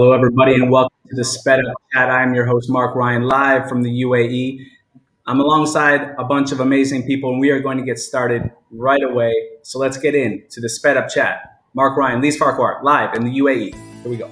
Hello, 0.00 0.12
everybody, 0.12 0.54
and 0.54 0.70
welcome 0.70 0.96
to 1.10 1.14
the 1.14 1.24
Sped 1.24 1.58
Up 1.60 1.74
Chat. 1.92 2.08
I'm 2.08 2.32
your 2.32 2.46
host, 2.46 2.70
Mark 2.70 2.96
Ryan, 2.96 3.24
live 3.24 3.68
from 3.68 3.82
the 3.82 4.02
UAE. 4.02 4.64
I'm 5.26 5.40
alongside 5.40 6.14
a 6.18 6.24
bunch 6.24 6.52
of 6.52 6.60
amazing 6.60 7.06
people, 7.06 7.32
and 7.32 7.38
we 7.38 7.50
are 7.50 7.60
going 7.60 7.76
to 7.76 7.84
get 7.84 7.98
started 7.98 8.50
right 8.70 9.02
away. 9.02 9.34
So 9.62 9.78
let's 9.78 9.98
get 9.98 10.14
in 10.14 10.42
to 10.52 10.60
the 10.62 10.70
Sped 10.70 10.96
Up 10.96 11.10
Chat. 11.10 11.42
Mark 11.74 11.98
Ryan, 11.98 12.22
Lise 12.22 12.38
Farquhar, 12.38 12.82
live 12.82 13.14
in 13.14 13.26
the 13.26 13.40
UAE. 13.40 13.74
Here 13.74 14.10
we 14.10 14.16
go. 14.16 14.30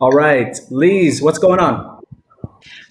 All 0.00 0.12
right, 0.12 0.58
Lise, 0.70 1.20
what's 1.20 1.38
going 1.38 1.60
on? 1.60 1.91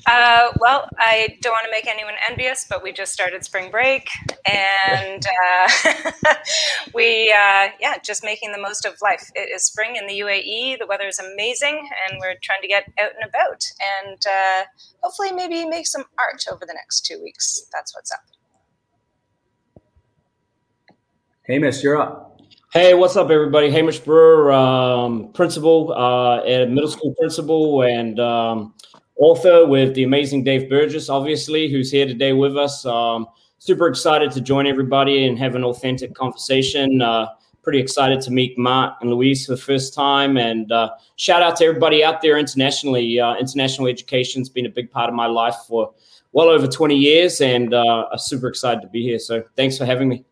Uh, 0.07 0.51
well, 0.59 0.89
I 0.97 1.37
don't 1.41 1.51
want 1.51 1.65
to 1.65 1.71
make 1.71 1.87
anyone 1.87 2.15
envious, 2.27 2.65
but 2.67 2.81
we 2.81 2.91
just 2.91 3.13
started 3.13 3.43
spring 3.43 3.69
break, 3.69 4.07
and 4.47 5.23
uh, 5.45 6.33
we, 6.93 7.31
uh, 7.31 7.69
yeah, 7.79 7.97
just 8.03 8.23
making 8.23 8.51
the 8.51 8.57
most 8.57 8.85
of 8.85 8.95
life. 9.01 9.29
It 9.35 9.49
is 9.53 9.63
spring 9.63 9.95
in 9.95 10.07
the 10.07 10.19
UAE. 10.21 10.79
The 10.79 10.87
weather 10.87 11.07
is 11.07 11.19
amazing, 11.19 11.87
and 12.07 12.19
we're 12.19 12.35
trying 12.41 12.61
to 12.61 12.67
get 12.67 12.85
out 12.99 13.11
and 13.19 13.29
about, 13.29 13.63
and 14.03 14.17
uh, 14.25 14.63
hopefully, 15.03 15.31
maybe 15.33 15.65
make 15.65 15.85
some 15.85 16.05
art 16.17 16.45
over 16.51 16.65
the 16.65 16.73
next 16.73 17.05
two 17.05 17.21
weeks. 17.21 17.67
That's 17.71 17.93
what's 17.95 18.11
up. 18.11 18.21
Hamish, 21.47 21.83
you're 21.83 22.01
up. 22.01 22.39
Hey, 22.73 22.93
what's 22.93 23.17
up, 23.17 23.29
everybody? 23.29 23.69
Hamish 23.69 23.99
Brewer, 23.99 24.51
um, 24.51 25.31
principal, 25.33 25.93
uh, 25.93 26.41
middle 26.45 26.89
school 26.89 27.13
principal, 27.19 27.83
and 27.83 28.19
um, 28.19 28.73
author 29.21 29.67
with 29.67 29.93
the 29.93 30.03
amazing 30.03 30.43
Dave 30.43 30.67
Burgess, 30.67 31.07
obviously, 31.07 31.69
who's 31.69 31.91
here 31.91 32.07
today 32.07 32.33
with 32.33 32.57
us. 32.57 32.85
Um, 32.87 33.27
super 33.59 33.87
excited 33.87 34.31
to 34.31 34.41
join 34.41 34.65
everybody 34.65 35.27
and 35.27 35.37
have 35.37 35.53
an 35.53 35.63
authentic 35.63 36.15
conversation. 36.15 37.03
Uh, 37.03 37.27
pretty 37.61 37.79
excited 37.79 38.19
to 38.21 38.31
meet 38.31 38.57
Mark 38.57 38.95
and 38.99 39.11
Louise 39.11 39.45
for 39.45 39.51
the 39.51 39.61
first 39.61 39.93
time. 39.93 40.37
And 40.37 40.71
uh, 40.71 40.89
shout 41.17 41.43
out 41.43 41.55
to 41.57 41.65
everybody 41.65 42.03
out 42.03 42.23
there 42.23 42.39
internationally. 42.39 43.19
Uh, 43.19 43.35
international 43.35 43.87
education's 43.87 44.49
been 44.49 44.65
a 44.65 44.69
big 44.69 44.89
part 44.89 45.07
of 45.07 45.13
my 45.13 45.27
life 45.27 45.55
for 45.67 45.93
well 46.31 46.47
over 46.47 46.65
20 46.65 46.95
years, 46.95 47.41
and 47.41 47.75
uh, 47.75 48.07
I'm 48.11 48.17
super 48.17 48.47
excited 48.47 48.81
to 48.81 48.87
be 48.87 49.03
here. 49.03 49.19
So 49.19 49.43
thanks 49.55 49.77
for 49.77 49.85
having 49.85 50.09
me. 50.09 50.25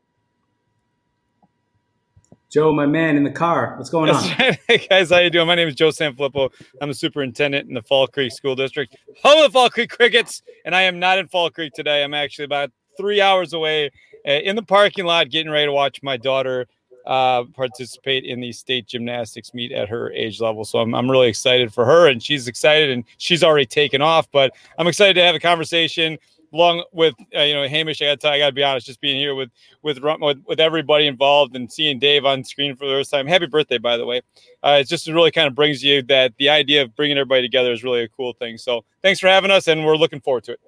Joe, 2.49 2.73
my 2.73 2.87
man 2.87 3.15
in 3.15 3.23
the 3.23 3.29
car. 3.29 3.75
What's 3.77 3.91
going 3.91 4.09
on? 4.09 4.23
hey 4.67 4.87
guys, 4.89 5.11
how 5.11 5.19
you 5.19 5.29
doing? 5.29 5.45
My 5.45 5.53
name 5.53 5.67
is 5.67 5.75
Joe 5.75 5.89
Sanfilippo. 5.89 6.51
I'm 6.81 6.89
a 6.89 6.95
superintendent 6.95 7.69
in 7.69 7.75
the 7.75 7.83
Fall 7.83 8.07
Creek 8.07 8.31
School 8.31 8.55
District, 8.55 8.95
home 9.23 9.45
of 9.45 9.51
the 9.51 9.53
Fall 9.53 9.69
Creek 9.69 9.91
Crickets, 9.91 10.41
and 10.65 10.75
I 10.75 10.81
am 10.81 10.97
not 10.97 11.19
in 11.19 11.27
Fall 11.27 11.51
Creek 11.51 11.73
today. 11.73 12.03
I'm 12.03 12.15
actually 12.15 12.45
about 12.45 12.71
three 12.97 13.21
hours 13.21 13.53
away 13.53 13.91
uh, 14.27 14.31
in 14.31 14.55
the 14.55 14.63
parking 14.63 15.05
lot, 15.05 15.29
getting 15.29 15.51
ready 15.51 15.67
to 15.67 15.71
watch 15.71 16.01
my 16.01 16.17
daughter 16.17 16.65
uh, 17.05 17.43
participate 17.53 18.25
in 18.25 18.39
the 18.39 18.51
state 18.51 18.87
gymnastics 18.87 19.53
meet 19.53 19.71
at 19.71 19.87
her 19.87 20.11
age 20.13 20.41
level. 20.41 20.65
So 20.65 20.79
I'm, 20.79 20.95
I'm 20.95 21.09
really 21.09 21.27
excited 21.27 21.71
for 21.71 21.85
her, 21.85 22.07
and 22.07 22.21
she's 22.21 22.47
excited, 22.47 22.89
and 22.89 23.03
she's 23.19 23.43
already 23.43 23.67
taken 23.67 24.01
off. 24.01 24.27
But 24.31 24.55
I'm 24.79 24.87
excited 24.87 25.13
to 25.13 25.21
have 25.21 25.35
a 25.35 25.39
conversation 25.39 26.17
along 26.53 26.83
with 26.91 27.13
uh, 27.35 27.41
you 27.41 27.53
know 27.53 27.67
Hamish, 27.67 28.01
I 28.01 28.05
got 28.05 28.19
to 28.21 28.29
I 28.29 28.39
got 28.39 28.47
to 28.47 28.51
be 28.51 28.63
honest, 28.63 28.87
just 28.87 29.01
being 29.01 29.17
here 29.17 29.35
with, 29.35 29.49
with 29.81 29.99
with 30.01 30.41
with 30.45 30.59
everybody 30.59 31.07
involved 31.07 31.55
and 31.55 31.71
seeing 31.71 31.99
Dave 31.99 32.25
on 32.25 32.43
screen 32.43 32.75
for 32.75 32.85
the 32.85 32.93
first 32.93 33.11
time. 33.11 33.27
Happy 33.27 33.47
birthday, 33.47 33.77
by 33.77 33.97
the 33.97 34.05
way! 34.05 34.21
Uh, 34.63 34.79
it 34.81 34.87
just 34.87 35.07
really 35.07 35.31
kind 35.31 35.47
of 35.47 35.55
brings 35.55 35.83
you 35.83 36.01
that 36.03 36.33
the 36.37 36.49
idea 36.49 36.83
of 36.83 36.95
bringing 36.95 37.17
everybody 37.17 37.41
together 37.41 37.71
is 37.71 37.83
really 37.83 38.01
a 38.01 38.07
cool 38.09 38.33
thing. 38.33 38.57
So 38.57 38.83
thanks 39.01 39.19
for 39.19 39.27
having 39.27 39.51
us, 39.51 39.67
and 39.67 39.85
we're 39.85 39.97
looking 39.97 40.21
forward 40.21 40.43
to 40.45 40.53
it. 40.53 40.59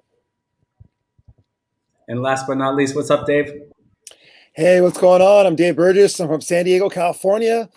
And 2.08 2.22
last 2.22 2.46
but 2.46 2.58
not 2.58 2.76
least, 2.76 2.94
what's 2.96 3.10
up, 3.10 3.26
Dave? 3.26 3.52
Hey, 4.54 4.80
what's 4.80 4.98
going 4.98 5.22
on? 5.22 5.46
I'm 5.46 5.56
Dave 5.56 5.76
Burgess. 5.76 6.20
I'm 6.20 6.28
from 6.28 6.42
San 6.42 6.66
Diego, 6.66 6.88
California 6.88 7.70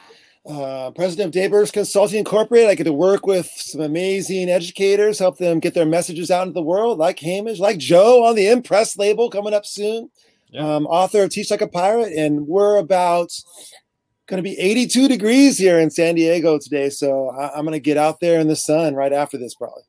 uh, 0.47 0.91
president 0.91 1.27
of 1.27 1.31
Dave 1.31 1.51
Burgess 1.51 1.71
Consulting 1.71 2.19
Incorporated. 2.19 2.69
I 2.69 2.75
get 2.75 2.83
to 2.85 2.93
work 2.93 3.25
with 3.25 3.47
some 3.55 3.81
amazing 3.81 4.49
educators, 4.49 5.19
help 5.19 5.37
them 5.37 5.59
get 5.59 5.73
their 5.73 5.85
messages 5.85 6.29
out 6.29 6.43
into 6.43 6.53
the 6.53 6.61
world, 6.61 6.97
like 6.99 7.19
Hamish, 7.19 7.59
like 7.59 7.77
Joe 7.77 8.23
on 8.25 8.35
the 8.35 8.47
Impress 8.47 8.97
label 8.97 9.29
coming 9.29 9.53
up 9.53 9.65
soon. 9.65 10.09
Yeah. 10.49 10.75
Um, 10.75 10.85
author 10.85 11.23
of 11.23 11.31
Teach 11.31 11.49
Like 11.51 11.61
a 11.61 11.67
Pirate, 11.67 12.13
and 12.13 12.47
we're 12.47 12.77
about 12.77 13.31
going 14.27 14.37
to 14.37 14.47
be 14.47 14.57
82 14.59 15.07
degrees 15.07 15.57
here 15.57 15.79
in 15.79 15.89
San 15.89 16.15
Diego 16.15 16.57
today. 16.59 16.89
So 16.89 17.29
I- 17.29 17.51
I'm 17.55 17.65
going 17.65 17.73
to 17.73 17.79
get 17.79 17.97
out 17.97 18.19
there 18.19 18.39
in 18.39 18.47
the 18.47 18.55
sun 18.55 18.95
right 18.95 19.13
after 19.13 19.37
this, 19.37 19.55
probably 19.55 19.83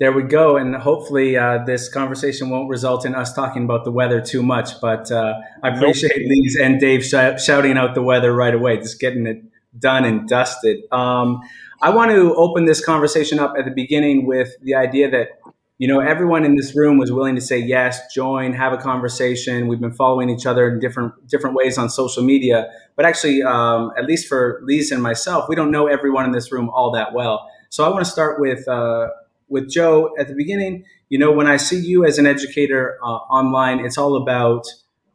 there 0.00 0.12
we 0.12 0.22
go. 0.22 0.56
And 0.56 0.74
hopefully, 0.74 1.36
uh, 1.36 1.58
this 1.64 1.90
conversation 1.90 2.48
won't 2.48 2.70
result 2.70 3.04
in 3.04 3.14
us 3.14 3.34
talking 3.34 3.64
about 3.64 3.84
the 3.84 3.92
weather 3.92 4.20
too 4.20 4.42
much. 4.42 4.80
But 4.80 5.12
uh, 5.12 5.34
I 5.62 5.68
appreciate 5.68 6.12
nope. 6.16 6.38
Lise 6.42 6.56
and 6.60 6.80
Dave 6.80 7.04
sh- 7.04 7.44
shouting 7.44 7.76
out 7.76 7.94
the 7.94 8.02
weather 8.02 8.34
right 8.34 8.54
away, 8.54 8.78
just 8.78 8.98
getting 8.98 9.26
it 9.26 9.42
done 9.78 10.04
and 10.04 10.26
dusted. 10.26 10.80
Um, 10.90 11.40
I 11.82 11.90
want 11.90 12.10
to 12.12 12.34
open 12.34 12.64
this 12.64 12.84
conversation 12.84 13.38
up 13.38 13.52
at 13.58 13.66
the 13.66 13.70
beginning 13.70 14.26
with 14.26 14.50
the 14.62 14.74
idea 14.74 15.10
that 15.10 15.28
you 15.76 15.86
know 15.86 16.00
everyone 16.00 16.46
in 16.46 16.56
this 16.56 16.74
room 16.74 16.96
was 16.96 17.12
willing 17.12 17.34
to 17.34 17.40
say 17.42 17.58
yes, 17.58 18.00
join, 18.14 18.54
have 18.54 18.72
a 18.72 18.78
conversation. 18.78 19.68
We've 19.68 19.80
been 19.80 19.92
following 19.92 20.30
each 20.30 20.46
other 20.46 20.66
in 20.66 20.80
different 20.80 21.12
different 21.28 21.56
ways 21.56 21.76
on 21.76 21.90
social 21.90 22.22
media, 22.22 22.70
but 22.96 23.04
actually, 23.04 23.42
um, 23.42 23.92
at 23.98 24.06
least 24.06 24.28
for 24.28 24.62
Lise 24.64 24.92
and 24.92 25.02
myself, 25.02 25.46
we 25.46 25.54
don't 25.56 25.70
know 25.70 25.88
everyone 25.88 26.24
in 26.24 26.32
this 26.32 26.50
room 26.50 26.70
all 26.70 26.90
that 26.92 27.12
well. 27.12 27.46
So 27.68 27.84
I 27.84 27.88
want 27.90 28.04
to 28.04 28.10
start 28.10 28.40
with 28.40 28.66
uh, 28.66 29.08
with 29.50 29.68
Joe 29.68 30.14
at 30.18 30.28
the 30.28 30.34
beginning, 30.34 30.84
you 31.08 31.18
know, 31.18 31.32
when 31.32 31.46
I 31.46 31.56
see 31.56 31.78
you 31.78 32.04
as 32.04 32.18
an 32.18 32.26
educator 32.26 32.98
uh, 33.02 33.06
online, 33.06 33.84
it's 33.84 33.98
all 33.98 34.16
about 34.16 34.66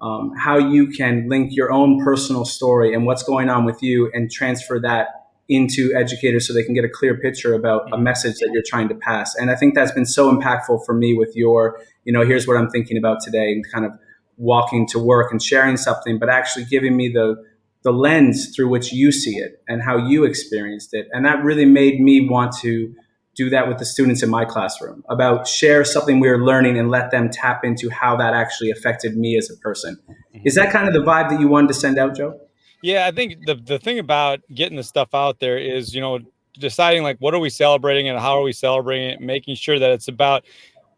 um, 0.01 0.33
how 0.37 0.57
you 0.57 0.87
can 0.87 1.27
link 1.29 1.55
your 1.55 1.71
own 1.71 2.03
personal 2.03 2.45
story 2.45 2.93
and 2.93 3.05
what's 3.05 3.23
going 3.23 3.49
on 3.49 3.65
with 3.65 3.81
you 3.81 4.11
and 4.13 4.29
transfer 4.29 4.79
that 4.81 5.07
into 5.47 5.93
educators 5.95 6.47
so 6.47 6.53
they 6.53 6.63
can 6.63 6.73
get 6.73 6.83
a 6.83 6.89
clear 6.89 7.15
picture 7.17 7.53
about 7.53 7.91
a 7.93 7.97
message 7.97 8.35
that 8.39 8.49
you're 8.51 8.63
trying 8.65 8.89
to 8.89 8.95
pass. 8.95 9.35
And 9.35 9.49
I 9.49 9.55
think 9.55 9.73
that's 9.73 9.91
been 9.91 10.05
so 10.05 10.35
impactful 10.35 10.85
for 10.85 10.93
me 10.93 11.15
with 11.17 11.35
your, 11.35 11.79
you 12.03 12.11
know, 12.11 12.25
here's 12.25 12.47
what 12.47 12.57
I'm 12.57 12.69
thinking 12.69 12.97
about 12.97 13.21
today 13.21 13.51
and 13.51 13.63
kind 13.71 13.85
of 13.85 13.97
walking 14.37 14.87
to 14.87 14.99
work 14.99 15.31
and 15.31 15.41
sharing 15.41 15.77
something, 15.77 16.19
but 16.19 16.29
actually 16.29 16.65
giving 16.65 16.97
me 16.97 17.09
the 17.09 17.43
the 17.83 17.93
lens 17.93 18.53
through 18.55 18.67
which 18.67 18.91
you 18.91 19.11
see 19.11 19.35
it 19.35 19.61
and 19.67 19.83
how 19.83 19.95
you 19.95 20.23
experienced 20.23 20.91
it. 20.95 21.07
And 21.13 21.23
that 21.23 21.43
really 21.43 21.65
made 21.65 22.01
me 22.01 22.27
want 22.27 22.51
to 22.61 22.95
do 23.35 23.49
that 23.49 23.67
with 23.67 23.77
the 23.77 23.85
students 23.85 24.23
in 24.23 24.29
my 24.29 24.45
classroom 24.45 25.03
about 25.09 25.47
share 25.47 25.83
something 25.83 26.19
we 26.19 26.27
are 26.27 26.43
learning 26.43 26.77
and 26.77 26.89
let 26.89 27.11
them 27.11 27.29
tap 27.29 27.63
into 27.63 27.89
how 27.89 28.15
that 28.15 28.33
actually 28.33 28.71
affected 28.71 29.17
me 29.17 29.37
as 29.37 29.49
a 29.49 29.57
person. 29.57 29.97
Is 30.43 30.55
that 30.55 30.71
kind 30.71 30.87
of 30.87 30.93
the 30.93 31.01
vibe 31.01 31.29
that 31.29 31.39
you 31.39 31.47
wanted 31.47 31.67
to 31.67 31.73
send 31.73 31.97
out 31.97 32.15
joe? 32.15 32.39
Yeah 32.81 33.07
i 33.07 33.11
think 33.11 33.45
the, 33.45 33.55
the 33.55 33.79
thing 33.79 33.99
about 33.99 34.41
getting 34.53 34.77
the 34.77 34.83
stuff 34.83 35.13
out 35.13 35.39
there 35.39 35.57
is 35.57 35.93
you 35.95 36.01
know 36.01 36.19
deciding 36.59 37.03
like 37.03 37.17
what 37.19 37.33
are 37.33 37.39
we 37.39 37.49
celebrating 37.49 38.07
and 38.07 38.19
how 38.19 38.37
are 38.37 38.43
we 38.43 38.53
celebrating 38.53 39.09
it 39.09 39.21
making 39.21 39.55
sure 39.55 39.79
that 39.79 39.91
it's 39.91 40.07
about 40.07 40.45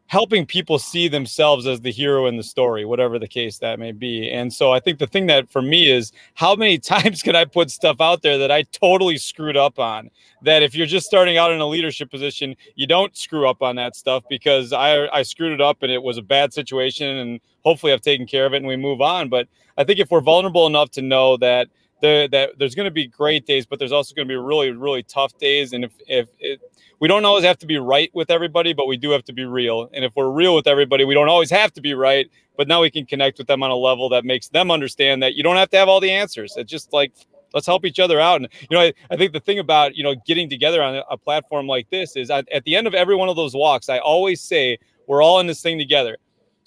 helping 0.07 0.45
people 0.45 0.79
see 0.79 1.07
themselves 1.07 1.67
as 1.67 1.81
the 1.81 1.91
hero 1.91 2.25
in 2.25 2.37
the 2.37 2.43
story, 2.43 2.85
whatever 2.85 3.19
the 3.19 3.27
case 3.27 3.59
that 3.59 3.77
may 3.77 3.91
be. 3.91 4.31
And 4.31 4.51
so 4.51 4.71
I 4.71 4.79
think 4.79 4.99
the 4.99 5.07
thing 5.07 5.27
that 5.27 5.49
for 5.49 5.61
me 5.61 5.91
is 5.91 6.11
how 6.33 6.55
many 6.55 6.77
times 6.79 7.21
can 7.21 7.35
I 7.35 7.45
put 7.45 7.69
stuff 7.69 7.99
out 7.99 8.21
there 8.21 8.37
that 8.37 8.51
I 8.51 8.63
totally 8.63 9.17
screwed 9.17 9.57
up 9.57 9.79
on? 9.79 10.09
That 10.41 10.63
if 10.63 10.75
you're 10.75 10.87
just 10.87 11.05
starting 11.05 11.37
out 11.37 11.51
in 11.51 11.59
a 11.59 11.67
leadership 11.67 12.09
position, 12.09 12.55
you 12.75 12.87
don't 12.87 13.15
screw 13.17 13.47
up 13.47 13.61
on 13.61 13.75
that 13.75 13.95
stuff 13.95 14.23
because 14.29 14.71
I, 14.71 15.07
I 15.07 15.23
screwed 15.23 15.53
it 15.53 15.61
up 15.61 15.83
and 15.83 15.91
it 15.91 16.01
was 16.01 16.17
a 16.17 16.21
bad 16.21 16.53
situation 16.53 17.17
and 17.17 17.39
hopefully 17.63 17.91
I've 17.91 18.01
taken 18.01 18.25
care 18.25 18.45
of 18.45 18.53
it 18.53 18.57
and 18.57 18.67
we 18.67 18.77
move 18.77 19.01
on. 19.01 19.29
But 19.29 19.47
I 19.77 19.83
think 19.83 19.99
if 19.99 20.09
we're 20.09 20.21
vulnerable 20.21 20.67
enough 20.67 20.89
to 20.91 21.01
know 21.01 21.37
that 21.37 21.67
the, 22.01 22.29
that 22.31 22.51
there's 22.57 22.75
going 22.75 22.85
to 22.85 22.91
be 22.91 23.07
great 23.07 23.45
days, 23.45 23.65
but 23.65 23.79
there's 23.79 23.91
also 23.91 24.13
going 24.13 24.27
to 24.27 24.31
be 24.31 24.37
really, 24.37 24.71
really 24.71 25.03
tough 25.03 25.37
days. 25.37 25.73
And 25.73 25.83
if, 25.85 25.91
if 26.07 26.29
it, 26.39 26.61
we 26.99 27.07
don't 27.07 27.25
always 27.25 27.43
have 27.43 27.57
to 27.59 27.67
be 27.67 27.77
right 27.77 28.09
with 28.13 28.29
everybody, 28.31 28.73
but 28.73 28.87
we 28.87 28.97
do 28.97 29.11
have 29.11 29.23
to 29.25 29.33
be 29.33 29.45
real. 29.45 29.89
And 29.93 30.03
if 30.03 30.15
we're 30.15 30.29
real 30.29 30.55
with 30.55 30.67
everybody, 30.67 31.05
we 31.05 31.13
don't 31.13 31.29
always 31.29 31.51
have 31.51 31.73
to 31.73 31.81
be 31.81 31.93
right, 31.93 32.29
but 32.57 32.67
now 32.67 32.81
we 32.81 32.89
can 32.89 33.05
connect 33.05 33.37
with 33.37 33.47
them 33.47 33.63
on 33.63 33.71
a 33.71 33.75
level 33.75 34.09
that 34.09 34.25
makes 34.25 34.49
them 34.49 34.71
understand 34.71 35.21
that 35.23 35.35
you 35.35 35.43
don't 35.43 35.57
have 35.57 35.69
to 35.69 35.77
have 35.77 35.87
all 35.87 35.99
the 35.99 36.11
answers. 36.11 36.53
It's 36.57 36.71
just 36.71 36.93
like, 36.93 37.13
let's 37.53 37.67
help 37.67 37.85
each 37.85 37.99
other 37.99 38.19
out. 38.19 38.41
And, 38.41 38.49
you 38.69 38.75
know, 38.75 38.81
I, 38.81 38.93
I 39.11 39.17
think 39.17 39.33
the 39.33 39.39
thing 39.39 39.59
about, 39.59 39.95
you 39.95 40.03
know, 40.03 40.15
getting 40.25 40.49
together 40.49 40.81
on 40.81 41.03
a, 41.09 41.17
platform 41.17 41.67
like 41.67 41.89
this 41.89 42.15
is 42.15 42.29
at, 42.29 42.47
at 42.51 42.63
the 42.63 42.75
end 42.75 42.87
of 42.87 42.93
every 42.93 43.15
one 43.15 43.29
of 43.29 43.35
those 43.35 43.53
walks, 43.53 43.89
I 43.89 43.99
always 43.99 44.41
say, 44.41 44.77
we're 45.07 45.21
all 45.21 45.39
in 45.39 45.47
this 45.47 45.61
thing 45.61 45.77
together 45.77 46.17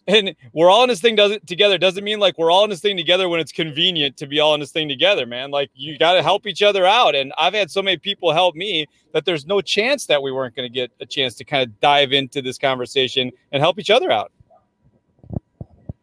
and 0.07 0.35
we're 0.53 0.71
all 0.71 0.83
in 0.83 0.89
this 0.89 1.01
thing 1.01 1.17
does 1.17 1.31
it 1.31 1.47
together. 1.47 1.79
Doesn't 1.79 2.05
mean 2.05 2.19
like 2.19 2.39
we're 2.39 2.51
all 2.51 2.65
in 2.65 2.71
this 2.71 2.81
thing 2.81 2.97
together 2.97 3.29
when 3.29 3.41
it's 3.41 3.53
convenient 3.53 4.17
to 4.19 4.27
be 4.27 4.41
all 4.41 4.55
in 4.55 4.61
this 4.61 4.73
thing 4.73 4.89
together 4.89 5.27
man. 5.27 5.51
Like 5.51 5.71
you 5.75 5.99
got 5.99 6.15
to 6.15 6.23
help 6.23 6.47
each 6.47 6.63
other 6.63 6.87
out. 6.87 7.15
And 7.15 7.33
i've 7.39 7.55
had 7.55 7.71
so 7.71 7.83
many 7.83 7.97
people 7.97 8.33
help 8.33 8.55
me 8.55 8.87
that 9.13 9.25
there's 9.25 9.47
no 9.47 9.61
chance 9.61 10.07
that 10.07 10.23
we 10.23 10.33
weren't 10.33 10.55
going 10.55 10.69
to 10.69 10.73
get 10.73 10.91
a 11.01 11.07
chance 11.07 11.35
to 11.37 11.45
kind 11.45 11.63
of 11.63 11.81
dive 11.81 12.13
into 12.13 12.43
this 12.43 12.59
conversation 12.59 13.31
and 13.53 13.61
help 13.61 13.79
each 13.79 13.91
other 13.91 14.11
out. 14.11 14.33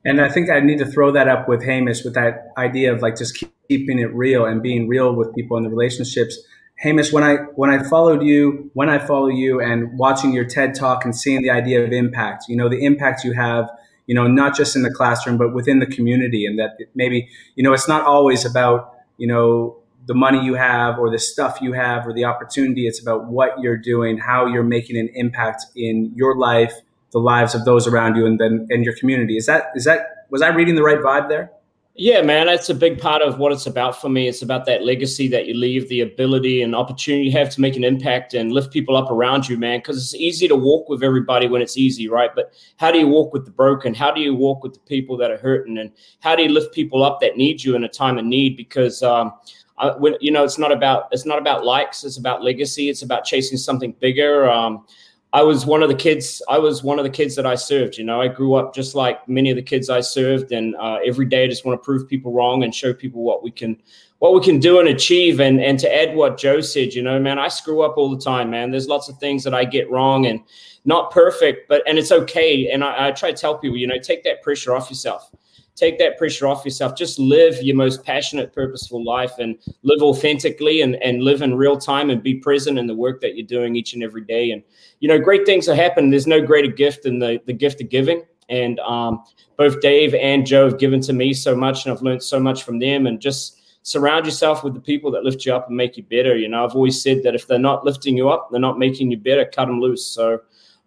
And 0.05 0.21
i 0.21 0.29
think 0.29 0.49
i 0.49 0.59
need 0.59 0.77
to 0.79 0.85
throw 0.85 1.11
that 1.11 1.27
up 1.27 1.49
with 1.49 1.63
hamish 1.63 2.03
with 2.03 2.13
that 2.13 2.47
idea 2.57 2.93
of 2.93 3.01
like 3.01 3.17
just 3.17 3.43
keeping 3.67 3.99
it 3.99 4.13
real 4.13 4.45
and 4.45 4.61
being 4.61 4.87
real 4.87 5.13
with 5.13 5.33
people 5.35 5.57
in 5.57 5.63
the 5.63 5.69
relationships. 5.69 6.37
Hamish, 6.79 7.11
when 7.11 7.23
I 7.23 7.35
when 7.55 7.69
I 7.71 7.83
followed 7.83 8.21
you, 8.21 8.69
when 8.73 8.87
I 8.89 8.99
follow 8.99 9.27
you, 9.27 9.59
and 9.59 9.97
watching 9.97 10.31
your 10.31 10.45
TED 10.45 10.75
talk 10.75 11.05
and 11.05 11.15
seeing 11.15 11.41
the 11.41 11.49
idea 11.49 11.83
of 11.83 11.91
impact, 11.91 12.45
you 12.47 12.55
know, 12.55 12.69
the 12.69 12.85
impact 12.85 13.23
you 13.23 13.33
have 13.33 13.69
you 14.07 14.15
know, 14.15 14.25
not 14.27 14.55
just 14.55 14.75
in 14.75 14.81
the 14.81 14.91
classroom, 14.91 15.37
but 15.37 15.53
within 15.53 15.79
the 15.79 15.85
community. 15.85 16.45
And 16.45 16.57
that 16.57 16.77
maybe, 16.95 17.29
you 17.55 17.63
know, 17.63 17.73
it's 17.73 17.87
not 17.87 18.03
always 18.03 18.45
about, 18.45 18.93
you 19.17 19.27
know, 19.27 19.77
the 20.07 20.15
money 20.15 20.43
you 20.43 20.55
have 20.55 20.97
or 20.97 21.11
the 21.11 21.19
stuff 21.19 21.59
you 21.61 21.73
have 21.73 22.07
or 22.07 22.13
the 22.13 22.23
opportunity. 22.23 22.87
It's 22.87 23.01
about 23.01 23.25
what 23.25 23.59
you're 23.59 23.77
doing, 23.77 24.17
how 24.17 24.47
you're 24.47 24.63
making 24.63 24.97
an 24.97 25.09
impact 25.13 25.65
in 25.75 26.11
your 26.15 26.35
life, 26.37 26.73
the 27.11 27.19
lives 27.19 27.53
of 27.53 27.65
those 27.65 27.87
around 27.87 28.15
you, 28.15 28.25
and 28.25 28.39
then 28.39 28.67
in 28.69 28.83
your 28.83 28.95
community. 28.95 29.37
Is 29.37 29.45
that 29.45 29.67
is 29.75 29.83
that 29.83 30.25
was 30.29 30.41
I 30.41 30.49
reading 30.49 30.75
the 30.75 30.83
right 30.83 30.99
vibe 30.99 31.29
there? 31.29 31.51
Yeah, 31.99 32.21
man, 32.21 32.45
that's 32.45 32.69
a 32.69 32.75
big 32.75 33.01
part 33.01 33.23
of 33.23 33.39
what 33.39 33.51
it's 33.51 33.65
about 33.65 33.99
for 33.99 34.07
me. 34.07 34.27
It's 34.27 34.43
about 34.43 34.67
that 34.67 34.85
legacy 34.85 35.27
that 35.29 35.47
you 35.47 35.55
leave, 35.55 35.89
the 35.89 36.01
ability 36.01 36.61
and 36.61 36.75
opportunity 36.75 37.25
you 37.25 37.31
have 37.31 37.49
to 37.49 37.59
make 37.59 37.75
an 37.75 37.83
impact 37.83 38.35
and 38.35 38.51
lift 38.51 38.71
people 38.71 38.95
up 38.95 39.09
around 39.09 39.49
you, 39.49 39.57
man. 39.57 39.79
Because 39.79 39.97
it's 39.97 40.13
easy 40.13 40.47
to 40.47 40.55
walk 40.55 40.89
with 40.89 41.01
everybody 41.01 41.47
when 41.47 41.59
it's 41.59 41.75
easy, 41.75 42.07
right? 42.07 42.29
But 42.35 42.53
how 42.75 42.91
do 42.91 42.99
you 42.99 43.07
walk 43.07 43.33
with 43.33 43.45
the 43.45 43.51
broken? 43.51 43.95
How 43.95 44.11
do 44.11 44.21
you 44.21 44.35
walk 44.35 44.61
with 44.61 44.75
the 44.75 44.79
people 44.81 45.17
that 45.17 45.31
are 45.31 45.39
hurting? 45.39 45.79
And 45.79 45.91
how 46.19 46.35
do 46.35 46.43
you 46.43 46.49
lift 46.49 46.71
people 46.71 47.03
up 47.03 47.19
that 47.21 47.35
need 47.35 47.63
you 47.63 47.75
in 47.75 47.83
a 47.83 47.89
time 47.89 48.19
of 48.19 48.25
need? 48.25 48.57
Because 48.57 49.01
um, 49.01 49.33
I, 49.79 49.87
when, 49.97 50.17
you 50.21 50.29
know, 50.29 50.43
it's 50.43 50.59
not 50.59 50.71
about 50.71 51.07
it's 51.11 51.25
not 51.25 51.39
about 51.39 51.65
likes. 51.65 52.03
It's 52.03 52.17
about 52.17 52.43
legacy. 52.43 52.89
It's 52.89 53.01
about 53.01 53.25
chasing 53.25 53.57
something 53.57 53.95
bigger. 53.99 54.47
Um, 54.47 54.85
I 55.33 55.41
was 55.41 55.65
one 55.65 55.83
of 55.83 55.89
the 55.89 55.95
kids. 55.95 56.41
I 56.47 56.57
was 56.57 56.83
one 56.83 56.99
of 56.99 57.03
the 57.03 57.09
kids 57.09 57.35
that 57.35 57.45
I 57.45 57.55
served. 57.55 57.97
You 57.97 58.05
know, 58.05 58.21
I 58.21 58.27
grew 58.27 58.55
up 58.55 58.73
just 58.73 58.95
like 58.95 59.27
many 59.27 59.49
of 59.49 59.55
the 59.55 59.61
kids 59.61 59.89
I 59.89 59.99
served, 59.99 60.51
and 60.51 60.75
uh, 60.77 60.99
every 61.05 61.25
day 61.25 61.43
I 61.43 61.47
just 61.47 61.65
want 61.65 61.81
to 61.81 61.85
prove 61.85 62.07
people 62.07 62.31
wrong 62.31 62.63
and 62.63 62.73
show 62.73 62.93
people 62.93 63.23
what 63.23 63.43
we 63.43 63.51
can, 63.51 63.81
what 64.19 64.33
we 64.33 64.41
can 64.41 64.59
do 64.59 64.79
and 64.79 64.87
achieve. 64.87 65.39
And 65.39 65.59
and 65.59 65.77
to 65.79 65.93
add 65.93 66.15
what 66.15 66.37
Joe 66.37 66.61
said, 66.61 66.93
you 66.93 67.01
know, 67.01 67.19
man, 67.19 67.39
I 67.39 67.49
screw 67.49 67.81
up 67.81 67.97
all 67.97 68.09
the 68.09 68.23
time, 68.23 68.49
man. 68.49 68.71
There's 68.71 68.87
lots 68.87 69.09
of 69.09 69.17
things 69.17 69.43
that 69.43 69.53
I 69.53 69.65
get 69.65 69.91
wrong 69.91 70.27
and 70.27 70.41
not 70.85 71.11
perfect, 71.11 71.67
but 71.67 71.83
and 71.87 71.99
it's 71.99 72.11
okay. 72.11 72.71
And 72.71 72.83
I, 72.83 73.09
I 73.09 73.11
try 73.11 73.31
to 73.31 73.37
tell 73.37 73.57
people, 73.57 73.77
you 73.77 73.87
know, 73.87 73.99
take 73.99 74.23
that 74.23 74.41
pressure 74.41 74.73
off 74.73 74.89
yourself 74.89 75.31
take 75.77 75.99
that 75.99 76.17
pressure 76.17 76.47
off 76.47 76.65
yourself. 76.65 76.95
Just 76.97 77.19
live 77.19 77.61
your 77.61 77.75
most 77.75 78.03
passionate, 78.03 78.51
purposeful 78.51 79.03
life 79.03 79.33
and 79.37 79.55
live 79.83 80.01
authentically 80.01 80.81
and, 80.81 80.95
and 80.95 81.21
live 81.21 81.43
in 81.43 81.53
real 81.53 81.77
time 81.77 82.09
and 82.09 82.21
be 82.21 82.33
present 82.33 82.79
in 82.79 82.87
the 82.87 82.95
work 82.95 83.21
that 83.21 83.37
you're 83.37 83.45
doing 83.45 83.75
each 83.75 83.93
and 83.93 84.01
every 84.01 84.23
day. 84.23 84.49
And, 84.51 84.63
you 84.99 85.07
know, 85.07 85.19
great 85.19 85.45
things 85.45 85.69
are 85.69 85.75
happening. 85.75 86.09
There's 86.09 86.25
no 86.25 86.41
greater 86.41 86.71
gift 86.71 87.03
than 87.03 87.19
the, 87.19 87.39
the 87.45 87.53
gift 87.53 87.79
of 87.79 87.89
giving. 87.89 88.23
And 88.49 88.79
um, 88.79 89.23
both 89.55 89.79
Dave 89.79 90.15
and 90.15 90.47
Joe 90.47 90.65
have 90.65 90.79
given 90.79 90.99
to 91.01 91.13
me 91.13 91.33
so 91.33 91.55
much, 91.55 91.85
and 91.85 91.93
I've 91.93 92.01
learned 92.01 92.23
so 92.23 92.39
much 92.39 92.63
from 92.63 92.79
them. 92.79 93.05
And 93.05 93.21
just 93.21 93.61
surround 93.83 94.25
yourself 94.25 94.63
with 94.63 94.73
the 94.73 94.79
people 94.79 95.11
that 95.11 95.23
lift 95.23 95.45
you 95.45 95.53
up 95.53 95.67
and 95.67 95.77
make 95.77 95.95
you 95.95 96.03
better. 96.03 96.35
You 96.35 96.47
know, 96.47 96.65
I've 96.65 96.73
always 96.73 97.01
said 97.01 97.21
that 97.21 97.35
if 97.35 97.45
they're 97.45 97.59
not 97.59 97.85
lifting 97.85 98.17
you 98.17 98.29
up, 98.29 98.49
they're 98.49 98.59
not 98.59 98.79
making 98.79 99.11
you 99.11 99.17
better, 99.17 99.45
cut 99.45 99.65
them 99.65 99.79
loose. 99.79 100.03
So 100.03 100.39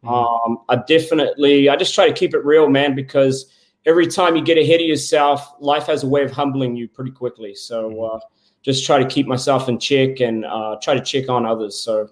mm-hmm. 0.03 0.09
um, 0.09 0.59
I 0.69 0.77
definitely, 0.89 1.69
I 1.69 1.77
just 1.77 1.95
try 1.95 2.09
to 2.09 2.13
keep 2.13 2.35
it 2.35 2.45
real, 2.45 2.69
man, 2.69 2.97
because– 2.97 3.47
every 3.87 4.07
time 4.07 4.37
you 4.37 4.43
get 4.43 4.59
ahead 4.59 4.81
of 4.81 4.87
yourself, 4.87 5.55
life 5.61 5.87
has 5.87 6.03
a 6.03 6.07
way 6.07 6.23
of 6.23 6.31
humbling 6.31 6.77
you 6.77 6.89
pretty 6.89 7.11
quickly. 7.11 7.55
So 7.55 7.91
mm-hmm. 7.91 8.17
uh, 8.17 8.21
just 8.63 8.85
try 8.85 8.99
to 8.99 9.07
keep 9.07 9.27
myself 9.27 9.69
in 9.69 9.79
check 9.79 10.21
and 10.21 10.45
uh, 10.45 10.77
try 10.83 10.95
to 10.95 11.01
check 11.01 11.29
on 11.29 11.47
others. 11.47 11.79
So, 11.79 12.09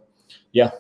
yeah. 0.52 0.70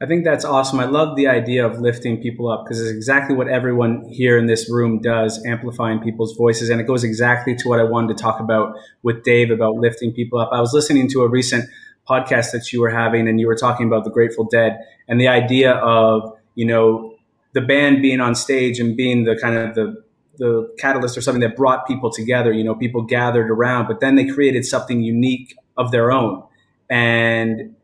I 0.00 0.06
think 0.06 0.24
that's 0.24 0.44
awesome. 0.44 0.80
I 0.80 0.84
love 0.86 1.16
the 1.16 1.28
idea 1.28 1.64
of 1.64 1.78
lifting 1.78 2.20
people 2.20 2.50
up 2.50 2.64
because 2.64 2.80
it's 2.80 2.90
exactly 2.90 3.36
what 3.36 3.46
everyone 3.46 4.04
here 4.08 4.36
in 4.36 4.46
this 4.46 4.68
room 4.68 5.00
does, 5.00 5.44
amplifying 5.46 6.00
people's 6.00 6.36
voices. 6.36 6.70
And 6.70 6.80
it 6.80 6.88
goes 6.88 7.04
exactly 7.04 7.54
to 7.54 7.68
what 7.68 7.78
I 7.78 7.84
wanted 7.84 8.16
to 8.16 8.20
talk 8.20 8.40
about 8.40 8.74
with 9.04 9.22
Dave 9.22 9.52
about 9.52 9.76
lifting 9.76 10.12
people 10.12 10.40
up. 10.40 10.50
I 10.52 10.60
was 10.60 10.72
listening 10.72 11.08
to 11.10 11.22
a 11.22 11.28
recent 11.28 11.66
podcast 12.08 12.50
that 12.50 12.72
you 12.72 12.80
were 12.80 12.90
having 12.90 13.28
and 13.28 13.38
you 13.38 13.46
were 13.46 13.54
talking 13.54 13.86
about 13.86 14.02
the 14.02 14.10
Grateful 14.10 14.44
Dead 14.44 14.76
and 15.06 15.20
the 15.20 15.28
idea 15.28 15.74
of, 15.74 16.36
you 16.56 16.66
know, 16.66 17.11
the 17.52 17.60
band 17.60 18.02
being 18.02 18.20
on 18.20 18.34
stage 18.34 18.78
and 18.80 18.96
being 18.96 19.24
the 19.24 19.36
kind 19.36 19.56
of 19.56 19.74
the 19.74 20.02
the 20.38 20.74
catalyst 20.78 21.16
or 21.16 21.20
something 21.20 21.42
that 21.42 21.56
brought 21.56 21.86
people 21.86 22.10
together. 22.10 22.52
You 22.52 22.64
know, 22.64 22.74
people 22.74 23.02
gathered 23.02 23.50
around, 23.50 23.86
but 23.86 24.00
then 24.00 24.16
they 24.16 24.26
created 24.26 24.64
something 24.64 25.02
unique 25.02 25.54
of 25.76 25.90
their 25.90 26.10
own, 26.10 26.42
and 26.88 27.74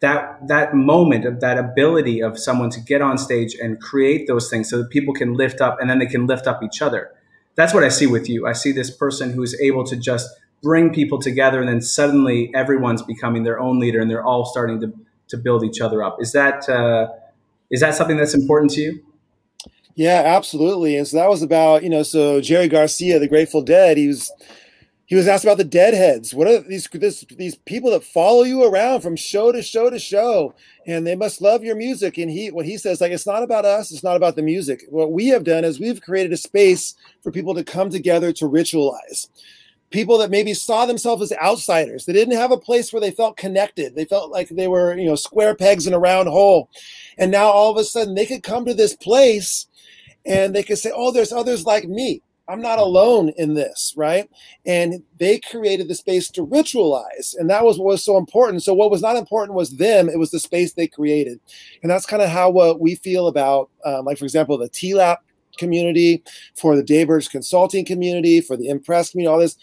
that 0.00 0.46
that 0.46 0.74
moment 0.74 1.24
of 1.24 1.40
that 1.40 1.58
ability 1.58 2.20
of 2.22 2.38
someone 2.38 2.70
to 2.70 2.80
get 2.80 3.02
on 3.02 3.18
stage 3.18 3.54
and 3.54 3.80
create 3.80 4.26
those 4.26 4.48
things 4.48 4.70
so 4.70 4.78
that 4.78 4.90
people 4.90 5.12
can 5.12 5.34
lift 5.34 5.60
up 5.60 5.78
and 5.80 5.90
then 5.90 5.98
they 5.98 6.06
can 6.06 6.26
lift 6.26 6.46
up 6.46 6.62
each 6.62 6.80
other. 6.80 7.10
That's 7.56 7.74
what 7.74 7.82
I 7.82 7.88
see 7.88 8.06
with 8.06 8.28
you. 8.28 8.46
I 8.46 8.52
see 8.52 8.70
this 8.70 8.90
person 8.90 9.32
who's 9.32 9.60
able 9.60 9.84
to 9.84 9.96
just 9.96 10.28
bring 10.62 10.92
people 10.92 11.18
together 11.18 11.60
and 11.60 11.68
then 11.68 11.80
suddenly 11.80 12.52
everyone's 12.54 13.02
becoming 13.02 13.42
their 13.42 13.58
own 13.58 13.78
leader 13.80 14.00
and 14.00 14.10
they're 14.10 14.24
all 14.24 14.44
starting 14.44 14.80
to 14.80 14.92
to 15.28 15.36
build 15.36 15.62
each 15.64 15.80
other 15.80 16.02
up. 16.02 16.16
Is 16.20 16.32
that 16.32 16.68
uh, 16.68 17.08
is 17.70 17.80
that 17.80 17.94
something 17.94 18.16
that's 18.16 18.34
important 18.34 18.70
to 18.72 18.80
you? 18.80 19.04
Yeah, 19.98 20.22
absolutely. 20.24 20.96
And 20.96 21.08
so 21.08 21.16
that 21.16 21.28
was 21.28 21.42
about, 21.42 21.82
you 21.82 21.90
know, 21.90 22.04
so 22.04 22.40
Jerry 22.40 22.68
Garcia, 22.68 23.18
the 23.18 23.26
Grateful 23.26 23.62
Dead, 23.62 23.96
he 23.96 24.06
was 24.06 24.30
he 25.06 25.16
was 25.16 25.26
asked 25.26 25.42
about 25.42 25.56
the 25.56 25.64
deadheads. 25.64 26.32
What 26.32 26.46
are 26.46 26.60
these 26.60 26.86
this, 26.92 27.24
these 27.36 27.56
people 27.56 27.90
that 27.90 28.04
follow 28.04 28.44
you 28.44 28.62
around 28.62 29.00
from 29.00 29.16
show 29.16 29.50
to 29.50 29.60
show 29.60 29.90
to 29.90 29.98
show, 29.98 30.54
and 30.86 31.04
they 31.04 31.16
must 31.16 31.42
love 31.42 31.64
your 31.64 31.74
music? 31.74 32.16
And 32.16 32.30
he 32.30 32.52
what 32.52 32.64
he 32.64 32.78
says 32.78 33.00
like 33.00 33.10
it's 33.10 33.26
not 33.26 33.42
about 33.42 33.64
us, 33.64 33.90
it's 33.90 34.04
not 34.04 34.14
about 34.16 34.36
the 34.36 34.42
music. 34.42 34.84
What 34.88 35.10
we 35.10 35.26
have 35.28 35.42
done 35.42 35.64
is 35.64 35.80
we've 35.80 36.00
created 36.00 36.32
a 36.32 36.36
space 36.36 36.94
for 37.24 37.32
people 37.32 37.56
to 37.56 37.64
come 37.64 37.90
together 37.90 38.32
to 38.34 38.44
ritualize. 38.44 39.28
People 39.90 40.16
that 40.18 40.30
maybe 40.30 40.54
saw 40.54 40.86
themselves 40.86 41.22
as 41.22 41.38
outsiders. 41.42 42.04
They 42.06 42.12
didn't 42.12 42.36
have 42.36 42.52
a 42.52 42.56
place 42.58 42.92
where 42.92 43.00
they 43.00 43.10
felt 43.10 43.36
connected. 43.36 43.96
They 43.96 44.04
felt 44.04 44.30
like 44.30 44.48
they 44.50 44.68
were, 44.68 44.96
you 44.96 45.06
know, 45.06 45.16
square 45.16 45.56
pegs 45.56 45.88
in 45.88 45.92
a 45.94 45.98
round 45.98 46.28
hole. 46.28 46.70
And 47.16 47.32
now 47.32 47.48
all 47.48 47.72
of 47.72 47.78
a 47.78 47.84
sudden 47.84 48.14
they 48.14 48.26
could 48.26 48.44
come 48.44 48.64
to 48.66 48.74
this 48.74 48.94
place 48.94 49.66
and 50.26 50.54
they 50.54 50.62
could 50.62 50.78
say, 50.78 50.90
oh, 50.94 51.12
there's 51.12 51.32
others 51.32 51.64
like 51.64 51.88
me. 51.88 52.22
I'm 52.48 52.62
not 52.62 52.78
alone 52.78 53.30
in 53.36 53.54
this, 53.54 53.92
right? 53.94 54.28
And 54.64 55.02
they 55.18 55.38
created 55.38 55.88
the 55.88 55.94
space 55.94 56.30
to 56.30 56.46
ritualize. 56.46 57.36
And 57.36 57.50
that 57.50 57.62
was 57.62 57.78
what 57.78 57.88
was 57.88 58.04
so 58.04 58.16
important. 58.16 58.62
So, 58.62 58.72
what 58.72 58.90
was 58.90 59.02
not 59.02 59.16
important 59.16 59.54
was 59.54 59.76
them, 59.76 60.08
it 60.08 60.18
was 60.18 60.30
the 60.30 60.40
space 60.40 60.72
they 60.72 60.86
created. 60.86 61.40
And 61.82 61.90
that's 61.90 62.06
kind 62.06 62.22
of 62.22 62.30
how 62.30 62.50
uh, 62.56 62.74
we 62.78 62.94
feel 62.94 63.28
about, 63.28 63.68
um, 63.84 64.06
like, 64.06 64.16
for 64.16 64.24
example, 64.24 64.56
the 64.56 64.70
TLAP 64.70 65.18
community, 65.58 66.22
for 66.56 66.74
the 66.74 67.04
Burgess 67.04 67.28
consulting 67.28 67.84
community, 67.84 68.40
for 68.40 68.56
the 68.56 68.68
Impress 68.68 69.10
community, 69.10 69.30
all 69.30 69.38
this 69.38 69.58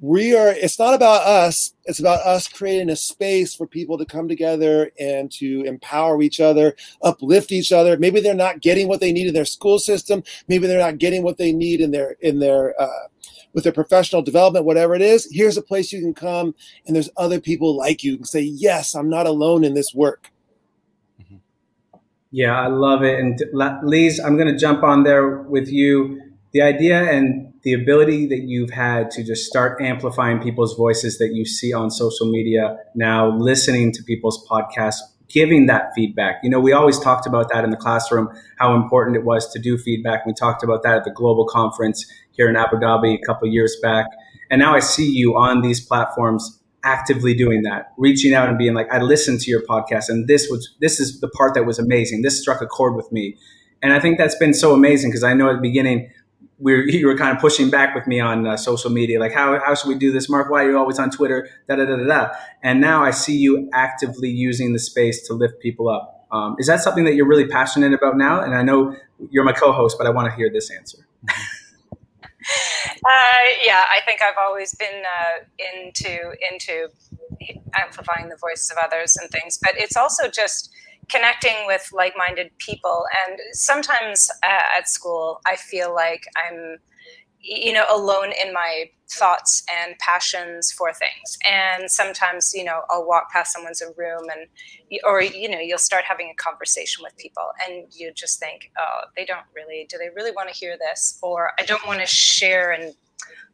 we 0.00 0.34
are 0.36 0.50
it's 0.50 0.78
not 0.78 0.94
about 0.94 1.26
us 1.26 1.72
it's 1.84 1.98
about 1.98 2.20
us 2.20 2.46
creating 2.46 2.90
a 2.90 2.96
space 2.96 3.54
for 3.54 3.66
people 3.66 3.98
to 3.98 4.04
come 4.04 4.28
together 4.28 4.90
and 5.00 5.30
to 5.32 5.62
empower 5.64 6.22
each 6.22 6.40
other 6.40 6.76
uplift 7.02 7.52
each 7.52 7.72
other. 7.72 7.98
Maybe 7.98 8.20
they're 8.20 8.34
not 8.34 8.60
getting 8.60 8.88
what 8.88 9.00
they 9.00 9.12
need 9.12 9.26
in 9.26 9.34
their 9.34 9.44
school 9.44 9.78
system. 9.78 10.22
Maybe 10.48 10.66
they're 10.66 10.78
not 10.78 10.98
getting 10.98 11.22
what 11.22 11.38
they 11.38 11.52
need 11.52 11.80
in 11.80 11.90
their 11.90 12.12
in 12.20 12.38
their 12.38 12.80
uh, 12.80 13.08
with 13.52 13.64
their 13.64 13.72
professional 13.72 14.22
development 14.22 14.64
whatever 14.64 14.94
it 14.94 15.02
is. 15.02 15.28
Here's 15.30 15.56
a 15.56 15.62
place 15.62 15.92
you 15.92 16.00
can 16.00 16.14
come 16.14 16.54
and 16.86 16.94
there's 16.94 17.10
other 17.16 17.40
people 17.40 17.76
like 17.76 18.04
you 18.04 18.16
can 18.16 18.24
say 18.24 18.40
yes 18.40 18.94
i'm 18.94 19.08
not 19.08 19.26
alone 19.26 19.64
in 19.64 19.74
this 19.74 19.94
work. 19.94 20.30
Yeah 22.30 22.60
i 22.60 22.66
love 22.66 23.02
it. 23.02 23.18
And 23.18 23.40
lise 23.82 24.20
i'm 24.20 24.36
going 24.36 24.52
to 24.52 24.58
jump 24.58 24.82
on 24.82 25.02
there 25.02 25.38
with 25.38 25.68
you 25.68 26.27
the 26.58 26.64
idea 26.64 27.08
and 27.08 27.52
the 27.62 27.72
ability 27.72 28.26
that 28.26 28.40
you've 28.40 28.70
had 28.70 29.12
to 29.12 29.22
just 29.22 29.46
start 29.46 29.80
amplifying 29.80 30.40
people's 30.40 30.74
voices 30.74 31.16
that 31.18 31.32
you 31.32 31.44
see 31.44 31.72
on 31.72 31.88
social 31.88 32.28
media 32.28 32.76
now, 32.96 33.30
listening 33.38 33.92
to 33.92 34.02
people's 34.02 34.44
podcasts, 34.50 34.98
giving 35.28 35.66
that 35.66 35.92
feedback. 35.94 36.40
You 36.42 36.50
know, 36.50 36.58
we 36.58 36.72
always 36.72 36.98
talked 36.98 37.28
about 37.28 37.48
that 37.52 37.62
in 37.62 37.70
the 37.70 37.76
classroom, 37.76 38.28
how 38.58 38.74
important 38.74 39.16
it 39.16 39.24
was 39.24 39.48
to 39.52 39.60
do 39.60 39.78
feedback. 39.78 40.26
We 40.26 40.32
talked 40.32 40.64
about 40.64 40.82
that 40.82 40.96
at 40.96 41.04
the 41.04 41.12
global 41.12 41.46
conference 41.46 42.04
here 42.32 42.48
in 42.48 42.56
Abu 42.56 42.76
Dhabi 42.78 43.14
a 43.14 43.24
couple 43.24 43.46
years 43.46 43.76
back. 43.80 44.06
And 44.50 44.58
now 44.58 44.74
I 44.74 44.80
see 44.80 45.08
you 45.08 45.36
on 45.36 45.60
these 45.62 45.80
platforms 45.80 46.60
actively 46.82 47.34
doing 47.34 47.62
that, 47.62 47.92
reaching 47.98 48.34
out 48.34 48.48
and 48.48 48.58
being 48.58 48.74
like, 48.74 48.92
I 48.92 49.00
listened 49.00 49.38
to 49.42 49.50
your 49.50 49.62
podcast 49.62 50.08
and 50.08 50.26
this 50.26 50.48
was 50.50 50.74
this 50.80 50.98
is 50.98 51.20
the 51.20 51.28
part 51.28 51.54
that 51.54 51.66
was 51.66 51.78
amazing. 51.78 52.22
This 52.22 52.40
struck 52.40 52.60
a 52.60 52.66
chord 52.66 52.96
with 52.96 53.12
me. 53.12 53.36
And 53.80 53.92
I 53.92 54.00
think 54.00 54.18
that's 54.18 54.34
been 54.34 54.54
so 54.54 54.74
amazing 54.74 55.10
because 55.10 55.22
I 55.22 55.34
know 55.34 55.48
at 55.50 55.56
the 55.56 55.62
beginning 55.62 56.10
we 56.58 56.92
you 56.92 57.06
were 57.06 57.16
kind 57.16 57.34
of 57.36 57.40
pushing 57.40 57.70
back 57.70 57.94
with 57.94 58.06
me 58.06 58.20
on 58.20 58.46
uh, 58.46 58.56
social 58.56 58.90
media, 58.90 59.18
like 59.20 59.32
how, 59.32 59.58
how 59.64 59.74
should 59.74 59.88
we 59.88 59.94
do 59.94 60.12
this, 60.12 60.28
Mark? 60.28 60.50
Why 60.50 60.64
are 60.64 60.70
you 60.70 60.78
always 60.78 60.98
on 60.98 61.10
Twitter? 61.10 61.48
Da 61.68 61.76
da 61.76 61.84
da 61.84 61.96
da 61.96 62.06
da. 62.06 62.28
And 62.62 62.80
now 62.80 63.04
I 63.04 63.10
see 63.10 63.36
you 63.36 63.68
actively 63.72 64.28
using 64.28 64.72
the 64.72 64.78
space 64.78 65.26
to 65.28 65.34
lift 65.34 65.60
people 65.60 65.88
up. 65.88 66.26
Um, 66.30 66.56
is 66.58 66.66
that 66.66 66.80
something 66.80 67.04
that 67.04 67.14
you're 67.14 67.26
really 67.26 67.46
passionate 67.46 67.94
about 67.94 68.18
now? 68.18 68.40
And 68.42 68.54
I 68.54 68.62
know 68.62 68.94
you're 69.30 69.44
my 69.44 69.52
co-host, 69.52 69.96
but 69.96 70.06
I 70.06 70.10
want 70.10 70.30
to 70.30 70.36
hear 70.36 70.50
this 70.50 70.70
answer. 70.70 71.06
Uh, 73.04 73.44
yeah, 73.64 73.84
I 73.90 74.00
think 74.04 74.20
I've 74.22 74.36
always 74.40 74.74
been 74.74 75.02
uh, 75.04 75.44
into 75.74 76.32
into 76.50 76.88
amplifying 77.78 78.28
the 78.28 78.36
voices 78.36 78.70
of 78.70 78.78
others 78.82 79.16
and 79.16 79.30
things, 79.30 79.58
but 79.62 79.72
it's 79.76 79.96
also 79.96 80.28
just 80.28 80.70
connecting 81.10 81.54
with 81.66 81.88
like-minded 81.92 82.50
people 82.58 83.04
and 83.26 83.38
sometimes 83.52 84.30
uh, 84.42 84.78
at 84.78 84.88
school 84.88 85.40
i 85.46 85.56
feel 85.56 85.94
like 85.94 86.24
i'm 86.36 86.78
you 87.40 87.72
know, 87.72 87.84
alone 87.90 88.32
in 88.44 88.52
my 88.52 88.90
thoughts 89.10 89.62
and 89.72 89.96
passions 89.98 90.70
for 90.72 90.92
things. 90.92 91.38
And 91.48 91.90
sometimes, 91.90 92.52
you 92.54 92.64
know, 92.64 92.82
I'll 92.90 93.06
walk 93.06 93.30
past 93.30 93.52
someone's 93.52 93.82
room 93.96 94.24
and, 94.30 95.00
or, 95.04 95.22
you 95.22 95.48
know, 95.48 95.58
you'll 95.58 95.78
start 95.78 96.04
having 96.04 96.30
a 96.30 96.34
conversation 96.34 97.02
with 97.02 97.16
people 97.16 97.50
and 97.66 97.86
you 97.94 98.12
just 98.12 98.38
think, 98.38 98.70
oh, 98.78 99.02
they 99.16 99.24
don't 99.24 99.46
really, 99.54 99.86
do 99.88 99.98
they 99.98 100.10
really 100.14 100.32
want 100.32 100.48
to 100.48 100.54
hear 100.54 100.76
this? 100.76 101.18
Or 101.22 101.52
I 101.58 101.64
don't 101.64 101.86
want 101.86 102.00
to 102.00 102.06
share 102.06 102.72
and 102.72 102.94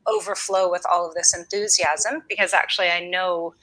overflow 0.06 0.70
with 0.70 0.84
all 0.90 1.06
of 1.06 1.14
this 1.14 1.34
enthusiasm 1.34 2.23
because 2.28 2.52
actually 2.52 2.88
I 2.88 3.00
know 3.06 3.54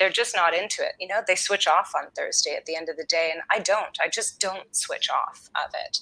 they're 0.00 0.10
just 0.10 0.34
not 0.34 0.54
into 0.54 0.82
it. 0.82 0.94
You 0.98 1.06
know, 1.06 1.20
they 1.28 1.36
switch 1.36 1.68
off 1.68 1.92
on 1.94 2.10
Thursday 2.16 2.56
at 2.56 2.64
the 2.64 2.74
end 2.74 2.88
of 2.88 2.96
the 2.96 3.04
day, 3.04 3.30
and 3.32 3.42
I 3.50 3.60
don't. 3.60 3.96
I 4.02 4.08
just 4.08 4.40
don't 4.40 4.74
switch 4.74 5.08
off 5.10 5.50
of 5.54 5.70
it. 5.86 5.98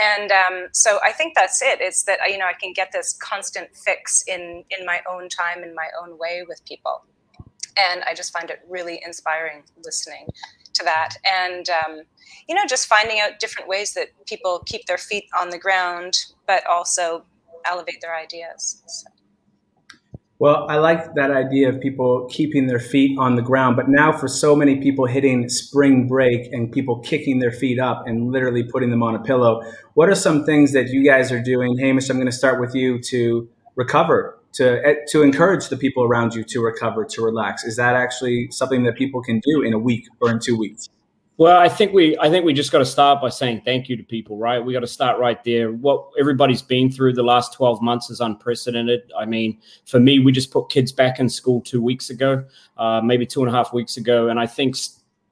And 0.00 0.30
um, 0.30 0.68
so 0.72 1.00
I 1.04 1.10
think 1.10 1.34
that's 1.34 1.60
it. 1.60 1.80
It's 1.80 2.04
that 2.04 2.20
you 2.28 2.38
know 2.38 2.46
I 2.46 2.54
can 2.54 2.72
get 2.72 2.92
this 2.92 3.12
constant 3.12 3.68
fix 3.76 4.22
in 4.26 4.64
in 4.70 4.86
my 4.86 5.00
own 5.10 5.28
time, 5.28 5.64
in 5.64 5.74
my 5.74 5.88
own 6.00 6.16
way 6.16 6.44
with 6.48 6.64
people, 6.64 7.04
and 7.76 8.02
I 8.04 8.14
just 8.14 8.32
find 8.32 8.48
it 8.50 8.60
really 8.68 9.02
inspiring 9.04 9.64
listening 9.84 10.28
to 10.74 10.84
that. 10.84 11.16
And 11.26 11.68
um, 11.68 12.02
you 12.48 12.54
know, 12.54 12.64
just 12.68 12.86
finding 12.86 13.18
out 13.18 13.40
different 13.40 13.68
ways 13.68 13.94
that 13.94 14.10
people 14.26 14.62
keep 14.64 14.86
their 14.86 14.98
feet 14.98 15.24
on 15.38 15.50
the 15.50 15.58
ground, 15.58 16.14
but 16.46 16.64
also 16.66 17.24
elevate 17.66 18.00
their 18.00 18.16
ideas. 18.16 18.80
So. 18.86 19.19
Well, 20.40 20.64
I 20.70 20.78
like 20.78 21.16
that 21.16 21.30
idea 21.30 21.68
of 21.68 21.82
people 21.82 22.26
keeping 22.30 22.66
their 22.66 22.78
feet 22.78 23.18
on 23.18 23.36
the 23.36 23.42
ground. 23.42 23.76
But 23.76 23.90
now, 23.90 24.10
for 24.10 24.26
so 24.26 24.56
many 24.56 24.76
people 24.80 25.04
hitting 25.04 25.50
spring 25.50 26.08
break 26.08 26.50
and 26.50 26.72
people 26.72 26.98
kicking 27.00 27.40
their 27.40 27.52
feet 27.52 27.78
up 27.78 28.04
and 28.06 28.32
literally 28.32 28.62
putting 28.62 28.88
them 28.88 29.02
on 29.02 29.14
a 29.14 29.18
pillow, 29.18 29.60
what 29.92 30.08
are 30.08 30.14
some 30.14 30.46
things 30.46 30.72
that 30.72 30.88
you 30.88 31.04
guys 31.04 31.30
are 31.30 31.42
doing? 31.42 31.76
Hamish, 31.76 32.08
I'm 32.08 32.16
going 32.16 32.24
to 32.24 32.32
start 32.32 32.58
with 32.58 32.74
you 32.74 32.98
to 33.02 33.50
recover, 33.76 34.38
to, 34.54 34.80
eh, 34.82 34.94
to 35.08 35.20
encourage 35.22 35.68
the 35.68 35.76
people 35.76 36.04
around 36.04 36.32
you 36.32 36.42
to 36.44 36.62
recover, 36.62 37.04
to 37.04 37.22
relax. 37.22 37.62
Is 37.62 37.76
that 37.76 37.94
actually 37.94 38.48
something 38.50 38.84
that 38.84 38.96
people 38.96 39.20
can 39.20 39.40
do 39.40 39.60
in 39.60 39.74
a 39.74 39.78
week 39.78 40.06
or 40.22 40.30
in 40.30 40.38
two 40.38 40.56
weeks? 40.56 40.88
Well, 41.40 41.58
I 41.58 41.70
think 41.70 41.94
we 41.94 42.18
I 42.18 42.28
think 42.28 42.44
we 42.44 42.52
just 42.52 42.70
got 42.70 42.80
to 42.80 42.84
start 42.84 43.22
by 43.22 43.30
saying 43.30 43.62
thank 43.64 43.88
you 43.88 43.96
to 43.96 44.02
people, 44.02 44.36
right? 44.36 44.62
We 44.62 44.74
got 44.74 44.80
to 44.80 44.86
start 44.86 45.18
right 45.18 45.42
there. 45.42 45.72
What 45.72 46.10
everybody's 46.18 46.60
been 46.60 46.92
through 46.92 47.14
the 47.14 47.22
last 47.22 47.54
12 47.54 47.80
months 47.80 48.10
is 48.10 48.20
unprecedented. 48.20 49.10
I 49.18 49.24
mean, 49.24 49.58
for 49.86 49.98
me, 49.98 50.18
we 50.18 50.32
just 50.32 50.50
put 50.50 50.68
kids 50.68 50.92
back 50.92 51.18
in 51.18 51.30
school 51.30 51.62
two 51.62 51.80
weeks 51.80 52.10
ago, 52.10 52.44
uh, 52.76 53.00
maybe 53.02 53.24
two 53.24 53.40
and 53.40 53.48
a 53.48 53.56
half 53.56 53.72
weeks 53.72 53.96
ago, 53.96 54.28
and 54.28 54.38
I 54.38 54.46
think 54.46 54.76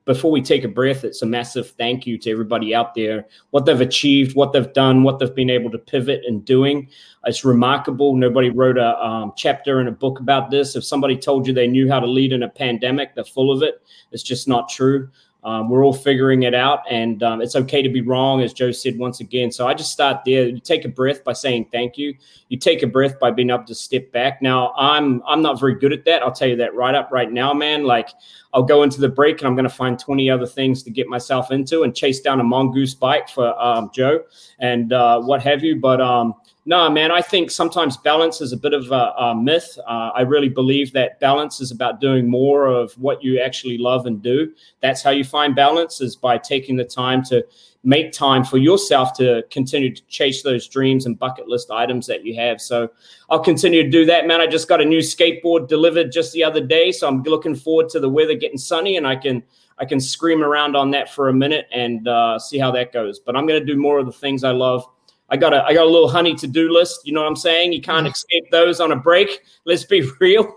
before 0.06 0.30
we 0.30 0.40
take 0.40 0.64
a 0.64 0.68
breath, 0.68 1.04
it's 1.04 1.20
a 1.20 1.26
massive 1.26 1.68
thank 1.72 2.06
you 2.06 2.16
to 2.16 2.30
everybody 2.30 2.74
out 2.74 2.94
there. 2.94 3.26
What 3.50 3.66
they've 3.66 3.78
achieved, 3.78 4.34
what 4.34 4.54
they've 4.54 4.72
done, 4.72 5.02
what 5.02 5.18
they've 5.18 5.34
been 5.34 5.50
able 5.50 5.70
to 5.70 5.76
pivot 5.76 6.22
and 6.26 6.42
doing. 6.42 6.88
It's 7.26 7.44
remarkable. 7.44 8.16
Nobody 8.16 8.48
wrote 8.48 8.78
a 8.78 8.98
um, 9.04 9.34
chapter 9.36 9.82
in 9.82 9.88
a 9.88 9.92
book 9.92 10.18
about 10.20 10.50
this. 10.50 10.74
If 10.74 10.84
somebody 10.84 11.14
told 11.14 11.46
you 11.46 11.52
they 11.52 11.66
knew 11.66 11.86
how 11.86 12.00
to 12.00 12.06
lead 12.06 12.32
in 12.32 12.44
a 12.44 12.48
pandemic, 12.48 13.14
they're 13.14 13.24
full 13.24 13.52
of 13.52 13.62
it. 13.62 13.82
It's 14.10 14.22
just 14.22 14.48
not 14.48 14.70
true. 14.70 15.10
Um, 15.49 15.71
we're 15.71 15.83
all 15.83 15.95
figuring 15.95 16.43
it 16.43 16.55
out, 16.55 16.81
and 16.90 17.23
um, 17.23 17.40
it's 17.40 17.57
okay 17.57 17.81
to 17.81 17.88
be 17.88 18.02
wrong, 18.02 18.43
as 18.43 18.52
Joe 18.52 18.71
said 18.71 18.99
once 18.99 19.21
again. 19.21 19.50
So 19.50 19.67
I 19.67 19.73
just 19.73 19.90
start 19.90 20.21
there. 20.26 20.47
You 20.47 20.61
take 20.61 20.85
a 20.85 20.90
breath 20.90 21.25
by 21.25 21.33
saying 21.33 21.69
thank 21.73 21.97
you. 21.97 22.14
You 22.50 22.59
take 22.59 22.83
a 22.83 22.87
breath 22.87 23.19
by 23.19 23.31
being 23.31 23.49
able 23.49 23.64
to 23.64 23.75
step 23.75 24.12
back. 24.12 24.43
Now 24.43 24.75
I'm 24.76 25.23
I'm 25.26 25.40
not 25.40 25.59
very 25.59 25.75
good 25.75 25.95
at 25.95 26.05
that. 26.05 26.23
I'll 26.23 26.33
tell 26.33 26.49
you 26.49 26.57
that 26.57 26.75
right 26.75 26.95
up 26.95 27.09
right 27.11 27.33
now, 27.33 27.55
man. 27.55 27.85
Like 27.85 28.11
I'll 28.52 28.62
go 28.62 28.83
into 28.83 29.00
the 29.00 29.09
break 29.09 29.38
and 29.38 29.49
I'm 29.49 29.55
going 29.55 29.64
to 29.64 29.75
find 29.75 29.99
20 29.99 30.28
other 30.28 30.47
things 30.47 30.83
to 30.83 30.90
get 30.90 31.09
myself 31.09 31.50
into 31.50 31.83
and 31.83 31.97
chase 31.97 32.21
down 32.21 32.40
a 32.40 32.45
mongoose 32.45 32.95
bike 32.95 33.31
for 33.31 33.59
um, 33.59 33.90
Joe 33.95 34.25
and 34.59 34.93
uh, 34.93 35.19
what 35.23 35.43
have 35.43 35.64
you. 35.64 35.81
But 35.81 36.02
um, 36.02 36.35
no, 36.68 36.90
man, 36.90 37.10
I 37.10 37.22
think 37.22 37.50
sometimes 37.50 37.96
balance 37.96 38.42
is 38.42 38.52
a 38.52 38.56
bit 38.56 38.75
of 38.75 38.92
a, 38.92 39.14
a 39.16 39.34
myth. 39.34 39.78
Uh, 39.87 40.10
I 40.14 40.20
really 40.20 40.50
believe 40.50 40.92
that 40.92 41.18
balance 41.18 41.62
is 41.62 41.70
about 41.70 41.98
doing 41.98 42.28
more 42.28 42.66
of 42.66 42.92
what 42.98 43.25
you 43.25 43.40
actually 43.40 43.78
love 43.78 44.04
and 44.04 44.22
do. 44.22 44.52
That's 44.82 45.02
how 45.02 45.08
you 45.08 45.25
find 45.25 45.56
balance 45.56 46.02
is 46.02 46.14
by 46.14 46.37
taking 46.37 46.76
the 46.76 46.84
time 46.84 47.25
to 47.25 47.42
make 47.84 48.12
time 48.12 48.44
for 48.44 48.58
yourself 48.58 49.14
to 49.14 49.44
continue 49.50 49.94
to 49.94 50.02
chase 50.08 50.42
those 50.42 50.68
dreams 50.68 51.06
and 51.06 51.18
bucket 51.18 51.48
list 51.48 51.70
items 51.70 52.06
that 52.08 52.22
you 52.22 52.34
have. 52.37 52.60
So 52.60 52.90
I'll 53.30 53.40
continue 53.40 53.82
to 53.82 53.88
do 53.88 54.04
that, 54.04 54.26
man. 54.26 54.42
I 54.42 54.46
just 54.46 54.68
got 54.68 54.82
a 54.82 54.84
new 54.84 54.98
skateboard 54.98 55.68
delivered 55.68 56.12
just 56.12 56.34
the 56.34 56.44
other 56.44 56.60
day, 56.60 56.92
so 56.92 57.08
I'm 57.08 57.22
looking 57.22 57.54
forward 57.54 57.88
to 57.90 58.00
the 58.00 58.10
weather 58.10 58.34
getting 58.34 58.58
sunny 58.58 58.98
and 58.98 59.06
I 59.06 59.16
can 59.16 59.42
I 59.78 59.87
can 59.87 60.00
scream 60.00 60.42
around 60.42 60.76
on 60.76 60.90
that 60.90 61.08
for 61.14 61.30
a 61.30 61.32
minute 61.32 61.66
and 61.72 62.06
uh, 62.08 62.38
see 62.38 62.58
how 62.58 62.70
that 62.72 62.92
goes. 62.92 63.20
But 63.20 63.37
I'm 63.37 63.46
going 63.46 63.58
to 63.58 63.64
do 63.64 63.80
more 63.80 63.98
of 63.98 64.04
the 64.04 64.12
things 64.12 64.44
I 64.44 64.50
love 64.50 64.84
I 65.30 65.37
got 65.37 65.52
a 65.52 65.62
I 65.62 65.75
got 65.75 65.85
a 65.85 65.90
little 65.90 66.08
honey 66.08 66.35
to 66.37 66.47
do 66.47 66.73
list. 66.73 67.00
You 67.04 67.12
know 67.12 67.20
what 67.20 67.28
I'm 67.28 67.37
saying? 67.37 67.73
You 67.73 67.82
can't 67.82 68.06
escape 68.06 68.50
those 68.50 68.80
on 68.80 68.92
a 68.92 68.97
break. 68.97 69.42
Let's 69.66 69.85
be 69.85 70.08
real. 70.20 70.56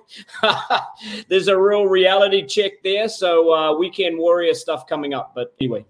There's 1.30 1.48
a 1.48 1.60
real 1.60 1.86
reality 1.88 2.46
check 2.46 2.84
there. 2.84 3.10
So 3.10 3.54
uh, 3.54 3.78
weekend 3.78 4.18
warrior 4.18 4.54
stuff 4.54 4.88
coming 4.88 5.13
up. 5.13 5.34
But 5.36 5.54
anyway. 5.60 5.86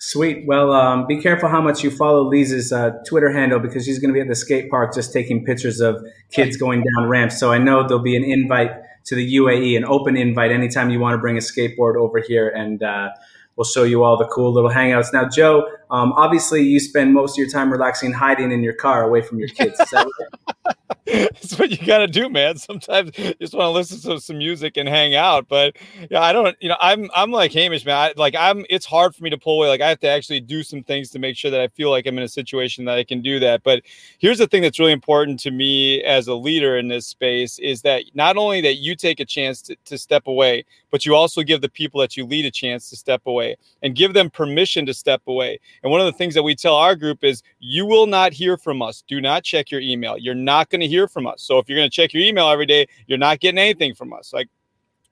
Sweet. 0.00 0.46
Well, 0.46 0.72
um, 0.72 1.06
be 1.06 1.20
careful 1.20 1.48
how 1.48 1.60
much 1.60 1.84
you 1.84 1.90
follow 1.90 2.22
Lisa's 2.22 2.72
uh, 2.72 2.90
Twitter 3.06 3.30
handle 3.30 3.60
because 3.60 3.84
she's 3.84 4.00
going 4.00 4.08
to 4.08 4.14
be 4.14 4.20
at 4.20 4.26
the 4.26 4.34
skate 4.34 4.68
park 4.68 4.92
just 4.92 5.12
taking 5.12 5.44
pictures 5.44 5.80
of 5.80 6.04
kids 6.32 6.56
going 6.56 6.82
down 6.82 7.08
ramps. 7.08 7.38
So 7.38 7.52
I 7.52 7.58
know 7.58 7.86
there'll 7.86 8.02
be 8.02 8.16
an 8.16 8.24
invite 8.24 8.72
to 9.04 9.14
the 9.14 9.36
UAE, 9.36 9.76
an 9.76 9.84
open 9.84 10.16
invite 10.16 10.50
anytime 10.50 10.90
you 10.90 10.98
want 10.98 11.14
to 11.14 11.18
bring 11.18 11.36
a 11.36 11.40
skateboard 11.40 11.96
over 11.96 12.20
here 12.20 12.48
and. 12.48 12.82
Uh, 12.82 13.10
we'll 13.56 13.64
show 13.64 13.84
you 13.84 14.02
all 14.02 14.16
the 14.16 14.26
cool 14.26 14.52
little 14.52 14.70
hangouts. 14.70 15.12
Now, 15.12 15.28
Joe, 15.28 15.68
um, 15.92 16.12
obviously 16.14 16.62
you 16.62 16.80
spend 16.80 17.12
most 17.12 17.34
of 17.34 17.38
your 17.38 17.48
time 17.48 17.70
relaxing, 17.70 18.12
hiding 18.12 18.50
in 18.50 18.62
your 18.62 18.72
car 18.72 19.04
away 19.04 19.20
from 19.20 19.38
your 19.38 19.48
kids. 19.48 19.78
That's 21.32 21.58
what 21.58 21.70
you 21.70 21.76
got 21.86 21.98
to 21.98 22.06
do, 22.06 22.30
man. 22.30 22.56
Sometimes 22.56 23.16
you 23.18 23.34
just 23.34 23.52
want 23.52 23.66
to 23.66 23.70
listen 23.70 24.00
to 24.10 24.18
some 24.18 24.38
music 24.38 24.78
and 24.78 24.88
hang 24.88 25.14
out. 25.14 25.46
But 25.46 25.76
yeah, 26.10 26.22
I 26.22 26.32
don't, 26.32 26.56
you 26.60 26.70
know, 26.70 26.76
I'm, 26.80 27.10
I'm 27.14 27.30
like 27.30 27.52
Hamish, 27.52 27.84
man. 27.84 27.96
I, 27.96 28.14
like 28.16 28.34
I'm, 28.34 28.64
it's 28.70 28.86
hard 28.86 29.14
for 29.14 29.22
me 29.22 29.28
to 29.28 29.36
pull 29.36 29.58
away. 29.58 29.68
Like 29.68 29.82
I 29.82 29.90
have 29.90 30.00
to 30.00 30.08
actually 30.08 30.40
do 30.40 30.62
some 30.62 30.82
things 30.82 31.10
to 31.10 31.18
make 31.18 31.36
sure 31.36 31.50
that 31.50 31.60
I 31.60 31.68
feel 31.68 31.90
like 31.90 32.06
I'm 32.06 32.16
in 32.16 32.24
a 32.24 32.28
situation 32.28 32.86
that 32.86 32.96
I 32.96 33.04
can 33.04 33.20
do 33.20 33.38
that. 33.40 33.62
But 33.62 33.82
here's 34.18 34.38
the 34.38 34.46
thing 34.46 34.62
that's 34.62 34.78
really 34.78 34.92
important 34.92 35.38
to 35.40 35.50
me 35.50 36.02
as 36.02 36.28
a 36.28 36.34
leader 36.34 36.78
in 36.78 36.88
this 36.88 37.06
space 37.06 37.58
is 37.58 37.82
that 37.82 38.04
not 38.14 38.38
only 38.38 38.62
that 38.62 38.76
you 38.76 38.96
take 38.96 39.20
a 39.20 39.26
chance 39.26 39.60
to, 39.62 39.76
to 39.84 39.98
step 39.98 40.26
away, 40.26 40.64
but 40.90 41.04
you 41.04 41.14
also 41.14 41.42
give 41.42 41.60
the 41.60 41.68
people 41.68 42.00
that 42.00 42.16
you 42.16 42.24
lead 42.24 42.44
a 42.46 42.50
chance 42.50 42.88
to 42.90 42.96
step 42.96 43.22
away 43.26 43.56
and 43.82 43.96
give 43.96 44.14
them 44.14 44.30
permission 44.30 44.86
to 44.86 44.94
step 44.94 45.22
away. 45.26 45.58
And 45.82 45.90
one 45.90 46.00
of 46.00 46.06
the 46.06 46.12
things 46.12 46.34
that 46.34 46.42
we 46.42 46.54
tell 46.54 46.76
our 46.76 46.96
group 46.96 47.24
is 47.24 47.42
you 47.60 47.86
will 47.86 48.06
not 48.06 48.32
hear 48.32 48.56
from 48.56 48.80
us. 48.82 49.02
Do 49.08 49.20
not 49.20 49.42
check 49.42 49.70
your 49.70 49.80
email. 49.80 50.16
You're 50.16 50.34
not 50.34 50.70
going 50.70 50.80
to 50.80 50.86
hear 50.86 51.01
from 51.08 51.26
us. 51.26 51.42
So 51.42 51.58
if 51.58 51.68
you're 51.68 51.78
going 51.78 51.90
to 51.90 51.94
check 51.94 52.12
your 52.12 52.22
email 52.22 52.48
every 52.48 52.66
day, 52.66 52.86
you're 53.06 53.18
not 53.18 53.40
getting 53.40 53.58
anything 53.58 53.94
from 53.94 54.12
us. 54.12 54.32
Like 54.32 54.48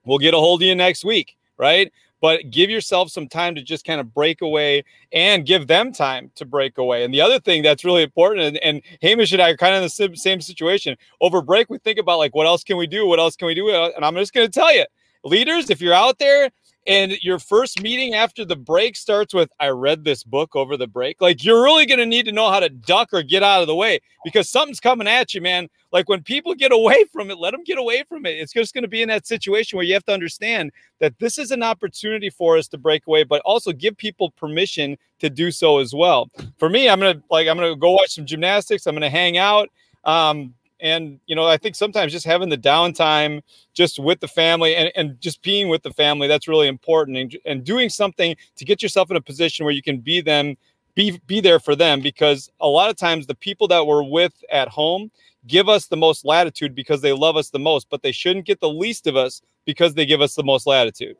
we'll 0.04 0.18
get 0.18 0.34
a 0.34 0.38
hold 0.38 0.62
of 0.62 0.66
you 0.66 0.74
next 0.74 1.04
week, 1.04 1.36
right? 1.58 1.92
But 2.20 2.50
give 2.50 2.68
yourself 2.68 3.10
some 3.10 3.28
time 3.28 3.54
to 3.54 3.62
just 3.62 3.86
kind 3.86 3.98
of 3.98 4.12
break 4.12 4.42
away 4.42 4.84
and 5.10 5.46
give 5.46 5.66
them 5.66 5.90
time 5.90 6.30
to 6.34 6.44
break 6.44 6.76
away. 6.76 7.02
And 7.02 7.14
the 7.14 7.22
other 7.22 7.40
thing 7.40 7.62
that's 7.62 7.82
really 7.82 8.02
important, 8.02 8.42
and, 8.42 8.58
and 8.58 8.82
Hamish 9.00 9.32
and 9.32 9.40
I 9.40 9.50
are 9.50 9.56
kind 9.56 9.74
of 9.74 9.78
in 9.78 10.10
the 10.10 10.16
same 10.16 10.40
situation. 10.42 10.96
Over 11.22 11.40
break, 11.40 11.70
we 11.70 11.78
think 11.78 11.98
about 11.98 12.18
like, 12.18 12.34
what 12.34 12.46
else 12.46 12.62
can 12.62 12.76
we 12.76 12.86
do? 12.86 13.06
What 13.06 13.18
else 13.18 13.36
can 13.36 13.46
we 13.46 13.54
do? 13.54 13.70
And 13.70 14.04
I'm 14.04 14.16
just 14.16 14.34
going 14.34 14.46
to 14.46 14.52
tell 14.52 14.74
you, 14.74 14.84
leaders, 15.24 15.70
if 15.70 15.80
you're 15.80 15.94
out 15.94 16.18
there 16.18 16.50
and 16.86 17.12
your 17.22 17.38
first 17.38 17.82
meeting 17.82 18.14
after 18.14 18.44
the 18.44 18.56
break 18.56 18.96
starts 18.96 19.34
with 19.34 19.50
i 19.60 19.68
read 19.68 20.04
this 20.04 20.24
book 20.24 20.56
over 20.56 20.76
the 20.76 20.86
break. 20.86 21.20
Like 21.20 21.44
you're 21.44 21.62
really 21.62 21.86
going 21.86 21.98
to 21.98 22.06
need 22.06 22.26
to 22.26 22.32
know 22.32 22.50
how 22.50 22.60
to 22.60 22.68
duck 22.68 23.10
or 23.12 23.22
get 23.22 23.42
out 23.42 23.60
of 23.60 23.66
the 23.66 23.74
way 23.74 24.00
because 24.24 24.48
something's 24.48 24.80
coming 24.80 25.06
at 25.06 25.34
you 25.34 25.40
man. 25.40 25.68
Like 25.92 26.08
when 26.08 26.22
people 26.22 26.54
get 26.54 26.72
away 26.80 27.04
from 27.12 27.30
it 27.30 27.38
let 27.38 27.52
them 27.52 27.64
get 27.64 27.78
away 27.78 28.04
from 28.08 28.26
it. 28.26 28.38
It's 28.38 28.52
just 28.52 28.74
going 28.74 28.82
to 28.82 28.88
be 28.88 29.02
in 29.02 29.08
that 29.08 29.26
situation 29.26 29.76
where 29.76 29.84
you 29.84 29.94
have 29.94 30.04
to 30.06 30.12
understand 30.12 30.72
that 30.98 31.18
this 31.18 31.38
is 31.38 31.50
an 31.50 31.62
opportunity 31.62 32.30
for 32.30 32.56
us 32.56 32.68
to 32.68 32.78
break 32.78 33.06
away 33.06 33.24
but 33.24 33.42
also 33.44 33.72
give 33.72 33.96
people 33.96 34.30
permission 34.30 34.96
to 35.18 35.28
do 35.28 35.50
so 35.50 35.78
as 35.78 35.94
well. 35.94 36.30
For 36.58 36.68
me 36.68 36.88
i'm 36.88 37.00
going 37.00 37.16
to 37.16 37.22
like 37.30 37.48
i'm 37.48 37.56
going 37.56 37.72
to 37.72 37.78
go 37.78 37.92
watch 37.92 38.14
some 38.14 38.26
gymnastics 38.26 38.86
i'm 38.86 38.94
going 38.94 39.02
to 39.02 39.10
hang 39.10 39.36
out 39.36 39.68
um, 40.04 40.54
and 40.82 41.20
you 41.26 41.36
know 41.36 41.46
i 41.46 41.56
think 41.56 41.74
sometimes 41.74 42.12
just 42.12 42.26
having 42.26 42.48
the 42.48 42.58
downtime 42.58 43.42
just 43.74 43.98
with 43.98 44.20
the 44.20 44.28
family 44.28 44.74
and, 44.74 44.90
and 44.96 45.20
just 45.20 45.42
being 45.42 45.68
with 45.68 45.82
the 45.82 45.92
family 45.92 46.28
that's 46.28 46.48
really 46.48 46.68
important. 46.68 47.16
And, 47.16 47.36
and 47.44 47.64
doing 47.64 47.88
something 47.88 48.36
to 48.56 48.64
get 48.64 48.82
yourself 48.82 49.10
in 49.10 49.16
a 49.16 49.20
position 49.20 49.64
where 49.64 49.74
you 49.74 49.82
can 49.82 49.98
be 49.98 50.20
them 50.20 50.56
be 50.94 51.20
be 51.26 51.40
there 51.40 51.60
for 51.60 51.76
them 51.76 52.00
because 52.00 52.50
a 52.60 52.66
lot 52.66 52.90
of 52.90 52.96
times 52.96 53.26
the 53.26 53.34
people 53.34 53.68
that 53.68 53.86
we're 53.86 54.02
with 54.02 54.34
at 54.50 54.68
home 54.68 55.10
give 55.46 55.68
us 55.68 55.86
the 55.86 55.96
most 55.96 56.24
latitude 56.24 56.74
because 56.74 57.00
they 57.00 57.12
love 57.12 57.36
us 57.36 57.50
the 57.50 57.58
most 57.58 57.88
but 57.90 58.02
they 58.02 58.12
shouldn't 58.12 58.44
get 58.44 58.60
the 58.60 58.68
least 58.68 59.06
of 59.06 59.16
us 59.16 59.40
because 59.64 59.94
they 59.94 60.04
give 60.04 60.20
us 60.20 60.34
the 60.34 60.42
most 60.42 60.66
latitude 60.66 61.16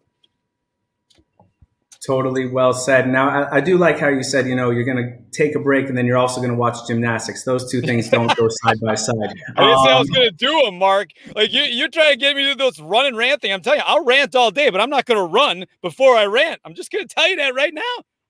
Totally 2.06 2.46
well 2.46 2.72
said. 2.72 3.08
Now, 3.08 3.28
I, 3.28 3.56
I, 3.56 3.60
do 3.60 3.76
like 3.76 3.98
how 3.98 4.08
you 4.08 4.22
said, 4.22 4.46
you 4.46 4.56
know, 4.56 4.70
you're 4.70 4.84
going 4.84 4.96
to 4.96 5.18
take 5.32 5.54
a 5.54 5.58
break 5.58 5.86
and 5.90 5.98
then 5.98 6.06
you're 6.06 6.16
also 6.16 6.40
going 6.40 6.52
to 6.52 6.56
watch 6.56 6.86
gymnastics. 6.86 7.44
Those 7.44 7.70
two 7.70 7.82
things 7.82 8.08
don't 8.08 8.34
go 8.36 8.48
side 8.62 8.80
by 8.80 8.94
side. 8.94 9.16
I 9.54 9.60
didn't 9.60 9.78
um, 9.78 9.84
say 9.84 9.92
I 9.92 9.98
was 9.98 10.08
um, 10.08 10.14
going 10.14 10.30
to 10.30 10.34
do 10.34 10.62
them, 10.64 10.78
Mark. 10.78 11.10
Like 11.36 11.52
you, 11.52 11.60
you 11.62 11.88
try 11.90 12.10
to 12.10 12.16
get 12.16 12.34
me 12.36 12.44
to 12.44 12.52
do 12.52 12.54
those 12.54 12.80
run 12.80 13.04
and 13.04 13.18
rant 13.18 13.42
thing. 13.42 13.52
I'm 13.52 13.60
telling 13.60 13.80
you, 13.80 13.84
I'll 13.86 14.02
rant 14.02 14.34
all 14.34 14.50
day, 14.50 14.70
but 14.70 14.80
I'm 14.80 14.88
not 14.88 15.04
going 15.04 15.18
to 15.18 15.30
run 15.30 15.66
before 15.82 16.16
I 16.16 16.24
rant. 16.24 16.58
I'm 16.64 16.74
just 16.74 16.90
going 16.90 17.06
to 17.06 17.14
tell 17.14 17.28
you 17.28 17.36
that 17.36 17.54
right 17.54 17.74
now. 17.74 17.82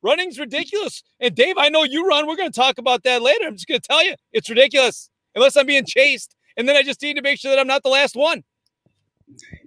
Running's 0.02 0.40
ridiculous. 0.40 1.04
And 1.20 1.34
Dave, 1.36 1.56
I 1.56 1.68
know 1.68 1.84
you 1.84 2.08
run. 2.08 2.26
We're 2.26 2.36
going 2.36 2.50
to 2.50 2.60
talk 2.60 2.78
about 2.78 3.04
that 3.04 3.22
later. 3.22 3.46
I'm 3.46 3.54
just 3.54 3.68
going 3.68 3.80
to 3.80 3.86
tell 3.86 4.04
you, 4.04 4.14
it's 4.32 4.48
ridiculous. 4.48 5.10
unless 5.36 5.56
I'm 5.56 5.66
being 5.66 5.84
chased. 5.86 6.34
And 6.56 6.68
then 6.68 6.74
I 6.74 6.82
just 6.82 7.00
need 7.02 7.14
to 7.14 7.22
make 7.22 7.38
sure 7.38 7.52
that 7.52 7.60
I'm 7.60 7.68
not 7.68 7.84
the 7.84 7.88
last 7.88 8.16
one. 8.16 8.42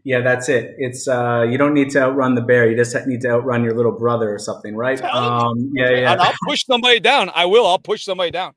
Yeah, 0.04 0.22
that's 0.22 0.50
it. 0.50 0.76
It's 0.78 1.08
uh, 1.08 1.46
you 1.50 1.58
don't 1.58 1.74
need 1.74 1.90
to 1.92 2.02
outrun 2.02 2.36
the 2.36 2.42
bear. 2.42 2.70
You 2.70 2.76
just 2.76 2.96
need 3.08 3.22
to 3.22 3.30
outrun 3.30 3.64
your 3.64 3.76
little 3.76 3.92
brother 3.92 4.34
or 4.34 4.40
something, 4.40 4.76
right? 4.76 5.02
Um, 5.02 5.72
yeah, 5.74 5.90
yeah. 5.90 6.12
And 6.12 6.22
I'll 6.22 6.34
push 6.48 6.66
somebody 6.66 7.00
down. 7.00 7.30
I 7.34 7.46
will. 7.46 7.66
I'll 7.66 7.80
push 7.80 8.04
somebody 8.04 8.32
down 8.32 8.54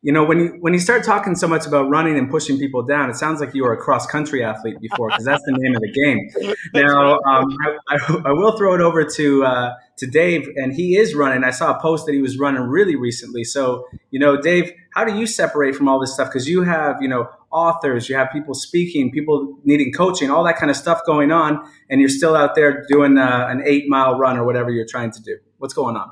you 0.00 0.12
know, 0.12 0.24
when 0.24 0.38
you 0.38 0.56
when 0.60 0.72
you 0.72 0.78
start 0.78 1.02
talking 1.02 1.34
so 1.34 1.48
much 1.48 1.66
about 1.66 1.88
running 1.90 2.16
and 2.16 2.30
pushing 2.30 2.56
people 2.56 2.82
down, 2.84 3.10
it 3.10 3.16
sounds 3.16 3.40
like 3.40 3.52
you 3.52 3.64
were 3.64 3.72
a 3.72 3.76
cross 3.76 4.06
country 4.06 4.44
athlete 4.44 4.78
before, 4.80 5.08
because 5.08 5.24
that's 5.24 5.42
the 5.44 5.56
name 5.58 5.74
of 5.74 5.82
the 5.82 5.92
game. 5.92 6.54
Now, 6.74 7.18
um, 7.20 7.56
I, 7.64 7.76
I, 7.88 8.22
I, 8.26 8.32
will 8.32 8.56
throw 8.56 8.74
it 8.74 8.80
over 8.80 9.02
to 9.02 9.44
uh, 9.44 9.74
to 9.96 10.06
Dave, 10.06 10.48
and 10.56 10.72
he 10.72 10.96
is 10.96 11.14
running. 11.14 11.42
I 11.42 11.50
saw 11.50 11.76
a 11.76 11.80
post 11.80 12.06
that 12.06 12.12
he 12.12 12.20
was 12.20 12.38
running 12.38 12.62
really 12.62 12.94
recently. 12.94 13.42
So, 13.42 13.86
you 14.10 14.20
know, 14.20 14.40
Dave, 14.40 14.72
how 14.94 15.04
do 15.04 15.16
you 15.16 15.26
separate 15.26 15.74
from 15.74 15.88
all 15.88 15.98
this 15.98 16.12
stuff? 16.12 16.28
Because 16.28 16.48
you 16.48 16.62
have, 16.62 17.00
you 17.00 17.08
know, 17.08 17.28
authors, 17.50 18.08
you 18.08 18.16
have 18.16 18.30
people 18.30 18.54
speaking, 18.54 19.10
people 19.10 19.58
needing 19.64 19.92
coaching, 19.92 20.30
all 20.30 20.44
that 20.44 20.56
kind 20.56 20.70
of 20.70 20.76
stuff 20.76 21.00
going 21.06 21.32
on, 21.32 21.58
and 21.88 22.00
you're 22.00 22.10
still 22.10 22.36
out 22.36 22.54
there 22.54 22.84
doing 22.88 23.18
uh, 23.18 23.46
an 23.48 23.62
eight 23.64 23.88
mile 23.88 24.18
run 24.18 24.36
or 24.36 24.44
whatever 24.44 24.70
you're 24.70 24.86
trying 24.86 25.10
to 25.10 25.22
do. 25.22 25.38
What's 25.56 25.74
going 25.74 25.96
on? 25.96 26.10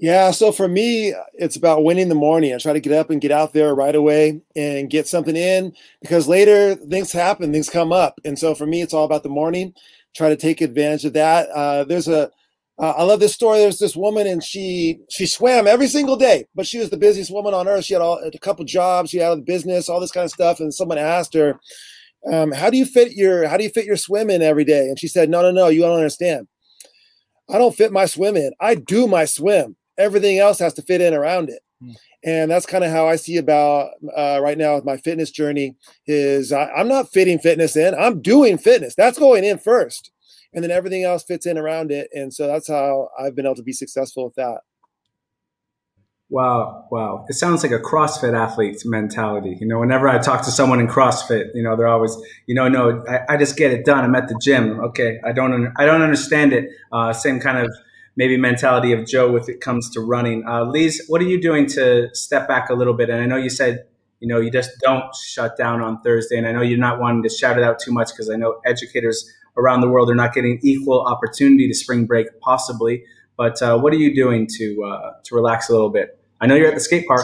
Yeah, 0.00 0.30
so 0.30 0.50
for 0.50 0.66
me, 0.66 1.14
it's 1.34 1.56
about 1.56 1.84
winning 1.84 2.08
the 2.08 2.14
morning. 2.14 2.54
I 2.54 2.58
try 2.58 2.72
to 2.72 2.80
get 2.80 2.94
up 2.94 3.10
and 3.10 3.20
get 3.20 3.30
out 3.30 3.52
there 3.52 3.74
right 3.74 3.94
away 3.94 4.40
and 4.56 4.88
get 4.88 5.06
something 5.06 5.36
in 5.36 5.74
because 6.00 6.26
later 6.26 6.74
things 6.74 7.12
happen, 7.12 7.52
things 7.52 7.68
come 7.68 7.92
up, 7.92 8.18
and 8.24 8.38
so 8.38 8.54
for 8.54 8.64
me, 8.66 8.80
it's 8.80 8.94
all 8.94 9.04
about 9.04 9.24
the 9.24 9.28
morning. 9.28 9.74
Try 10.16 10.30
to 10.30 10.36
take 10.36 10.62
advantage 10.62 11.04
of 11.04 11.12
that. 11.12 11.50
Uh, 11.50 11.84
there's 11.84 12.08
a, 12.08 12.30
uh, 12.78 12.94
I 12.96 13.02
love 13.02 13.20
this 13.20 13.34
story. 13.34 13.58
There's 13.58 13.78
this 13.78 13.94
woman, 13.94 14.26
and 14.26 14.42
she 14.42 15.00
she 15.10 15.26
swam 15.26 15.66
every 15.66 15.86
single 15.86 16.16
day, 16.16 16.46
but 16.54 16.66
she 16.66 16.78
was 16.78 16.88
the 16.88 16.96
busiest 16.96 17.30
woman 17.30 17.52
on 17.52 17.68
earth. 17.68 17.84
She 17.84 17.92
had 17.92 18.00
all, 18.02 18.18
a 18.24 18.38
couple 18.38 18.64
jobs, 18.64 19.10
she 19.10 19.18
had 19.18 19.32
a 19.32 19.36
business, 19.42 19.90
all 19.90 20.00
this 20.00 20.12
kind 20.12 20.24
of 20.24 20.30
stuff. 20.30 20.60
And 20.60 20.72
someone 20.72 20.96
asked 20.96 21.34
her, 21.34 21.60
um, 22.32 22.52
"How 22.52 22.70
do 22.70 22.78
you 22.78 22.86
fit 22.86 23.12
your 23.12 23.48
How 23.48 23.56
do 23.58 23.64
you 23.64 23.70
fit 23.70 23.86
your 23.86 23.96
swim 23.96 24.30
in 24.30 24.42
every 24.42 24.64
day?" 24.64 24.88
And 24.88 24.98
she 24.98 25.08
said, 25.08 25.30
"No, 25.30 25.42
no, 25.42 25.50
no, 25.52 25.68
you 25.68 25.82
don't 25.82 25.96
understand. 25.98 26.48
I 27.50 27.58
don't 27.58 27.76
fit 27.76 27.92
my 27.92 28.06
swim 28.06 28.36
in. 28.36 28.52
I 28.60 28.76
do 28.76 29.06
my 29.06 29.24
swim." 29.26 29.76
Everything 30.00 30.38
else 30.38 30.58
has 30.58 30.74
to 30.74 30.82
fit 30.82 31.00
in 31.00 31.14
around 31.14 31.50
it. 31.50 31.60
Mm. 31.82 31.96
And 32.22 32.50
that's 32.50 32.66
kind 32.66 32.84
of 32.84 32.90
how 32.90 33.08
I 33.08 33.16
see 33.16 33.36
about 33.36 33.92
uh, 34.16 34.40
right 34.42 34.58
now 34.58 34.74
with 34.74 34.84
my 34.84 34.96
fitness 34.96 35.30
journey 35.30 35.76
is 36.06 36.52
I, 36.52 36.70
I'm 36.70 36.88
not 36.88 37.12
fitting 37.12 37.38
fitness 37.38 37.76
in. 37.76 37.94
I'm 37.94 38.20
doing 38.20 38.58
fitness. 38.58 38.94
That's 38.94 39.18
going 39.18 39.44
in 39.44 39.58
first, 39.58 40.10
and 40.52 40.62
then 40.62 40.70
everything 40.70 41.04
else 41.04 41.22
fits 41.22 41.46
in 41.46 41.56
around 41.56 41.90
it. 41.90 42.08
And 42.12 42.34
so 42.34 42.46
that's 42.46 42.68
how 42.68 43.08
I've 43.18 43.34
been 43.34 43.46
able 43.46 43.54
to 43.56 43.62
be 43.62 43.72
successful 43.72 44.24
with 44.24 44.34
that. 44.34 44.60
Wow, 46.32 46.86
wow. 46.92 47.24
It 47.28 47.32
sounds 47.32 47.64
like 47.64 47.72
a 47.72 47.80
CrossFit 47.80 48.38
athlete 48.38 48.82
mentality. 48.84 49.56
You 49.60 49.66
know, 49.66 49.80
whenever 49.80 50.08
I 50.08 50.18
talk 50.18 50.44
to 50.44 50.52
someone 50.52 50.78
in 50.78 50.86
CrossFit, 50.86 51.46
you 51.54 51.62
know, 51.62 51.76
they're 51.76 51.88
always, 51.88 52.16
you 52.46 52.54
know, 52.54 52.68
no, 52.68 53.02
I, 53.08 53.34
I 53.34 53.36
just 53.36 53.56
get 53.56 53.72
it 53.72 53.84
done. 53.84 54.04
I'm 54.04 54.14
at 54.14 54.28
the 54.28 54.38
gym. 54.40 54.78
Okay, 54.78 55.18
I 55.24 55.32
don't, 55.32 55.72
I 55.76 55.86
don't 55.86 56.02
understand 56.02 56.52
it. 56.52 56.70
Uh, 56.92 57.12
same 57.12 57.40
kind 57.40 57.58
of 57.58 57.72
maybe 58.20 58.36
mentality 58.36 58.92
of 58.92 59.06
Joe 59.06 59.32
with 59.32 59.48
it 59.48 59.62
comes 59.62 59.88
to 59.92 60.00
running. 60.00 60.46
Uh, 60.46 60.66
Lise, 60.66 61.00
what 61.08 61.22
are 61.22 61.24
you 61.24 61.40
doing 61.40 61.66
to 61.68 62.10
step 62.12 62.46
back 62.46 62.68
a 62.68 62.74
little 62.74 62.92
bit? 62.92 63.08
And 63.08 63.18
I 63.22 63.24
know 63.24 63.38
you 63.38 63.48
said, 63.48 63.86
you 64.18 64.28
know, 64.28 64.38
you 64.38 64.50
just 64.50 64.72
don't 64.80 65.04
shut 65.14 65.56
down 65.56 65.80
on 65.80 66.02
Thursday. 66.02 66.36
And 66.36 66.46
I 66.46 66.52
know 66.52 66.60
you're 66.60 66.78
not 66.78 67.00
wanting 67.00 67.22
to 67.22 67.30
shout 67.30 67.56
it 67.56 67.64
out 67.64 67.78
too 67.78 67.92
much 67.92 68.10
because 68.10 68.28
I 68.28 68.36
know 68.36 68.60
educators 68.66 69.26
around 69.56 69.80
the 69.80 69.88
world 69.88 70.10
are 70.10 70.14
not 70.14 70.34
getting 70.34 70.60
equal 70.62 71.00
opportunity 71.06 71.66
to 71.66 71.72
spring 71.72 72.04
break, 72.04 72.26
possibly. 72.42 73.04
But 73.38 73.62
uh, 73.62 73.78
what 73.78 73.94
are 73.94 73.96
you 73.96 74.14
doing 74.14 74.46
to 74.58 74.84
uh, 74.84 75.12
to 75.24 75.34
relax 75.34 75.70
a 75.70 75.72
little 75.72 75.88
bit? 75.88 76.22
I 76.42 76.46
know 76.46 76.56
you're 76.56 76.68
at 76.68 76.74
the 76.74 76.80
skate 76.80 77.08
park. 77.08 77.22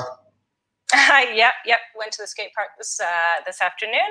yep, 0.94 1.52
yep. 1.66 1.80
Went 1.98 2.12
to 2.12 2.22
the 2.22 2.26
skate 2.26 2.52
park 2.54 2.68
this 2.78 3.00
uh, 3.00 3.42
this 3.46 3.60
afternoon. 3.62 4.10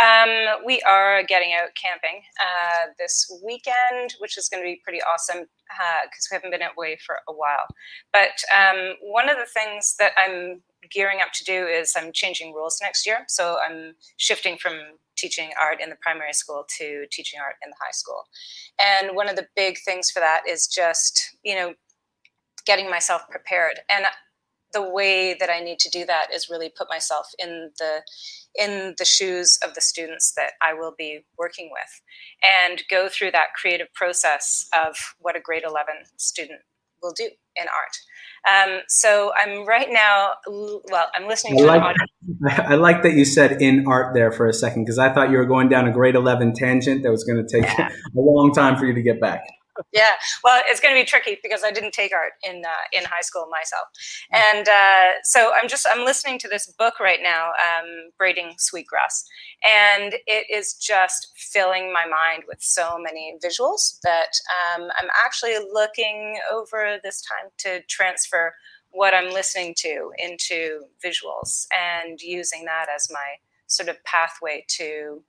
Um, 0.00 0.64
we 0.64 0.80
are 0.82 1.22
getting 1.24 1.52
out 1.52 1.70
camping 1.74 2.22
uh, 2.40 2.92
this 2.98 3.30
weekend, 3.44 4.14
which 4.18 4.38
is 4.38 4.48
going 4.48 4.62
to 4.62 4.66
be 4.66 4.80
pretty 4.84 5.00
awesome 5.02 5.46
because 5.68 6.26
uh, 6.26 6.28
we 6.30 6.34
haven't 6.36 6.50
been 6.50 6.68
away 6.76 6.98
for 7.04 7.16
a 7.28 7.32
while. 7.32 7.66
But 8.12 8.38
um, 8.54 8.94
one 9.02 9.28
of 9.28 9.36
the 9.36 9.46
things 9.52 9.96
that 9.98 10.12
I'm 10.16 10.62
gearing 10.90 11.20
up 11.20 11.32
to 11.34 11.44
do 11.44 11.66
is 11.66 11.94
I'm 11.96 12.12
changing 12.12 12.52
rules 12.52 12.78
next 12.82 13.06
year. 13.06 13.24
So 13.28 13.58
I'm 13.66 13.94
shifting 14.16 14.58
from 14.58 14.74
teaching 15.16 15.50
art 15.60 15.80
in 15.80 15.90
the 15.90 15.96
primary 16.00 16.32
school 16.32 16.66
to 16.78 17.06
teaching 17.10 17.40
art 17.40 17.56
in 17.64 17.70
the 17.70 17.76
high 17.80 17.92
school. 17.92 18.24
And 18.80 19.16
one 19.16 19.28
of 19.28 19.36
the 19.36 19.46
big 19.56 19.78
things 19.84 20.10
for 20.10 20.20
that 20.20 20.42
is 20.48 20.66
just 20.66 21.36
you 21.42 21.54
know 21.54 21.74
getting 22.66 22.90
myself 22.90 23.22
prepared 23.30 23.80
and 23.90 24.06
the 24.74 24.82
way 24.82 25.34
that 25.38 25.48
I 25.48 25.60
need 25.60 25.78
to 25.80 25.88
do 25.88 26.04
that 26.04 26.26
is 26.34 26.50
really 26.50 26.68
put 26.68 26.88
myself 26.90 27.28
in 27.38 27.70
the 27.78 28.02
in 28.56 28.94
the 28.98 29.04
shoes 29.04 29.58
of 29.64 29.74
the 29.74 29.80
students 29.80 30.34
that 30.36 30.52
I 30.62 30.74
will 30.74 30.94
be 30.96 31.24
working 31.38 31.70
with 31.72 32.00
and 32.68 32.82
go 32.90 33.08
through 33.08 33.32
that 33.32 33.48
creative 33.60 33.92
process 33.94 34.68
of 34.72 34.96
what 35.18 35.36
a 35.36 35.40
grade 35.40 35.64
11 35.66 35.94
student 36.18 36.60
will 37.02 37.12
do 37.16 37.28
in 37.56 37.64
art. 37.64 38.70
Um, 38.70 38.80
so 38.88 39.32
I'm 39.36 39.66
right 39.66 39.88
now, 39.90 40.34
well, 40.46 41.06
I'm 41.14 41.26
listening 41.26 41.58
to 41.58 41.64
like, 41.64 41.96
I 42.48 42.76
like 42.76 43.02
that 43.02 43.14
you 43.14 43.24
said 43.24 43.60
in 43.60 43.86
art 43.88 44.14
there 44.14 44.30
for 44.30 44.46
a 44.46 44.52
second 44.52 44.84
because 44.84 44.98
I 44.98 45.12
thought 45.12 45.30
you 45.30 45.38
were 45.38 45.46
going 45.46 45.68
down 45.68 45.88
a 45.88 45.92
grade 45.92 46.14
11 46.14 46.54
tangent 46.54 47.02
that 47.02 47.10
was 47.10 47.24
going 47.24 47.44
to 47.44 47.60
take 47.60 47.68
a 47.78 47.90
long 48.14 48.52
time 48.52 48.76
for 48.76 48.86
you 48.86 48.94
to 48.94 49.02
get 49.02 49.20
back 49.20 49.44
yeah. 49.92 50.12
Well 50.42 50.62
it's 50.66 50.80
going 50.80 50.94
to 50.94 51.00
be 51.00 51.06
tricky 51.06 51.38
because 51.42 51.62
i 51.64 51.70
didn't 51.70 51.92
take 51.92 52.12
art 52.12 52.32
in 52.42 52.62
uh, 52.64 52.84
in 52.92 53.04
high 53.04 53.22
school 53.22 53.46
myself. 53.50 53.88
And 54.32 54.68
uh, 54.68 55.20
so 55.22 55.52
i'm 55.60 55.68
just 55.68 55.86
i'm 55.90 56.04
listening 56.04 56.38
to 56.40 56.48
this 56.48 56.66
book 56.78 57.00
right 57.00 57.20
now 57.22 57.48
um, 57.48 58.10
braiding 58.18 58.54
sweetgrass. 58.58 59.24
And 59.64 60.14
it 60.26 60.46
is 60.52 60.74
just 60.74 61.32
filling 61.36 61.92
my 61.92 62.04
mind 62.06 62.44
with 62.48 62.62
so 62.62 62.96
many 62.98 63.36
visuals 63.44 63.98
that 64.02 64.32
um, 64.74 64.88
i'm 65.00 65.08
actually 65.24 65.56
looking 65.72 66.38
over 66.52 66.98
this 67.02 67.22
time 67.22 67.50
to 67.58 67.82
transfer 67.88 68.54
what 68.90 69.14
i'm 69.14 69.32
listening 69.32 69.74
to 69.76 70.10
into 70.18 70.82
visuals 71.04 71.66
and 71.76 72.20
using 72.20 72.64
that 72.64 72.86
as 72.94 73.08
my 73.10 73.34
sort 73.66 73.88
of 73.88 74.02
pathway 74.04 74.64
to 74.68 75.22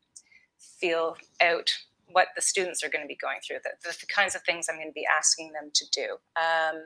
feel 0.80 1.18
out 1.42 1.72
what 2.16 2.30
the 2.34 2.42
students 2.42 2.82
are 2.82 2.88
going 2.88 3.04
to 3.04 3.08
be 3.10 3.18
going 3.18 3.40
through, 3.46 3.58
the, 3.66 3.72
the, 3.84 4.06
kinds 4.06 4.36
of 4.36 4.42
things 4.44 4.68
I'm 4.70 4.78
going 4.78 4.88
to 4.88 4.94
be 4.94 5.06
asking 5.06 5.52
them 5.52 5.70
to 5.74 5.86
do. 5.92 6.16
Um, 6.38 6.86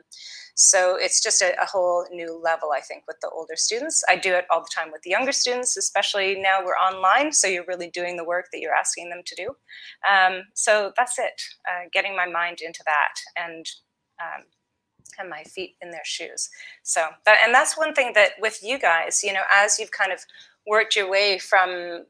so 0.56 0.96
it's 0.96 1.22
just 1.22 1.40
a, 1.40 1.52
a, 1.62 1.66
whole 1.66 2.04
new 2.10 2.36
level, 2.36 2.70
I 2.76 2.80
think, 2.80 3.04
with 3.06 3.20
the 3.22 3.30
older 3.30 3.54
students. 3.54 4.02
I 4.08 4.16
do 4.16 4.34
it 4.34 4.46
all 4.50 4.60
the 4.60 4.74
time 4.74 4.90
with 4.90 5.02
the 5.02 5.10
younger 5.10 5.30
students, 5.30 5.76
especially 5.76 6.34
now 6.34 6.64
we're 6.64 6.72
online, 6.72 7.30
so 7.30 7.46
you're 7.46 7.64
really 7.68 7.90
doing 7.90 8.16
the 8.16 8.24
work 8.24 8.46
that 8.52 8.58
you're 8.58 8.74
asking 8.74 9.08
them 9.08 9.22
to 9.24 9.34
do. 9.36 9.54
Um, 10.10 10.42
so 10.54 10.92
that's 10.96 11.16
it, 11.16 11.40
uh, 11.70 11.86
getting 11.92 12.16
my 12.16 12.26
mind 12.26 12.60
into 12.60 12.82
that 12.86 13.14
and 13.36 13.64
um, 14.20 14.42
and 15.18 15.30
my 15.30 15.44
feet 15.44 15.76
in 15.80 15.90
their 15.92 16.04
shoes. 16.04 16.50
So, 16.82 17.06
and 17.26 17.54
that's 17.54 17.78
one 17.78 17.94
thing 17.94 18.12
that 18.14 18.32
with 18.40 18.60
you 18.62 18.78
guys, 18.78 19.22
you 19.22 19.32
know, 19.32 19.42
as 19.52 19.78
you've 19.78 19.92
kind 19.92 20.12
of 20.12 20.20
worked 20.66 20.96
your 20.96 21.08
way 21.08 21.38
from 21.38 22.04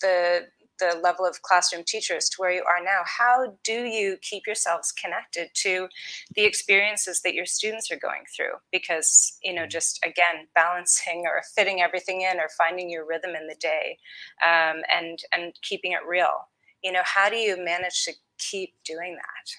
the 0.00 0.46
the 0.78 0.98
level 1.02 1.26
of 1.26 1.42
classroom 1.42 1.84
teachers 1.86 2.28
to 2.28 2.36
where 2.38 2.50
you 2.50 2.64
are 2.68 2.82
now 2.82 3.02
how 3.04 3.56
do 3.62 3.84
you 3.84 4.16
keep 4.22 4.46
yourselves 4.46 4.92
connected 4.92 5.48
to 5.54 5.88
the 6.34 6.44
experiences 6.44 7.20
that 7.22 7.34
your 7.34 7.46
students 7.46 7.90
are 7.90 7.98
going 7.98 8.22
through 8.34 8.54
because 8.72 9.38
you 9.42 9.52
know 9.52 9.66
just 9.66 9.98
again 10.04 10.46
balancing 10.54 11.24
or 11.26 11.42
fitting 11.54 11.80
everything 11.80 12.22
in 12.22 12.38
or 12.38 12.48
finding 12.58 12.90
your 12.90 13.06
rhythm 13.06 13.30
in 13.30 13.46
the 13.46 13.56
day 13.60 13.98
um, 14.44 14.82
and 14.92 15.20
and 15.32 15.54
keeping 15.62 15.92
it 15.92 16.00
real 16.06 16.48
you 16.82 16.92
know 16.92 17.02
how 17.04 17.28
do 17.28 17.36
you 17.36 17.56
manage 17.62 18.04
to 18.04 18.12
keep 18.38 18.74
doing 18.84 19.14
that 19.14 19.50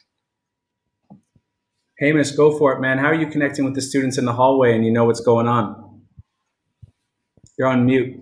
Hamish, 2.00 2.32
go 2.32 2.58
for 2.58 2.74
it, 2.74 2.82
man. 2.82 2.98
How 2.98 3.08
are 3.08 3.16
you 3.16 3.28
connecting 3.28 3.64
with 3.64 3.74
the 3.74 3.82
students 3.82 4.18
in 4.18 4.26
the 4.26 4.34
hallway 4.34 4.76
and 4.76 4.86
you 4.86 4.92
know 4.92 5.06
what's 5.06 5.22
going 5.22 5.48
on? 5.48 6.02
You're 7.58 7.70
on 7.70 7.86
mute. 7.86 8.20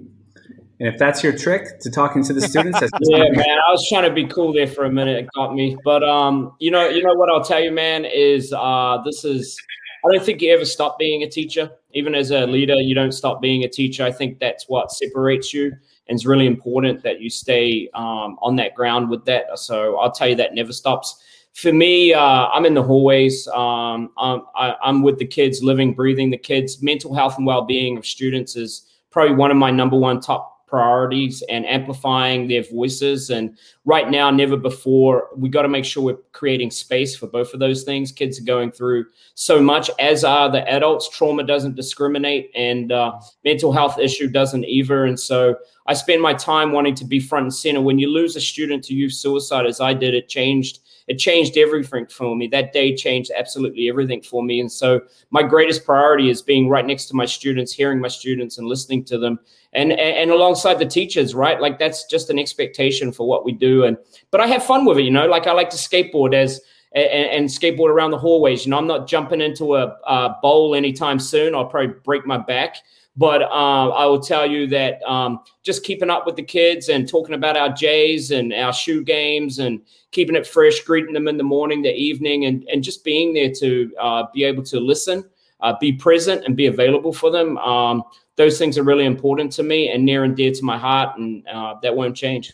And 0.84 0.94
if 0.94 1.00
that's 1.00 1.24
your 1.24 1.32
trick 1.32 1.80
to 1.80 1.90
talking 1.90 2.26
to 2.26 2.34
the 2.34 2.42
students, 2.42 2.78
yeah, 3.04 3.30
man. 3.30 3.58
I 3.66 3.72
was 3.72 3.88
trying 3.88 4.04
to 4.04 4.12
be 4.12 4.26
cool 4.28 4.52
there 4.52 4.68
for 4.68 4.84
a 4.84 4.92
minute. 4.92 5.18
It 5.18 5.30
got 5.34 5.56
me, 5.56 5.78
but 5.86 6.04
um, 6.04 6.58
you 6.60 6.72
know, 6.72 6.90
you 6.90 7.02
know 7.02 7.14
what 7.14 7.30
I'll 7.30 7.44
tell 7.44 7.64
you, 7.64 7.72
man, 7.72 8.04
is 8.04 8.52
uh, 8.52 9.02
this 9.06 9.24
is. 9.24 9.58
I 10.06 10.12
don't 10.12 10.26
think 10.26 10.42
you 10.42 10.54
ever 10.54 10.66
stop 10.66 11.00
being 11.00 11.24
a 11.24 11.30
teacher. 11.30 11.72
Even 11.94 12.14
as 12.14 12.32
a 12.32 12.46
leader, 12.46 12.76
you 12.76 12.94
don't 12.94 13.14
stop 13.14 13.42
being 13.42 13.64
a 13.64 13.70
teacher. 13.70 14.04
I 14.04 14.12
think 14.12 14.40
that's 14.40 14.68
what 14.68 14.92
separates 14.92 15.54
you, 15.54 15.68
and 16.10 16.18
it's 16.18 16.26
really 16.26 16.48
important 16.48 17.02
that 17.04 17.22
you 17.22 17.30
stay 17.30 17.88
um, 17.94 18.38
on 18.42 18.58
that 18.58 18.76
ground 18.76 19.10
with 19.10 19.24
that. 19.24 19.58
So 19.60 19.98
I'll 20.00 20.12
tell 20.12 20.28
you 20.28 20.36
that 20.36 20.54
never 20.54 20.74
stops. 20.74 21.24
For 21.54 21.72
me, 21.72 22.14
uh, 22.14 22.48
I'm 22.48 22.66
in 22.66 22.74
the 22.74 22.84
hallways. 22.84 23.48
Um, 23.48 24.10
I'm, 24.18 24.42
I, 24.54 24.76
I'm 24.84 25.02
with 25.02 25.18
the 25.18 25.28
kids, 25.28 25.64
living, 25.64 25.94
breathing 25.94 26.30
the 26.30 26.38
kids. 26.38 26.82
Mental 26.82 27.16
health 27.16 27.38
and 27.38 27.46
well-being 27.46 27.98
of 27.98 28.06
students 28.06 28.58
is 28.58 28.86
probably 29.12 29.36
one 29.36 29.50
of 29.50 29.56
my 29.56 29.72
number 29.72 29.96
one 29.96 30.20
top 30.20 30.53
priorities 30.74 31.44
and 31.50 31.68
amplifying 31.68 32.48
their 32.48 32.64
voices. 32.64 33.30
And 33.30 33.56
right 33.86 34.10
now, 34.10 34.32
never 34.32 34.58
before, 34.58 35.30
we 35.36 35.48
got 35.48 35.62
to 35.62 35.68
make 35.68 35.86
sure 35.86 36.02
we're 36.02 36.18
creating 36.32 36.72
space 36.72 37.16
for 37.16 37.28
both 37.28 37.54
of 37.54 37.60
those 37.60 37.84
things. 37.84 38.12
Kids 38.12 38.40
are 38.40 38.44
going 38.44 38.72
through 38.72 39.06
so 39.36 39.62
much, 39.62 39.92
as 40.00 40.24
are 40.24 40.50
the 40.52 40.68
adults. 40.68 41.10
Trauma 41.10 41.44
doesn't 41.44 41.76
discriminate, 41.76 42.50
and 42.56 42.92
uh, 42.92 43.20
mental 43.46 43.72
health 43.72 44.00
issue 44.00 44.28
doesn't 44.28 44.66
either. 44.66 45.06
And 45.06 45.20
so 45.20 45.56
I 45.86 45.94
spend 45.94 46.24
my 46.24 46.34
time 46.34 46.72
wanting 46.72 46.96
to 46.96 47.06
be 47.06 47.20
front 47.20 47.44
and 47.44 47.54
center. 47.54 47.82
When 47.82 48.00
you 48.00 48.12
lose 48.12 48.36
a 48.36 48.42
student 48.42 48.84
to 48.86 48.96
youth 48.96 49.14
suicide, 49.14 49.68
as 49.68 49.80
I 49.80 49.94
did, 49.94 50.16
it 50.16 50.28
changed 50.28 50.80
it 51.08 51.18
changed 51.18 51.58
everything 51.58 52.08
for 52.08 52.36
me. 52.36 52.48
That 52.48 52.74
day 52.74 52.96
changed 52.96 53.32
absolutely 53.36 53.90
everything 53.90 54.22
for 54.22 54.44
me. 54.44 54.60
And 54.60 54.72
so 54.72 55.02
my 55.32 55.44
greatest 55.44 55.86
priority 55.86 56.30
is 56.30 56.42
being 56.42 56.70
right 56.70 56.86
next 56.86 57.06
to 57.06 57.16
my 57.16 57.26
students, 57.26 57.74
hearing 57.74 58.00
my 58.00 58.08
students 58.08 58.58
and 58.58 58.68
listening 58.68 59.04
to 59.06 59.18
them 59.18 59.40
and, 59.74 59.92
and 59.94 60.32
alongside 60.32 60.76
the 60.76 60.86
teachers, 60.86 61.36
right? 61.36 61.60
Like 61.60 61.80
that's 61.80 62.06
just 62.06 62.30
an 62.30 62.40
expectation 62.40 63.12
for 63.12 63.28
what 63.28 63.44
we 63.44 63.52
do. 63.52 63.84
And, 63.86 63.98
but 64.32 64.42
I 64.42 64.48
have 64.48 64.64
fun 64.64 64.86
with 64.86 64.98
it, 64.98 65.04
you 65.04 65.12
know, 65.12 65.28
like 65.28 65.48
I 65.48 65.52
like 65.52 65.70
to 65.72 65.78
skateboard 65.78 66.34
as, 66.34 66.62
and, 66.94 67.08
and, 67.08 67.50
skateboard 67.50 67.90
around 67.90 68.12
the 68.12 68.20
hallways. 68.20 68.66
You 68.66 68.70
know, 68.70 68.78
I'm 68.78 68.86
not 68.86 69.08
jumping 69.08 69.42
into 69.42 69.78
a, 69.78 69.98
a 70.06 70.36
bowl 70.44 70.76
anytime 70.76 71.20
soon. 71.20 71.56
I'll 71.56 71.66
probably 71.66 71.96
break 72.04 72.28
my 72.28 72.38
back. 72.38 72.78
But 73.16 73.44
um, 73.44 73.92
I 73.92 74.06
will 74.06 74.20
tell 74.20 74.50
you 74.50 74.66
that 74.68 75.02
um, 75.04 75.40
just 75.62 75.84
keeping 75.84 76.10
up 76.10 76.26
with 76.26 76.36
the 76.36 76.44
kids 76.44 76.90
and 76.90 77.08
talking 77.08 77.36
about 77.36 77.56
our 77.56 77.70
Jays 77.70 78.32
and 78.32 78.52
our 78.54 78.74
shoe 78.74 79.04
games 79.04 79.60
and 79.60 79.82
keeping 80.12 80.36
it 80.36 80.48
fresh, 80.48 80.80
greeting 80.80 81.14
them 81.14 81.28
in 81.28 81.38
the 81.38 81.44
morning, 81.44 81.84
the 81.84 81.94
evening, 81.94 82.46
and, 82.46 82.68
and 82.72 82.84
just 82.84 83.04
being 83.04 83.34
there 83.34 83.52
to 83.60 83.92
uh, 84.00 84.24
be 84.34 84.44
able 84.44 84.64
to 84.64 84.80
listen, 84.80 85.24
uh, 85.60 85.76
be 85.80 85.94
present, 85.94 86.44
and 86.46 86.56
be 86.56 86.66
available 86.66 87.14
for 87.14 87.30
them. 87.30 87.58
Um, 87.60 88.04
those 88.36 88.58
things 88.58 88.80
are 88.80 88.84
really 88.84 89.06
important 89.06 89.52
to 89.54 89.64
me 89.64 89.90
and 89.90 90.04
near 90.04 90.24
and 90.24 90.36
dear 90.36 90.52
to 90.52 90.64
my 90.64 90.78
heart, 90.78 91.18
and 91.18 91.48
uh, 91.48 91.76
that 91.84 91.96
won't 91.96 92.16
change. 92.16 92.54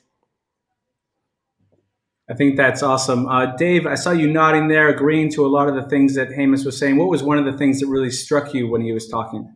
I 2.30 2.36
think 2.36 2.58
that's 2.58 2.84
awesome. 2.84 3.28
Uh, 3.28 3.56
Dave, 3.56 3.88
I 3.88 3.96
saw 3.96 4.12
you 4.12 4.32
nodding 4.32 4.68
there, 4.68 4.90
agreeing 4.90 5.32
to 5.32 5.46
a 5.46 5.48
lot 5.48 5.68
of 5.68 5.76
the 5.76 5.90
things 5.90 6.14
that 6.16 6.32
Hamish 6.32 6.64
was 6.64 6.78
saying. 6.78 6.98
What 6.98 7.08
was 7.08 7.24
one 7.24 7.40
of 7.40 7.46
the 7.46 7.58
things 7.58 7.80
that 7.80 7.88
really 7.88 8.12
struck 8.12 8.54
you 8.54 8.70
when 8.70 8.82
he 8.82 8.92
was 8.92 9.08
talking? 9.08 9.52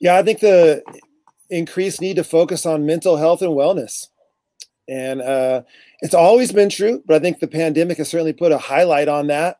Yeah, 0.00 0.16
I 0.16 0.22
think 0.22 0.40
the 0.40 0.82
increased 1.50 2.00
need 2.00 2.16
to 2.16 2.24
focus 2.24 2.66
on 2.66 2.86
mental 2.86 3.16
health 3.16 3.42
and 3.42 3.52
wellness. 3.52 4.06
And 4.88 5.20
uh, 5.20 5.62
it's 6.00 6.14
always 6.14 6.50
been 6.50 6.70
true, 6.70 7.02
but 7.06 7.16
I 7.16 7.18
think 7.18 7.40
the 7.40 7.48
pandemic 7.48 7.98
has 7.98 8.08
certainly 8.08 8.32
put 8.32 8.52
a 8.52 8.58
highlight 8.58 9.08
on 9.08 9.26
that. 9.26 9.58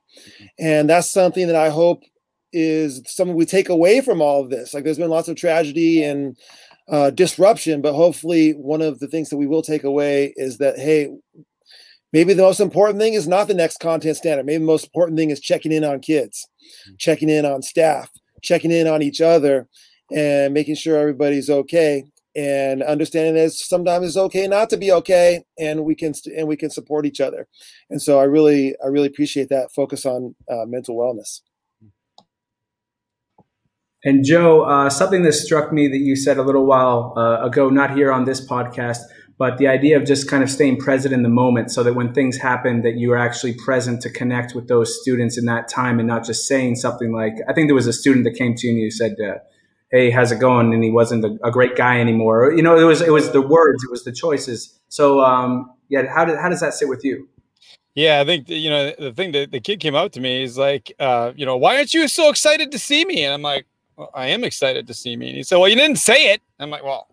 And 0.58 0.88
that's 0.88 1.10
something 1.10 1.46
that 1.48 1.56
I 1.56 1.68
hope 1.68 2.02
is 2.52 3.02
something 3.06 3.36
we 3.36 3.44
take 3.44 3.68
away 3.68 4.00
from 4.00 4.22
all 4.22 4.40
of 4.40 4.48
this. 4.48 4.72
Like 4.72 4.84
there's 4.84 4.98
been 4.98 5.10
lots 5.10 5.28
of 5.28 5.36
tragedy 5.36 6.02
and 6.02 6.36
uh, 6.88 7.10
disruption, 7.10 7.82
but 7.82 7.92
hopefully 7.92 8.52
one 8.52 8.80
of 8.80 9.00
the 9.00 9.08
things 9.08 9.28
that 9.28 9.36
we 9.36 9.46
will 9.46 9.60
take 9.60 9.84
away 9.84 10.32
is 10.36 10.56
that, 10.58 10.78
hey, 10.78 11.10
maybe 12.14 12.32
the 12.32 12.42
most 12.42 12.60
important 12.60 12.98
thing 12.98 13.12
is 13.12 13.28
not 13.28 13.48
the 13.48 13.54
next 13.54 13.80
content 13.80 14.16
standard. 14.16 14.46
Maybe 14.46 14.58
the 14.58 14.64
most 14.64 14.86
important 14.86 15.18
thing 15.18 15.28
is 15.28 15.40
checking 15.40 15.72
in 15.72 15.84
on 15.84 16.00
kids, 16.00 16.48
checking 16.98 17.28
in 17.28 17.44
on 17.44 17.60
staff, 17.60 18.10
checking 18.42 18.70
in 18.70 18.86
on 18.86 19.02
each 19.02 19.20
other, 19.20 19.68
and 20.14 20.54
making 20.54 20.74
sure 20.74 20.96
everybody's 20.96 21.50
okay 21.50 22.04
and 22.38 22.82
understanding 22.84 23.34
that 23.34 23.50
sometimes 23.50 24.06
it's 24.06 24.16
okay 24.16 24.46
not 24.46 24.70
to 24.70 24.76
be 24.76 24.92
okay 24.92 25.42
and 25.58 25.84
we 25.84 25.94
can 25.94 26.14
and 26.36 26.46
we 26.46 26.56
can 26.56 26.70
support 26.70 27.04
each 27.04 27.20
other. 27.20 27.48
And 27.90 28.00
so 28.00 28.18
i 28.20 28.24
really 28.24 28.74
i 28.82 28.86
really 28.86 29.08
appreciate 29.08 29.48
that 29.48 29.72
focus 29.72 30.06
on 30.06 30.34
uh, 30.50 30.64
mental 30.66 30.96
wellness. 30.96 31.40
And 34.04 34.24
joe 34.24 34.62
uh, 34.62 34.90
something 34.90 35.22
that 35.22 35.32
struck 35.32 35.72
me 35.72 35.88
that 35.88 35.98
you 35.98 36.14
said 36.14 36.38
a 36.38 36.42
little 36.42 36.64
while 36.64 37.12
uh, 37.16 37.44
ago 37.44 37.68
not 37.70 37.96
here 37.96 38.12
on 38.12 38.24
this 38.24 38.46
podcast 38.46 38.98
but 39.38 39.58
the 39.58 39.68
idea 39.68 39.96
of 39.96 40.04
just 40.04 40.28
kind 40.28 40.42
of 40.42 40.50
staying 40.50 40.78
present 40.78 41.14
in 41.14 41.22
the 41.22 41.28
moment 41.28 41.70
so 41.70 41.84
that 41.84 41.94
when 41.94 42.12
things 42.12 42.36
happen 42.38 42.82
that 42.82 42.96
you 42.96 43.12
are 43.12 43.16
actually 43.16 43.54
present 43.54 44.00
to 44.02 44.10
connect 44.10 44.52
with 44.52 44.66
those 44.66 45.00
students 45.00 45.38
in 45.38 45.44
that 45.44 45.68
time 45.68 46.00
and 46.00 46.08
not 46.08 46.24
just 46.24 46.46
saying 46.46 46.76
something 46.76 47.12
like 47.12 47.34
i 47.48 47.52
think 47.52 47.66
there 47.66 47.74
was 47.74 47.88
a 47.88 47.92
student 47.92 48.24
that 48.24 48.34
came 48.34 48.54
to 48.54 48.68
you 48.68 48.72
and 48.72 48.80
you 48.80 48.90
said 48.90 49.16
uh, 49.20 49.38
hey, 49.90 50.10
how's 50.10 50.32
it 50.32 50.38
going? 50.38 50.72
And 50.74 50.82
he 50.82 50.90
wasn't 50.90 51.24
a, 51.24 51.38
a, 51.44 51.50
great 51.50 51.76
guy 51.76 52.00
anymore. 52.00 52.52
You 52.52 52.62
know, 52.62 52.78
it 52.78 52.84
was 52.84 53.00
it 53.00 53.12
was 53.12 53.32
the 53.32 53.40
words, 53.40 53.82
it 53.84 53.90
was 53.90 54.04
the 54.04 54.12
choices. 54.12 54.78
So 54.88 55.20
um, 55.20 55.70
yeah, 55.88 56.06
how 56.12 56.24
did 56.24 56.38
how 56.38 56.48
does 56.48 56.60
that 56.60 56.74
sit 56.74 56.88
with 56.88 57.04
you? 57.04 57.28
Yeah, 57.94 58.20
I 58.20 58.24
think 58.24 58.48
you 58.48 58.70
know 58.70 58.92
the 58.98 59.12
thing 59.12 59.32
that 59.32 59.50
the 59.50 59.60
kid 59.60 59.80
came 59.80 59.94
out 59.94 60.12
to 60.12 60.20
me 60.20 60.42
is 60.42 60.56
like, 60.56 60.92
uh, 60.98 61.32
you 61.34 61.44
know, 61.44 61.56
why 61.56 61.76
aren't 61.76 61.94
you 61.94 62.06
so 62.08 62.28
excited 62.28 62.70
to 62.72 62.78
see 62.78 63.04
me? 63.04 63.24
And 63.24 63.34
I'm 63.34 63.42
like, 63.42 63.66
well, 63.96 64.10
I 64.14 64.28
am 64.28 64.44
excited 64.44 64.86
to 64.86 64.94
see 64.94 65.16
me. 65.16 65.28
And 65.28 65.36
he 65.36 65.42
said, 65.42 65.56
well, 65.56 65.68
you 65.68 65.76
didn't 65.76 65.98
say 65.98 66.32
it. 66.32 66.40
I'm 66.60 66.70
like, 66.70 66.84
well, 66.84 67.07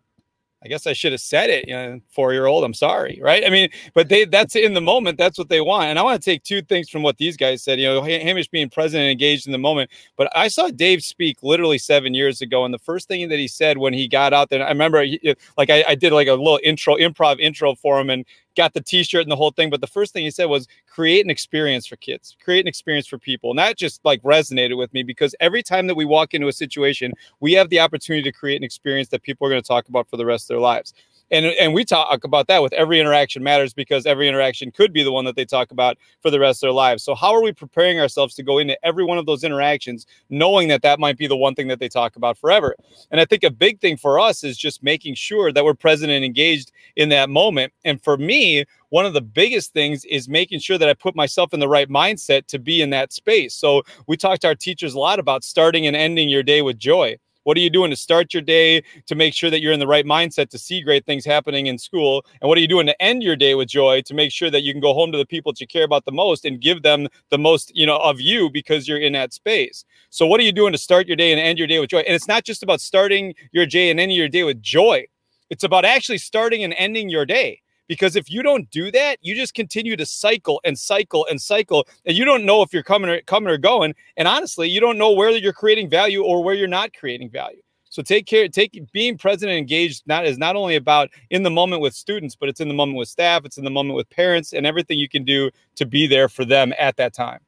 I 0.65 0.67
guess 0.67 0.87
I 0.87 0.93
should 0.93 1.11
have 1.11 1.21
said 1.21 1.51
it, 1.51 1.67
you 1.67 1.75
know, 1.75 2.01
four 2.09 2.33
year 2.33 2.47
old. 2.47 2.63
I'm 2.63 2.73
sorry, 2.73 3.19
right? 3.21 3.45
I 3.45 3.51
mean, 3.51 3.69
but 3.93 4.09
they 4.09 4.25
that's 4.25 4.55
in 4.55 4.73
the 4.73 4.81
moment. 4.81 5.19
That's 5.19 5.37
what 5.37 5.47
they 5.47 5.61
want. 5.61 5.85
And 5.85 5.99
I 5.99 6.01
want 6.01 6.19
to 6.19 6.25
take 6.25 6.41
two 6.41 6.63
things 6.63 6.89
from 6.89 7.03
what 7.03 7.17
these 7.17 7.37
guys 7.37 7.63
said. 7.63 7.79
You 7.79 7.85
know, 7.85 8.01
Hamish 8.01 8.47
being 8.47 8.71
present 8.71 9.01
and 9.01 9.11
engaged 9.11 9.45
in 9.45 9.51
the 9.51 9.59
moment. 9.59 9.91
But 10.17 10.35
I 10.35 10.47
saw 10.47 10.69
Dave 10.69 11.03
speak 11.03 11.43
literally 11.43 11.77
seven 11.77 12.15
years 12.15 12.41
ago, 12.41 12.65
and 12.65 12.73
the 12.73 12.79
first 12.79 13.07
thing 13.07 13.29
that 13.29 13.37
he 13.37 13.47
said 13.47 13.77
when 13.77 13.93
he 13.93 14.07
got 14.07 14.33
out 14.33 14.49
there, 14.49 14.65
I 14.65 14.69
remember, 14.69 15.03
he, 15.03 15.35
like 15.55 15.69
I, 15.69 15.83
I 15.87 15.93
did 15.93 16.11
like 16.11 16.27
a 16.27 16.33
little 16.33 16.59
intro, 16.63 16.95
improv 16.95 17.39
intro 17.39 17.75
for 17.75 17.99
him, 17.99 18.09
and 18.09 18.25
got 18.55 18.73
the 18.73 18.81
t-shirt 18.81 19.21
and 19.21 19.31
the 19.31 19.35
whole 19.35 19.51
thing 19.51 19.69
but 19.69 19.81
the 19.81 19.87
first 19.87 20.13
thing 20.13 20.23
he 20.23 20.31
said 20.31 20.45
was 20.45 20.67
create 20.89 21.25
an 21.25 21.29
experience 21.29 21.85
for 21.85 21.95
kids. 21.97 22.35
Create 22.43 22.61
an 22.61 22.67
experience 22.67 23.07
for 23.07 23.17
people. 23.17 23.49
And 23.49 23.59
that 23.59 23.77
just 23.77 24.03
like 24.03 24.21
resonated 24.23 24.77
with 24.77 24.93
me 24.93 25.03
because 25.03 25.35
every 25.39 25.63
time 25.63 25.87
that 25.87 25.95
we 25.95 26.05
walk 26.05 26.33
into 26.33 26.47
a 26.47 26.53
situation 26.53 27.13
we 27.39 27.53
have 27.53 27.69
the 27.69 27.79
opportunity 27.79 28.23
to 28.23 28.31
create 28.31 28.57
an 28.57 28.63
experience 28.63 29.09
that 29.09 29.23
people 29.23 29.45
are 29.47 29.49
going 29.49 29.61
to 29.61 29.67
talk 29.67 29.89
about 29.89 30.09
for 30.09 30.17
the 30.17 30.25
rest 30.25 30.45
of 30.45 30.55
their 30.55 30.59
lives 30.59 30.93
and 31.31 31.45
and 31.45 31.73
we 31.73 31.83
talk 31.83 32.23
about 32.23 32.47
that 32.47 32.61
with 32.61 32.73
every 32.73 32.99
interaction 32.99 33.43
matters 33.43 33.73
because 33.73 34.05
every 34.05 34.27
interaction 34.27 34.71
could 34.71 34.93
be 34.93 35.03
the 35.03 35.11
one 35.11 35.25
that 35.25 35.35
they 35.35 35.45
talk 35.45 35.71
about 35.71 35.97
for 36.21 36.29
the 36.29 36.39
rest 36.39 36.57
of 36.57 36.67
their 36.67 36.71
lives 36.73 37.03
so 37.03 37.15
how 37.15 37.33
are 37.33 37.41
we 37.41 37.51
preparing 37.51 37.99
ourselves 37.99 38.35
to 38.35 38.43
go 38.43 38.57
into 38.57 38.77
every 38.85 39.03
one 39.03 39.17
of 39.17 39.25
those 39.25 39.43
interactions 39.43 40.05
knowing 40.29 40.67
that 40.67 40.81
that 40.81 40.99
might 40.99 41.17
be 41.17 41.27
the 41.27 41.37
one 41.37 41.55
thing 41.55 41.67
that 41.67 41.79
they 41.79 41.89
talk 41.89 42.15
about 42.15 42.37
forever 42.37 42.75
and 43.11 43.19
i 43.19 43.25
think 43.25 43.43
a 43.43 43.51
big 43.51 43.79
thing 43.79 43.97
for 43.97 44.19
us 44.19 44.43
is 44.43 44.57
just 44.57 44.83
making 44.83 45.15
sure 45.15 45.51
that 45.51 45.63
we're 45.63 45.73
present 45.73 46.11
and 46.11 46.23
engaged 46.23 46.71
in 46.95 47.09
that 47.09 47.29
moment 47.29 47.71
and 47.83 48.03
for 48.03 48.17
me 48.17 48.63
one 48.89 49.05
of 49.05 49.13
the 49.13 49.21
biggest 49.21 49.73
things 49.73 50.05
is 50.05 50.29
making 50.29 50.59
sure 50.59 50.77
that 50.77 50.87
I 50.87 50.93
put 50.93 51.17
myself 51.17 51.53
in 51.53 51.59
the 51.59 51.67
right 51.67 51.89
mindset 51.89 52.45
to 52.47 52.59
be 52.59 52.81
in 52.81 52.91
that 52.91 53.11
space. 53.11 53.53
So 53.53 53.83
we 54.07 54.15
talked 54.15 54.43
to 54.43 54.47
our 54.47 54.55
teachers 54.55 54.93
a 54.93 54.99
lot 54.99 55.19
about 55.19 55.43
starting 55.43 55.85
and 55.85 55.97
ending 55.97 56.29
your 56.29 56.43
day 56.43 56.61
with 56.61 56.77
joy. 56.77 57.17
What 57.45 57.57
are 57.57 57.61
you 57.61 57.69
doing 57.69 57.91
to 57.91 57.95
start 57.95 58.33
your 58.33 58.41
day 58.41 58.83
to 59.05 59.13
make 59.15 59.35
sure 59.35 59.51
that 59.51 59.61
you're 59.61 59.71
in 59.71 59.79
the 59.79 59.85
right 59.87 60.03
mindset 60.05 60.49
to 60.49 60.57
see 60.57 60.81
great 60.81 61.05
things 61.05 61.23
happening 61.23 61.67
in 61.67 61.77
school? 61.77 62.25
And 62.41 62.49
what 62.49 62.57
are 62.57 62.61
you 62.61 62.67
doing 62.67 62.87
to 62.87 62.99
end 63.01 63.21
your 63.21 63.35
day 63.35 63.53
with 63.53 63.67
joy 63.67 64.01
to 64.01 64.15
make 64.15 64.31
sure 64.31 64.49
that 64.49 64.63
you 64.63 64.73
can 64.73 64.81
go 64.81 64.95
home 64.95 65.11
to 65.11 65.17
the 65.19 65.27
people 65.27 65.51
that 65.53 65.61
you 65.61 65.67
care 65.67 65.83
about 65.83 66.05
the 66.05 66.11
most 66.11 66.43
and 66.43 66.59
give 66.59 66.81
them 66.81 67.07
the 67.29 67.37
most, 67.37 67.71
you 67.75 67.85
know, 67.85 67.97
of 67.97 68.19
you 68.19 68.49
because 68.49 68.87
you're 68.87 68.97
in 68.97 69.13
that 69.13 69.31
space. 69.31 69.85
So 70.09 70.25
what 70.25 70.39
are 70.39 70.43
you 70.43 70.51
doing 70.51 70.71
to 70.71 70.77
start 70.79 71.05
your 71.05 71.17
day 71.17 71.31
and 71.31 71.39
end 71.39 71.59
your 71.59 71.67
day 71.67 71.79
with 71.79 71.91
joy? 71.91 71.99
And 71.99 72.15
it's 72.15 72.27
not 72.27 72.45
just 72.45 72.63
about 72.63 72.81
starting 72.81 73.35
your 73.51 73.67
day 73.67 73.91
and 73.91 73.99
ending 73.99 74.17
your 74.17 74.27
day 74.29 74.43
with 74.43 74.59
joy. 74.61 75.05
It's 75.51 75.63
about 75.63 75.85
actually 75.85 76.17
starting 76.17 76.63
and 76.63 76.73
ending 76.77 77.09
your 77.09 77.27
day 77.27 77.61
because 77.87 78.15
if 78.15 78.29
you 78.29 78.41
don't 78.41 78.69
do 78.71 78.91
that, 78.91 79.17
you 79.21 79.35
just 79.35 79.53
continue 79.53 79.95
to 79.95 80.05
cycle 80.05 80.61
and 80.63 80.77
cycle 80.77 81.25
and 81.29 81.41
cycle, 81.41 81.87
and 82.05 82.15
you 82.15 82.25
don't 82.25 82.45
know 82.45 82.61
if 82.61 82.73
you're 82.73 82.83
coming 82.83 83.09
or 83.09 83.21
coming 83.21 83.49
or 83.49 83.57
going. 83.57 83.95
And 84.17 84.27
honestly, 84.27 84.69
you 84.69 84.79
don't 84.79 84.97
know 84.97 85.11
where 85.11 85.31
you're 85.31 85.53
creating 85.53 85.89
value 85.89 86.23
or 86.23 86.43
where 86.43 86.55
you're 86.55 86.67
not 86.67 86.93
creating 86.93 87.29
value. 87.29 87.61
So 87.89 88.01
take 88.01 88.25
care, 88.25 88.49
take 88.49 88.91
being 88.91 89.17
present 89.17 89.49
and 89.49 89.57
engaged 89.57 90.03
not 90.05 90.25
is 90.25 90.37
not 90.37 90.57
only 90.57 90.75
about 90.75 91.09
in 91.29 91.43
the 91.43 91.49
moment 91.49 91.81
with 91.81 91.93
students, 91.93 92.35
but 92.35 92.49
it's 92.49 92.59
in 92.59 92.67
the 92.67 92.73
moment 92.73 92.97
with 92.97 93.07
staff, 93.07 93.45
it's 93.45 93.57
in 93.57 93.63
the 93.63 93.69
moment 93.69 93.95
with 93.95 94.09
parents, 94.09 94.51
and 94.53 94.65
everything 94.65 94.99
you 94.99 95.07
can 95.07 95.23
do 95.23 95.49
to 95.75 95.85
be 95.85 96.05
there 96.05 96.27
for 96.27 96.43
them 96.43 96.73
at 96.77 96.97
that 96.97 97.13
time. 97.13 97.39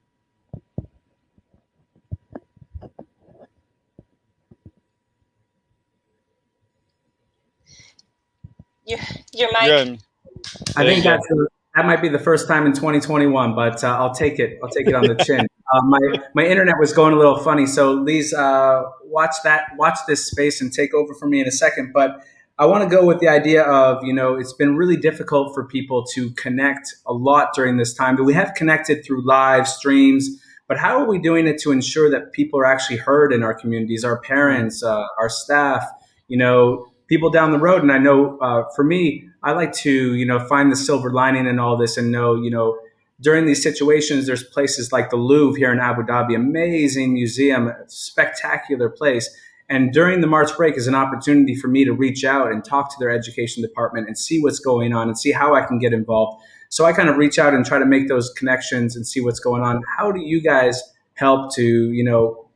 Your, 8.85 8.99
your 9.33 9.49
mic. 9.51 9.99
I 10.75 10.83
think 10.83 11.03
that's 11.03 11.27
that 11.77 11.85
might 11.85 12.01
be 12.01 12.09
the 12.09 12.19
first 12.19 12.47
time 12.47 12.65
in 12.65 12.73
2021, 12.73 13.53
but 13.53 13.83
uh, 13.83 13.87
I'll 13.87 14.13
take 14.13 14.39
it. 14.39 14.57
I'll 14.63 14.69
take 14.69 14.87
it 14.87 14.95
on 14.95 15.03
the 15.03 15.15
chin. 15.23 15.47
Uh, 15.69 15.81
my 15.81 15.99
my 16.33 16.45
internet 16.45 16.75
was 16.79 16.93
going 16.93 17.13
a 17.13 17.17
little 17.17 17.39
funny, 17.39 17.65
so 17.65 17.91
Lise, 17.91 18.33
uh, 18.33 18.83
watch 19.03 19.35
that, 19.43 19.63
watch 19.75 19.99
this 20.07 20.25
space, 20.25 20.61
and 20.61 20.71
take 20.71 20.93
over 20.93 21.13
for 21.13 21.27
me 21.27 21.41
in 21.41 21.45
a 21.45 21.51
second. 21.51 21.91
But 21.93 22.23
I 22.57 22.65
want 22.65 22.89
to 22.89 22.89
go 22.89 23.05
with 23.05 23.19
the 23.19 23.27
idea 23.27 23.63
of 23.63 24.01
you 24.01 24.13
know 24.13 24.35
it's 24.35 24.53
been 24.53 24.77
really 24.77 24.95
difficult 24.95 25.53
for 25.53 25.67
people 25.67 26.05
to 26.13 26.31
connect 26.35 26.95
a 27.05 27.11
lot 27.11 27.49
during 27.53 27.75
this 27.75 27.93
time. 27.93 28.15
But 28.15 28.23
we 28.23 28.33
have 28.33 28.53
connected 28.53 29.03
through 29.05 29.27
live 29.27 29.67
streams. 29.67 30.41
But 30.69 30.77
how 30.77 30.97
are 30.99 31.05
we 31.05 31.19
doing 31.19 31.47
it 31.47 31.59
to 31.63 31.73
ensure 31.73 32.09
that 32.11 32.31
people 32.31 32.61
are 32.61 32.65
actually 32.65 32.97
heard 32.97 33.33
in 33.33 33.43
our 33.43 33.53
communities, 33.53 34.05
our 34.05 34.21
parents, 34.21 34.81
uh, 34.81 35.05
our 35.19 35.27
staff, 35.27 35.85
you 36.29 36.37
know, 36.37 36.87
people 37.09 37.29
down 37.29 37.51
the 37.51 37.59
road? 37.59 37.81
And 37.81 37.91
I 37.91 37.97
know 37.97 38.37
uh, 38.39 38.63
for 38.73 38.85
me, 38.85 39.26
I 39.43 39.51
like 39.51 39.73
to, 39.73 40.15
you 40.15 40.25
know, 40.25 40.39
find 40.47 40.71
the 40.71 40.75
silver 40.75 41.11
lining 41.11 41.45
in 41.45 41.59
all 41.59 41.77
this 41.77 41.97
and 41.97 42.11
know, 42.11 42.35
you 42.35 42.49
know, 42.49 42.77
during 43.19 43.45
these 43.45 43.63
situations, 43.63 44.27
there's 44.27 44.43
places 44.43 44.91
like 44.91 45.09
the 45.09 45.15
Louvre 45.15 45.57
here 45.57 45.71
in 45.71 45.79
Abu 45.79 46.03
Dhabi, 46.03 46.35
amazing 46.35 47.13
museum, 47.13 47.71
spectacular 47.87 48.89
place. 48.89 49.29
And 49.69 49.91
during 49.91 50.21
the 50.21 50.27
March 50.27 50.55
break 50.55 50.77
is 50.77 50.87
an 50.87 50.95
opportunity 50.95 51.55
for 51.55 51.67
me 51.67 51.83
to 51.83 51.93
reach 51.93 52.23
out 52.23 52.51
and 52.51 52.63
talk 52.63 52.91
to 52.91 52.95
their 52.99 53.09
education 53.09 53.61
department 53.63 54.07
and 54.07 54.17
see 54.17 54.41
what's 54.41 54.59
going 54.59 54.93
on 54.93 55.07
and 55.07 55.17
see 55.17 55.31
how 55.31 55.55
I 55.55 55.65
can 55.65 55.79
get 55.79 55.93
involved. 55.93 56.41
So 56.69 56.85
I 56.85 56.93
kind 56.93 57.09
of 57.09 57.17
reach 57.17 57.39
out 57.39 57.53
and 57.53 57.65
try 57.65 57.79
to 57.79 57.85
make 57.85 58.07
those 58.07 58.29
connections 58.31 58.95
and 58.95 59.05
see 59.05 59.19
what's 59.19 59.39
going 59.39 59.63
on. 59.63 59.81
How 59.97 60.11
do 60.11 60.21
you 60.21 60.41
guys 60.41 60.81
help 61.15 61.53
to, 61.55 61.63
you 61.63 62.03
know, 62.03 62.47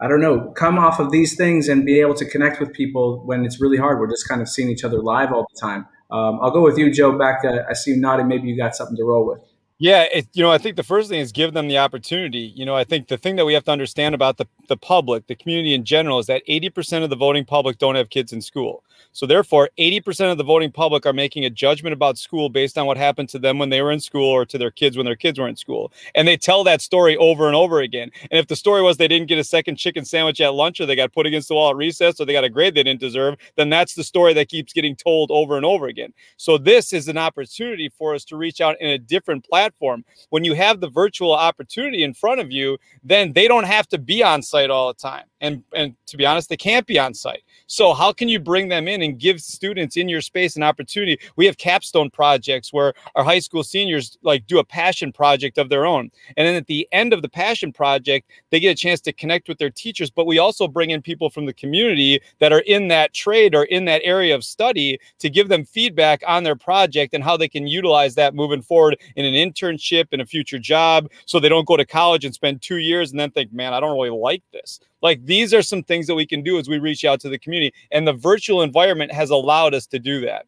I 0.00 0.06
don't 0.06 0.20
know, 0.20 0.52
come 0.52 0.78
off 0.78 1.00
of 1.00 1.10
these 1.10 1.34
things 1.36 1.68
and 1.68 1.84
be 1.84 2.00
able 2.00 2.14
to 2.14 2.24
connect 2.24 2.60
with 2.60 2.72
people 2.72 3.20
when 3.24 3.44
it's 3.44 3.60
really 3.60 3.78
hard. 3.78 3.98
We're 3.98 4.08
just 4.08 4.28
kind 4.28 4.40
of 4.40 4.48
seeing 4.48 4.68
each 4.68 4.84
other 4.84 5.02
live 5.02 5.32
all 5.32 5.46
the 5.52 5.60
time. 5.60 5.86
Um, 6.10 6.38
I'll 6.42 6.50
go 6.50 6.62
with 6.62 6.78
you, 6.78 6.90
Joe. 6.92 7.16
Back, 7.18 7.44
I 7.44 7.72
see 7.74 7.92
you 7.92 7.96
nodding. 7.98 8.28
Maybe 8.28 8.48
you 8.48 8.56
got 8.56 8.76
something 8.76 8.96
to 8.96 9.04
roll 9.04 9.26
with. 9.26 9.40
Yeah, 9.80 10.06
it, 10.12 10.26
you 10.32 10.42
know, 10.42 10.50
I 10.50 10.58
think 10.58 10.74
the 10.74 10.82
first 10.82 11.08
thing 11.08 11.20
is 11.20 11.30
give 11.30 11.52
them 11.52 11.68
the 11.68 11.78
opportunity. 11.78 12.52
You 12.56 12.66
know, 12.66 12.74
I 12.74 12.82
think 12.82 13.06
the 13.06 13.16
thing 13.16 13.36
that 13.36 13.44
we 13.46 13.54
have 13.54 13.62
to 13.64 13.70
understand 13.70 14.12
about 14.12 14.36
the, 14.36 14.46
the 14.68 14.76
public, 14.76 15.28
the 15.28 15.36
community 15.36 15.72
in 15.72 15.84
general, 15.84 16.18
is 16.18 16.26
that 16.26 16.42
80% 16.48 17.04
of 17.04 17.10
the 17.10 17.16
voting 17.16 17.44
public 17.44 17.78
don't 17.78 17.94
have 17.94 18.10
kids 18.10 18.32
in 18.32 18.40
school. 18.40 18.82
So 19.12 19.24
therefore, 19.24 19.70
80% 19.78 20.32
of 20.32 20.38
the 20.38 20.42
voting 20.44 20.72
public 20.72 21.06
are 21.06 21.12
making 21.12 21.44
a 21.44 21.50
judgment 21.50 21.92
about 21.92 22.18
school 22.18 22.48
based 22.48 22.76
on 22.76 22.86
what 22.86 22.96
happened 22.96 23.28
to 23.30 23.38
them 23.38 23.56
when 23.58 23.68
they 23.70 23.80
were 23.80 23.92
in 23.92 24.00
school 24.00 24.28
or 24.28 24.44
to 24.46 24.58
their 24.58 24.72
kids 24.72 24.96
when 24.96 25.06
their 25.06 25.14
kids 25.14 25.38
were 25.38 25.46
in 25.46 25.54
school. 25.54 25.92
And 26.16 26.26
they 26.26 26.36
tell 26.36 26.64
that 26.64 26.80
story 26.82 27.16
over 27.16 27.46
and 27.46 27.54
over 27.54 27.80
again. 27.80 28.10
And 28.32 28.40
if 28.40 28.48
the 28.48 28.56
story 28.56 28.82
was 28.82 28.96
they 28.96 29.06
didn't 29.06 29.28
get 29.28 29.38
a 29.38 29.44
second 29.44 29.76
chicken 29.76 30.04
sandwich 30.04 30.40
at 30.40 30.54
lunch 30.54 30.80
or 30.80 30.86
they 30.86 30.96
got 30.96 31.12
put 31.12 31.26
against 31.26 31.46
the 31.48 31.54
wall 31.54 31.70
at 31.70 31.76
recess 31.76 32.20
or 32.20 32.26
they 32.26 32.32
got 32.32 32.42
a 32.44 32.50
grade 32.50 32.74
they 32.74 32.82
didn't 32.82 33.00
deserve, 33.00 33.36
then 33.56 33.70
that's 33.70 33.94
the 33.94 34.04
story 34.04 34.34
that 34.34 34.48
keeps 34.48 34.72
getting 34.72 34.96
told 34.96 35.30
over 35.30 35.56
and 35.56 35.64
over 35.64 35.86
again. 35.86 36.12
So 36.36 36.58
this 36.58 36.92
is 36.92 37.06
an 37.06 37.16
opportunity 37.18 37.88
for 37.96 38.14
us 38.14 38.24
to 38.26 38.36
reach 38.36 38.60
out 38.60 38.80
in 38.80 38.90
a 38.90 38.98
different 38.98 39.44
platform 39.48 39.67
platform. 39.68 40.04
When 40.30 40.44
you 40.44 40.54
have 40.54 40.80
the 40.80 40.88
virtual 40.88 41.32
opportunity 41.32 42.02
in 42.02 42.14
front 42.14 42.40
of 42.40 42.50
you, 42.50 42.78
then 43.02 43.32
they 43.32 43.48
don't 43.48 43.64
have 43.64 43.88
to 43.88 43.98
be 43.98 44.22
on 44.22 44.42
site 44.42 44.70
all 44.70 44.88
the 44.88 44.98
time. 44.98 45.24
And 45.40 45.62
and 45.74 45.94
to 46.06 46.16
be 46.16 46.26
honest, 46.26 46.48
they 46.48 46.56
can't 46.56 46.86
be 46.86 46.98
on 46.98 47.14
site. 47.14 47.42
So 47.66 47.92
how 47.94 48.12
can 48.12 48.28
you 48.28 48.40
bring 48.40 48.68
them 48.68 48.88
in 48.88 49.02
and 49.02 49.18
give 49.18 49.40
students 49.40 49.96
in 49.96 50.08
your 50.08 50.20
space 50.20 50.56
an 50.56 50.62
opportunity? 50.62 51.18
We 51.36 51.46
have 51.46 51.58
capstone 51.58 52.10
projects 52.10 52.72
where 52.72 52.94
our 53.14 53.24
high 53.24 53.38
school 53.38 53.62
seniors 53.62 54.18
like 54.22 54.46
do 54.46 54.58
a 54.58 54.64
passion 54.64 55.12
project 55.12 55.58
of 55.58 55.68
their 55.68 55.86
own. 55.86 56.10
And 56.36 56.46
then 56.46 56.54
at 56.54 56.66
the 56.66 56.88
end 56.92 57.12
of 57.12 57.22
the 57.22 57.28
passion 57.28 57.72
project, 57.72 58.30
they 58.50 58.58
get 58.58 58.70
a 58.70 58.74
chance 58.74 59.00
to 59.02 59.12
connect 59.12 59.48
with 59.48 59.58
their 59.58 59.70
teachers, 59.70 60.10
but 60.10 60.26
we 60.26 60.38
also 60.38 60.66
bring 60.66 60.90
in 60.90 61.02
people 61.02 61.30
from 61.30 61.46
the 61.46 61.52
community 61.52 62.20
that 62.38 62.52
are 62.52 62.60
in 62.60 62.88
that 62.88 63.12
trade 63.12 63.54
or 63.54 63.64
in 63.64 63.84
that 63.84 64.02
area 64.04 64.34
of 64.34 64.44
study 64.44 64.98
to 65.18 65.30
give 65.30 65.48
them 65.48 65.64
feedback 65.64 66.22
on 66.26 66.42
their 66.42 66.56
project 66.56 67.14
and 67.14 67.22
how 67.22 67.36
they 67.36 67.48
can 67.48 67.66
utilize 67.66 68.14
that 68.14 68.34
moving 68.34 68.62
forward 68.62 68.98
in 69.16 69.24
an 69.24 69.34
internship 69.34 70.06
in 70.12 70.20
a 70.20 70.26
future 70.26 70.58
job 70.58 71.08
so 71.26 71.38
they 71.38 71.48
don't 71.48 71.66
go 71.66 71.76
to 71.76 71.86
college 71.86 72.24
and 72.24 72.34
spend 72.34 72.62
2 72.62 72.78
years 72.78 73.10
and 73.10 73.20
then 73.20 73.30
think, 73.30 73.52
"Man, 73.52 73.74
I 73.74 73.80
don't 73.80 73.92
really 73.94 74.10
like 74.10 74.42
this." 74.52 74.80
Like 75.02 75.24
these 75.24 75.54
are 75.54 75.62
some 75.62 75.82
things 75.82 76.06
that 76.06 76.14
we 76.14 76.26
can 76.26 76.42
do 76.42 76.58
as 76.58 76.68
we 76.68 76.78
reach 76.78 77.04
out 77.04 77.20
to 77.20 77.28
the 77.28 77.38
community. 77.38 77.74
And 77.90 78.06
the 78.06 78.12
virtual 78.12 78.62
environment 78.62 79.12
has 79.12 79.30
allowed 79.30 79.74
us 79.74 79.86
to 79.88 79.98
do 79.98 80.20
that. 80.22 80.46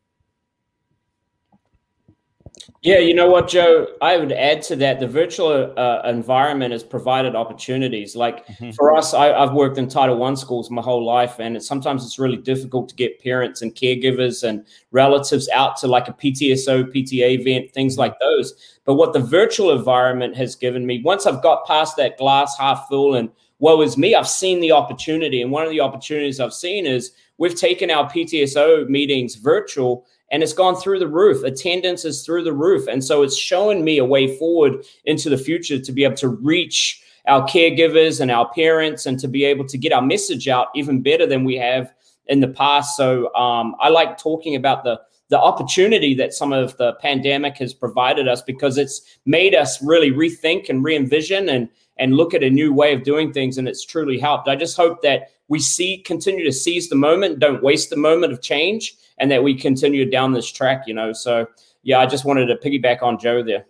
Yeah, 2.83 2.99
you 2.99 3.15
know 3.15 3.29
what, 3.29 3.49
Joe? 3.49 3.87
I 4.01 4.17
would 4.17 4.33
add 4.33 4.63
to 4.63 4.77
that 4.77 5.01
the 5.01 5.07
virtual 5.07 5.75
uh, 5.79 6.03
environment 6.07 6.73
has 6.73 6.83
provided 6.83 7.37
opportunities. 7.37 8.17
Like 8.17 8.47
mm-hmm. 8.47 8.71
for 8.71 8.97
us, 8.97 9.13
I, 9.13 9.39
have 9.39 9.53
worked 9.53 9.77
in 9.77 9.87
Title 9.87 10.17
One 10.17 10.37
schools 10.37 10.71
my 10.71 10.81
whole 10.81 11.05
life, 11.05 11.39
and 11.39 11.57
it, 11.57 11.63
sometimes 11.63 12.05
it's 12.05 12.19
really 12.19 12.39
difficult 12.39 12.89
to 12.89 12.95
get 12.95 13.23
parents 13.23 13.61
and 13.61 13.75
caregivers 13.75 14.49
and 14.49 14.67
relatives 14.93 15.49
out 15.51 15.77
to 15.79 15.89
like 15.89 16.09
a 16.09 16.13
PTSO, 16.13 16.85
PTA 16.95 17.41
event, 17.41 17.71
things 17.73 17.99
like 17.99 18.19
those. 18.19 18.55
But 18.85 18.95
what 18.95 19.13
the 19.13 19.21
virtual 19.21 19.77
environment 19.77 20.35
has 20.37 20.57
given 20.57 20.87
me, 20.87 21.03
once 21.05 21.27
I've 21.27 21.43
got 21.43 21.67
past 21.67 21.97
that 21.99 22.17
glass 22.17 22.57
half 22.59 22.89
full 22.89 23.15
and 23.15 23.31
woe 23.61 23.81
is 23.83 23.97
me. 23.97 24.15
I've 24.15 24.29
seen 24.29 24.61
the 24.61 24.73
opportunity. 24.73 25.41
And 25.41 25.53
one 25.53 25.65
of 25.65 25.71
the 25.71 25.81
opportunities 25.81 26.41
I've 26.41 26.53
seen 26.53 26.87
is 26.87 27.13
we've 27.39 27.55
taken 27.55 27.91
our 27.91 28.11
PTSO 28.11 28.89
meetings 28.89 29.37
virtual 29.37 30.07
and 30.33 30.43
it's 30.43 30.53
gone 30.53 30.77
through 30.77 30.99
the 30.99 31.09
roof. 31.09 31.43
Attendance 31.45 32.05
is 32.05 32.25
through 32.25 32.45
the 32.45 32.53
roof. 32.53 32.87
And 32.87 33.05
so 33.05 33.23
it's 33.23 33.37
showing 33.37 33.85
me 33.85 33.99
a 33.99 34.05
way 34.05 34.37
forward 34.39 34.85
into 35.05 35.29
the 35.29 35.37
future 35.37 35.79
to 35.79 35.93
be 35.93 36.05
able 36.05 36.17
to 36.17 36.29
reach 36.29 37.03
our 37.27 37.47
caregivers 37.47 38.21
and 38.21 38.31
our 38.31 38.49
parents 38.53 39.07
and 39.07 39.19
to 39.21 39.29
be 39.29 39.45
able 39.45 39.67
to 39.67 39.77
get 39.77 39.93
our 39.93 40.03
message 40.03 40.49
out 40.49 40.69
even 40.75 41.03
better 41.03 41.27
than 41.27 41.45
we 41.45 41.57
have 41.57 41.93
in 42.27 42.41
the 42.41 42.49
past. 42.49 42.97
So 42.97 43.35
um, 43.35 43.75
I 43.81 43.89
like 43.89 44.19
talking 44.19 44.57
about 44.57 44.85
the 44.85 45.01
the 45.31 45.39
opportunity 45.39 46.13
that 46.13 46.35
some 46.35 46.53
of 46.53 46.77
the 46.77 46.93
pandemic 46.95 47.57
has 47.59 47.73
provided 47.73 48.27
us 48.27 48.43
because 48.43 48.77
it's 48.77 49.01
made 49.25 49.55
us 49.55 49.81
really 49.81 50.11
rethink 50.11 50.69
and 50.69 50.83
re-envision 50.83 51.49
and 51.49 51.69
and 52.01 52.17
look 52.17 52.35
at 52.35 52.43
a 52.43 52.51
new 52.51 52.73
way 52.73 52.93
of 52.93 53.05
doing 53.05 53.33
things 53.33 53.59
and 53.59 53.69
it's 53.69 53.85
truly 53.85 54.19
helped 54.19 54.49
i 54.49 54.57
just 54.57 54.77
hope 54.77 55.03
that 55.03 55.31
we 55.49 55.59
see 55.59 55.99
continue 55.99 56.45
to 56.45 56.53
seize 56.53 56.89
the 56.89 56.97
moment 56.97 57.39
don't 57.39 57.63
waste 57.63 57.91
the 57.91 57.97
moment 57.97 58.33
of 58.33 58.43
change 58.43 58.95
and 59.19 59.31
that 59.31 59.45
we 59.45 59.55
continue 59.55 60.09
down 60.09 60.33
this 60.33 60.51
track 60.51 60.85
you 60.87 60.95
know 60.95 61.13
so 61.13 61.47
yeah 61.83 62.01
i 62.01 62.07
just 62.07 62.25
wanted 62.25 62.47
to 62.47 62.57
piggyback 62.57 63.03
on 63.03 63.19
joe 63.19 63.43
there 63.43 63.65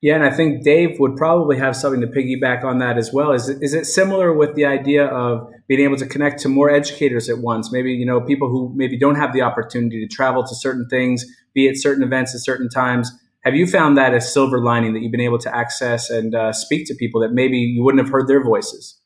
yeah, 0.00 0.14
and 0.14 0.22
I 0.22 0.30
think 0.30 0.62
Dave 0.62 1.00
would 1.00 1.16
probably 1.16 1.58
have 1.58 1.74
something 1.74 2.00
to 2.00 2.06
piggyback 2.06 2.62
on 2.62 2.78
that 2.78 2.98
as 2.98 3.12
well. 3.12 3.32
Is 3.32 3.48
it, 3.48 3.58
is 3.60 3.74
it 3.74 3.84
similar 3.84 4.32
with 4.32 4.54
the 4.54 4.64
idea 4.64 5.06
of 5.06 5.50
being 5.66 5.80
able 5.80 5.96
to 5.96 6.06
connect 6.06 6.38
to 6.42 6.48
more 6.48 6.70
educators 6.70 7.28
at 7.28 7.38
once? 7.38 7.72
Maybe 7.72 7.92
you 7.92 8.06
know 8.06 8.20
people 8.20 8.48
who 8.48 8.72
maybe 8.76 8.96
don't 8.96 9.16
have 9.16 9.32
the 9.32 9.42
opportunity 9.42 10.06
to 10.06 10.14
travel 10.14 10.44
to 10.44 10.54
certain 10.54 10.86
things, 10.88 11.24
be 11.52 11.68
at 11.68 11.76
certain 11.76 12.04
events 12.04 12.32
at 12.32 12.42
certain 12.42 12.68
times, 12.68 13.10
have 13.48 13.56
you 13.56 13.66
found 13.66 13.96
that 13.96 14.12
a 14.12 14.20
silver 14.20 14.62
lining 14.62 14.92
that 14.92 15.00
you've 15.00 15.10
been 15.10 15.22
able 15.22 15.38
to 15.38 15.56
access 15.56 16.10
and 16.10 16.34
uh, 16.34 16.52
speak 16.52 16.86
to 16.86 16.94
people 16.94 17.18
that 17.22 17.32
maybe 17.32 17.56
you 17.56 17.82
wouldn't 17.82 18.04
have 18.04 18.12
heard 18.12 18.28
their 18.28 18.44
voices? 18.44 19.00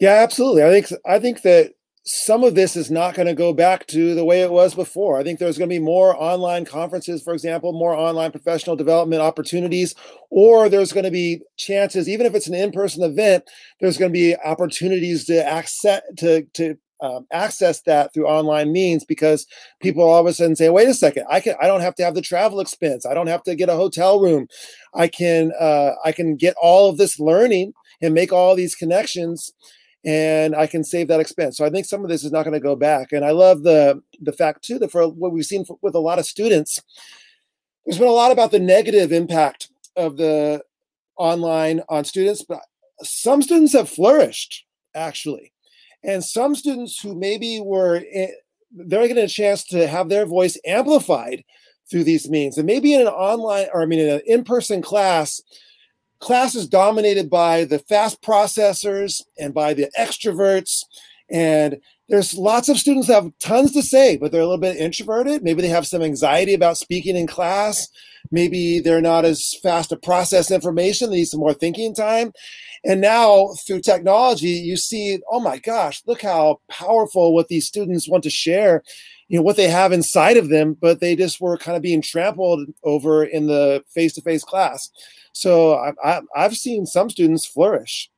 Yeah, 0.00 0.14
absolutely. 0.14 0.62
I 0.64 0.70
think 0.70 0.88
I 1.06 1.18
think 1.18 1.42
that 1.42 1.74
some 2.04 2.42
of 2.42 2.54
this 2.54 2.76
is 2.76 2.90
not 2.90 3.14
going 3.14 3.26
to 3.26 3.34
go 3.34 3.52
back 3.52 3.86
to 3.88 4.14
the 4.14 4.24
way 4.24 4.40
it 4.40 4.50
was 4.50 4.74
before. 4.74 5.18
I 5.18 5.22
think 5.22 5.38
there's 5.38 5.58
going 5.58 5.68
to 5.68 5.74
be 5.74 5.78
more 5.78 6.16
online 6.16 6.64
conferences, 6.64 7.22
for 7.22 7.34
example, 7.34 7.74
more 7.74 7.94
online 7.94 8.30
professional 8.30 8.76
development 8.76 9.20
opportunities, 9.20 9.94
or 10.30 10.70
there's 10.70 10.92
going 10.92 11.04
to 11.04 11.10
be 11.10 11.42
chances, 11.58 12.08
even 12.08 12.24
if 12.24 12.34
it's 12.34 12.46
an 12.46 12.54
in-person 12.54 13.02
event, 13.02 13.44
there's 13.80 13.98
going 13.98 14.10
to 14.10 14.18
be 14.18 14.34
opportunities 14.42 15.26
to 15.26 15.46
access 15.46 16.00
to 16.16 16.44
to 16.54 16.78
um, 17.00 17.26
access 17.32 17.80
that 17.82 18.12
through 18.12 18.26
online 18.26 18.72
means 18.72 19.04
because 19.04 19.46
people 19.80 20.02
all 20.02 20.20
of 20.20 20.26
a 20.26 20.32
sudden 20.32 20.56
say, 20.56 20.68
"Wait 20.68 20.88
a 20.88 20.94
second, 20.94 21.24
I 21.30 21.40
can 21.40 21.54
I 21.60 21.66
don't 21.66 21.80
have 21.80 21.94
to 21.96 22.04
have 22.04 22.14
the 22.14 22.22
travel 22.22 22.60
expense. 22.60 23.06
I 23.06 23.14
don't 23.14 23.26
have 23.26 23.42
to 23.44 23.54
get 23.54 23.68
a 23.68 23.76
hotel 23.76 24.20
room. 24.20 24.48
I 24.94 25.08
can 25.08 25.52
uh, 25.58 25.92
I 26.04 26.12
can 26.12 26.36
get 26.36 26.54
all 26.60 26.88
of 26.88 26.98
this 26.98 27.18
learning 27.18 27.72
and 28.00 28.14
make 28.14 28.32
all 28.32 28.54
these 28.54 28.74
connections." 28.74 29.52
and 30.04 30.54
I 30.54 30.66
can 30.66 30.84
save 30.84 31.08
that 31.08 31.20
expense. 31.20 31.56
So 31.56 31.64
I 31.64 31.70
think 31.70 31.84
some 31.84 32.04
of 32.04 32.08
this 32.08 32.24
is 32.24 32.32
not 32.32 32.44
going 32.44 32.54
to 32.54 32.60
go 32.60 32.76
back. 32.76 33.12
And 33.12 33.24
I 33.24 33.32
love 33.32 33.62
the 33.62 34.00
the 34.20 34.32
fact 34.32 34.62
too 34.62 34.78
that 34.78 34.92
for 34.92 35.08
what 35.08 35.32
we've 35.32 35.44
seen 35.44 35.64
for, 35.64 35.78
with 35.82 35.94
a 35.94 36.00
lot 36.00 36.18
of 36.18 36.26
students, 36.26 36.80
there's 37.84 37.98
been 37.98 38.08
a 38.08 38.12
lot 38.12 38.32
about 38.32 38.50
the 38.50 38.60
negative 38.60 39.12
impact 39.12 39.70
of 39.96 40.16
the 40.16 40.62
online 41.16 41.82
on 41.88 42.04
students, 42.04 42.44
but 42.48 42.60
some 43.02 43.42
students 43.42 43.72
have 43.72 43.88
flourished 43.88 44.64
actually. 44.94 45.52
And 46.04 46.24
some 46.24 46.54
students 46.54 47.00
who 47.00 47.14
maybe 47.14 47.60
were, 47.60 48.02
they're 48.72 49.08
getting 49.08 49.24
a 49.24 49.28
chance 49.28 49.64
to 49.64 49.86
have 49.86 50.08
their 50.08 50.26
voice 50.26 50.58
amplified 50.66 51.42
through 51.90 52.04
these 52.04 52.28
means. 52.28 52.58
And 52.58 52.66
maybe 52.66 52.94
in 52.94 53.00
an 53.00 53.08
online, 53.08 53.66
or 53.72 53.82
I 53.82 53.86
mean, 53.86 54.00
in 54.00 54.08
an 54.08 54.20
in 54.26 54.44
person 54.44 54.82
class, 54.82 55.40
class 56.20 56.54
is 56.54 56.68
dominated 56.68 57.30
by 57.30 57.64
the 57.64 57.78
fast 57.78 58.22
processors 58.22 59.22
and 59.38 59.54
by 59.54 59.74
the 59.74 59.90
extroverts. 59.98 60.84
And 61.30 61.80
there's 62.08 62.34
lots 62.34 62.68
of 62.68 62.78
students 62.78 63.08
that 63.08 63.22
have 63.22 63.32
tons 63.38 63.72
to 63.72 63.82
say, 63.82 64.16
but 64.16 64.32
they're 64.32 64.40
a 64.40 64.46
little 64.46 64.58
bit 64.58 64.78
introverted. 64.78 65.42
Maybe 65.42 65.60
they 65.60 65.68
have 65.68 65.86
some 65.86 66.02
anxiety 66.02 66.54
about 66.54 66.78
speaking 66.78 67.16
in 67.16 67.26
class. 67.26 67.88
Maybe 68.30 68.80
they're 68.80 69.02
not 69.02 69.24
as 69.24 69.54
fast 69.62 69.90
to 69.90 69.96
process 69.96 70.50
information. 70.50 71.10
They 71.10 71.16
need 71.16 71.26
some 71.26 71.40
more 71.40 71.52
thinking 71.52 71.94
time. 71.94 72.32
And 72.84 73.00
now 73.00 73.50
through 73.66 73.80
technology, 73.80 74.48
you 74.48 74.76
see, 74.76 75.18
oh 75.30 75.40
my 75.40 75.58
gosh, 75.58 76.02
look 76.06 76.22
how 76.22 76.60
powerful 76.70 77.34
what 77.34 77.48
these 77.48 77.66
students 77.66 78.08
want 78.08 78.22
to 78.24 78.30
share, 78.30 78.82
you 79.28 79.38
know, 79.38 79.42
what 79.42 79.56
they 79.56 79.68
have 79.68 79.92
inside 79.92 80.36
of 80.36 80.48
them, 80.48 80.76
but 80.80 81.00
they 81.00 81.14
just 81.14 81.40
were 81.40 81.58
kind 81.58 81.76
of 81.76 81.82
being 81.82 82.00
trampled 82.00 82.68
over 82.84 83.24
in 83.24 83.46
the 83.46 83.84
face 83.92 84.14
to 84.14 84.22
face 84.22 84.44
class. 84.44 84.90
So 85.32 85.74
I, 86.02 86.20
have 86.34 86.56
seen 86.56 86.86
some 86.86 87.10
students 87.10 87.46
flourish 87.46 88.10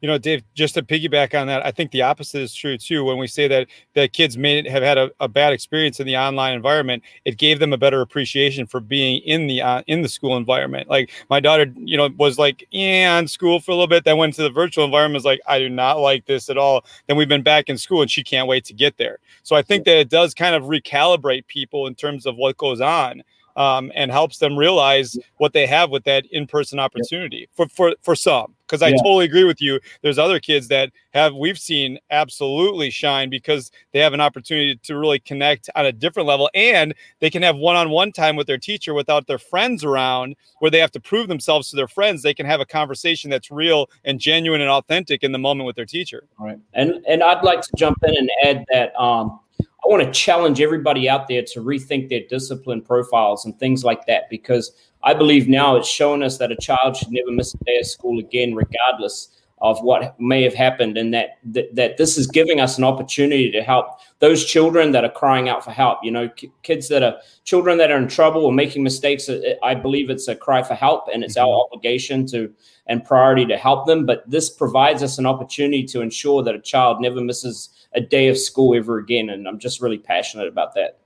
you 0.00 0.08
know, 0.08 0.18
Dave, 0.18 0.44
just 0.54 0.74
to 0.74 0.82
piggyback 0.82 1.38
on 1.38 1.46
that, 1.48 1.64
I 1.66 1.70
think 1.70 1.90
the 1.90 2.02
opposite 2.02 2.40
is 2.40 2.54
true 2.54 2.78
too. 2.78 3.04
When 3.04 3.18
we 3.18 3.26
say 3.26 3.48
that 3.48 3.66
that 3.94 4.12
kids 4.12 4.36
may 4.36 4.68
have 4.68 4.82
had 4.82 4.98
a, 4.98 5.10
a 5.20 5.28
bad 5.28 5.52
experience 5.52 5.98
in 5.98 6.06
the 6.06 6.16
online 6.16 6.54
environment, 6.54 7.02
it 7.24 7.36
gave 7.36 7.58
them 7.58 7.72
a 7.72 7.78
better 7.78 8.00
appreciation 8.00 8.66
for 8.66 8.80
being 8.80 9.20
in 9.22 9.46
the 9.46 9.62
uh, 9.62 9.82
in 9.86 10.02
the 10.02 10.08
school 10.08 10.36
environment. 10.36 10.88
Like 10.88 11.10
my 11.30 11.40
daughter, 11.40 11.66
you 11.76 11.96
know, 11.96 12.08
was 12.16 12.38
like, 12.38 12.66
yeah, 12.70 13.18
in 13.18 13.26
school 13.26 13.60
for 13.60 13.72
a 13.72 13.74
little 13.74 13.88
bit, 13.88 14.04
then 14.04 14.18
went 14.18 14.34
to 14.34 14.42
the 14.42 14.50
virtual 14.50 14.84
environment. 14.84 15.18
Was 15.18 15.24
like, 15.24 15.40
I 15.46 15.58
do 15.58 15.68
not 15.68 15.98
like 15.98 16.26
this 16.26 16.48
at 16.48 16.58
all. 16.58 16.84
Then 17.06 17.16
we've 17.16 17.28
been 17.28 17.42
back 17.42 17.68
in 17.68 17.76
school, 17.76 18.02
and 18.02 18.10
she 18.10 18.22
can't 18.22 18.48
wait 18.48 18.64
to 18.66 18.74
get 18.74 18.96
there. 18.98 19.18
So 19.42 19.56
I 19.56 19.62
think 19.62 19.84
that 19.84 19.96
it 19.98 20.08
does 20.08 20.34
kind 20.34 20.54
of 20.54 20.64
recalibrate 20.64 21.46
people 21.46 21.86
in 21.86 21.94
terms 21.94 22.26
of 22.26 22.36
what 22.36 22.56
goes 22.56 22.80
on 22.80 23.22
um, 23.58 23.90
and 23.94 24.10
helps 24.10 24.38
them 24.38 24.56
realize 24.56 25.18
what 25.36 25.52
they 25.52 25.66
have 25.66 25.90
with 25.90 26.04
that 26.04 26.24
in-person 26.30 26.78
opportunity 26.78 27.48
for 27.54 27.68
for 27.68 27.94
for 28.00 28.14
some 28.14 28.54
because 28.68 28.82
I 28.82 28.88
yeah. 28.88 28.96
totally 28.98 29.24
agree 29.24 29.44
with 29.44 29.60
you. 29.60 29.80
There's 30.02 30.18
other 30.18 30.38
kids 30.38 30.68
that 30.68 30.92
have 31.14 31.34
we've 31.34 31.58
seen 31.58 31.98
absolutely 32.10 32.90
shine 32.90 33.30
because 33.30 33.72
they 33.92 33.98
have 33.98 34.12
an 34.12 34.20
opportunity 34.20 34.76
to 34.84 34.96
really 34.96 35.18
connect 35.18 35.68
on 35.74 35.86
a 35.86 35.92
different 35.92 36.28
level 36.28 36.50
and 36.54 36.94
they 37.18 37.30
can 37.30 37.42
have 37.42 37.56
one-on-one 37.56 38.12
time 38.12 38.36
with 38.36 38.46
their 38.46 38.58
teacher 38.58 38.94
without 38.94 39.26
their 39.26 39.38
friends 39.38 39.84
around 39.84 40.36
where 40.60 40.70
they 40.70 40.78
have 40.78 40.92
to 40.92 41.00
prove 41.00 41.28
themselves 41.28 41.70
to 41.70 41.76
their 41.76 41.88
friends. 41.88 42.22
They 42.22 42.34
can 42.34 42.46
have 42.46 42.60
a 42.60 42.66
conversation 42.66 43.30
that's 43.30 43.50
real 43.50 43.88
and 44.04 44.20
genuine 44.20 44.60
and 44.60 44.70
authentic 44.70 45.24
in 45.24 45.32
the 45.32 45.38
moment 45.38 45.66
with 45.66 45.74
their 45.74 45.86
teacher. 45.86 46.28
All 46.38 46.46
right. 46.46 46.58
And 46.74 47.04
and 47.08 47.24
I'd 47.24 47.42
like 47.42 47.62
to 47.62 47.70
jump 47.76 47.98
in 48.06 48.16
and 48.16 48.30
add 48.44 48.64
that 48.70 48.94
um 49.00 49.40
I 49.84 49.88
want 49.88 50.02
to 50.02 50.10
challenge 50.10 50.60
everybody 50.60 51.08
out 51.08 51.28
there 51.28 51.42
to 51.42 51.60
rethink 51.60 52.08
their 52.08 52.22
discipline 52.28 52.82
profiles 52.82 53.44
and 53.44 53.58
things 53.58 53.84
like 53.84 54.06
that 54.06 54.28
because 54.28 54.72
I 55.02 55.14
believe 55.14 55.48
now 55.48 55.76
it's 55.76 55.88
shown 55.88 56.22
us 56.22 56.38
that 56.38 56.50
a 56.50 56.56
child 56.56 56.96
should 56.96 57.12
never 57.12 57.30
miss 57.30 57.54
a 57.54 57.58
day 57.64 57.78
of 57.78 57.86
school 57.86 58.18
again, 58.18 58.54
regardless 58.54 59.28
of 59.60 59.80
what 59.82 60.18
may 60.20 60.42
have 60.42 60.54
happened, 60.54 60.96
and 60.96 61.12
that 61.14 61.38
that, 61.44 61.74
that 61.74 61.96
this 61.96 62.16
is 62.16 62.26
giving 62.26 62.60
us 62.60 62.78
an 62.78 62.84
opportunity 62.84 63.50
to 63.50 63.62
help 63.62 63.86
those 64.20 64.44
children 64.44 64.92
that 64.92 65.04
are 65.04 65.10
crying 65.10 65.48
out 65.48 65.64
for 65.64 65.70
help. 65.70 65.98
You 66.02 66.10
know, 66.10 66.30
kids 66.62 66.88
that 66.88 67.02
are 67.02 67.16
children 67.44 67.78
that 67.78 67.90
are 67.90 67.98
in 67.98 68.08
trouble 68.08 68.44
or 68.44 68.52
making 68.52 68.82
mistakes. 68.82 69.28
Uh, 69.28 69.54
I 69.62 69.74
believe 69.74 70.10
it's 70.10 70.28
a 70.28 70.36
cry 70.36 70.62
for 70.62 70.74
help, 70.74 71.08
and 71.12 71.24
it's 71.24 71.36
mm-hmm. 71.36 71.48
our 71.48 71.64
obligation 71.64 72.26
to 72.28 72.52
and 72.86 73.04
priority 73.04 73.46
to 73.46 73.56
help 73.56 73.86
them. 73.86 74.06
But 74.06 74.28
this 74.28 74.50
provides 74.50 75.02
us 75.02 75.18
an 75.18 75.26
opportunity 75.26 75.84
to 75.86 76.00
ensure 76.00 76.42
that 76.42 76.54
a 76.54 76.60
child 76.60 77.00
never 77.00 77.20
misses 77.20 77.70
a 77.94 78.00
day 78.00 78.28
of 78.28 78.38
school 78.38 78.76
ever 78.76 78.98
again, 78.98 79.30
and 79.30 79.46
I'm 79.48 79.58
just 79.58 79.80
really 79.80 79.98
passionate 79.98 80.48
about 80.48 80.74
that. 80.74 80.98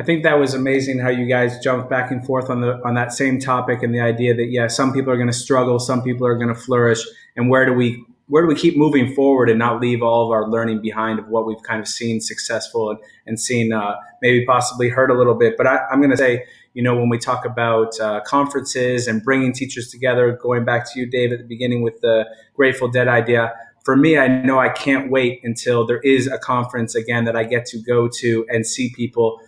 I 0.00 0.02
think 0.02 0.22
that 0.22 0.38
was 0.38 0.54
amazing 0.54 0.98
how 0.98 1.10
you 1.10 1.26
guys 1.26 1.58
jumped 1.58 1.90
back 1.90 2.10
and 2.10 2.24
forth 2.24 2.48
on 2.48 2.62
the 2.62 2.80
on 2.86 2.94
that 2.94 3.12
same 3.12 3.38
topic 3.38 3.82
and 3.82 3.94
the 3.94 4.00
idea 4.00 4.34
that 4.34 4.46
yeah, 4.46 4.66
some 4.66 4.94
people 4.94 5.12
are 5.12 5.16
going 5.16 5.28
to 5.28 5.32
struggle, 5.32 5.78
some 5.78 6.02
people 6.02 6.26
are 6.26 6.36
going 6.36 6.48
to 6.48 6.54
flourish, 6.54 7.04
and 7.36 7.50
where 7.50 7.66
do 7.66 7.74
we 7.74 8.02
where 8.28 8.42
do 8.42 8.48
we 8.48 8.54
keep 8.54 8.76
moving 8.76 9.12
forward 9.14 9.50
and 9.50 9.58
not 9.58 9.80
leave 9.80 10.02
all 10.02 10.24
of 10.24 10.30
our 10.30 10.48
learning 10.48 10.80
behind 10.80 11.18
of 11.18 11.28
what 11.28 11.44
we've 11.44 11.62
kind 11.64 11.80
of 11.80 11.88
seen 11.88 12.20
successful 12.20 12.90
and, 12.90 13.00
and 13.26 13.40
seen 13.40 13.72
uh, 13.72 13.96
maybe 14.22 14.46
possibly 14.46 14.88
hurt 14.88 15.10
a 15.10 15.14
little 15.14 15.34
bit. 15.34 15.56
But 15.56 15.66
I, 15.66 15.80
am 15.90 15.98
going 15.98 16.12
to 16.12 16.16
say, 16.16 16.44
you 16.72 16.82
know, 16.82 16.94
when 16.94 17.08
we 17.08 17.18
talk 17.18 17.44
about 17.44 17.98
uh, 17.98 18.20
conferences 18.20 19.08
and 19.08 19.22
bringing 19.22 19.52
teachers 19.52 19.90
together, 19.90 20.38
going 20.40 20.64
back 20.64 20.90
to 20.92 21.00
you, 21.00 21.06
Dave, 21.06 21.32
at 21.32 21.40
the 21.40 21.44
beginning 21.44 21.82
with 21.82 22.00
the 22.02 22.24
Grateful 22.54 22.88
Dead 22.88 23.08
idea, 23.08 23.52
for 23.90 23.96
me, 23.96 24.16
I 24.16 24.28
know 24.28 24.60
I 24.60 24.68
can't 24.68 25.10
wait 25.10 25.40
until 25.42 25.84
there 25.84 25.98
is 25.98 26.28
a 26.28 26.38
conference 26.38 26.94
again 26.94 27.24
that 27.24 27.34
I 27.34 27.42
get 27.42 27.66
to 27.66 27.78
go 27.82 28.06
to 28.20 28.46
and 28.48 28.64
see 28.64 28.92
people 28.94 29.40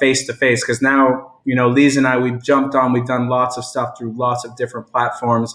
face 0.00 0.26
to 0.26 0.32
face 0.32 0.62
because 0.62 0.80
now 0.80 1.34
you 1.44 1.54
know 1.54 1.68
Lise 1.68 1.98
and 1.98 2.06
I 2.06 2.16
we've 2.16 2.42
jumped 2.42 2.74
on 2.74 2.94
we've 2.94 3.04
done 3.04 3.28
lots 3.28 3.58
of 3.58 3.66
stuff 3.66 3.98
through 3.98 4.12
lots 4.12 4.42
of 4.46 4.56
different 4.56 4.86
platforms. 4.86 5.54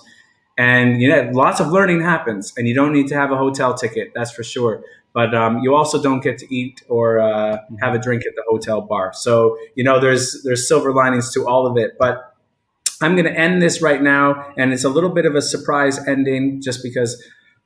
And 0.60 1.02
you 1.02 1.10
know 1.10 1.28
lots 1.34 1.60
of 1.60 1.70
learning 1.70 2.02
happens 2.02 2.54
and 2.56 2.68
you 2.68 2.76
don't 2.76 2.94
need 2.94 3.08
to 3.08 3.16
have 3.16 3.32
a 3.32 3.36
hotel 3.36 3.74
ticket 3.74 4.12
that's 4.14 4.30
for 4.30 4.44
sure. 4.44 4.84
But 5.12 5.34
um, 5.34 5.62
you 5.64 5.74
also 5.74 6.00
don't 6.00 6.22
get 6.22 6.38
to 6.38 6.56
eat 6.56 6.84
or 6.90 7.20
uh, 7.20 7.58
have 7.82 7.96
a 7.96 8.00
drink 8.00 8.28
at 8.28 8.36
the 8.36 8.44
hotel 8.48 8.82
bar. 8.82 9.12
So 9.14 9.58
you 9.74 9.84
know 9.84 10.00
there's 10.00 10.44
there's 10.44 10.68
silver 10.68 10.94
linings 10.94 11.34
to 11.34 11.48
all 11.48 11.66
of 11.66 11.78
it. 11.78 11.94
But 11.98 12.32
I'm 13.02 13.16
going 13.16 13.26
to 13.26 13.36
end 13.36 13.60
this 13.60 13.82
right 13.82 14.04
now 14.04 14.54
and 14.56 14.72
it's 14.72 14.84
a 14.84 14.90
little 14.90 15.10
bit 15.10 15.26
of 15.26 15.34
a 15.34 15.42
surprise 15.42 15.98
ending 16.08 16.62
just 16.62 16.84
because 16.84 17.20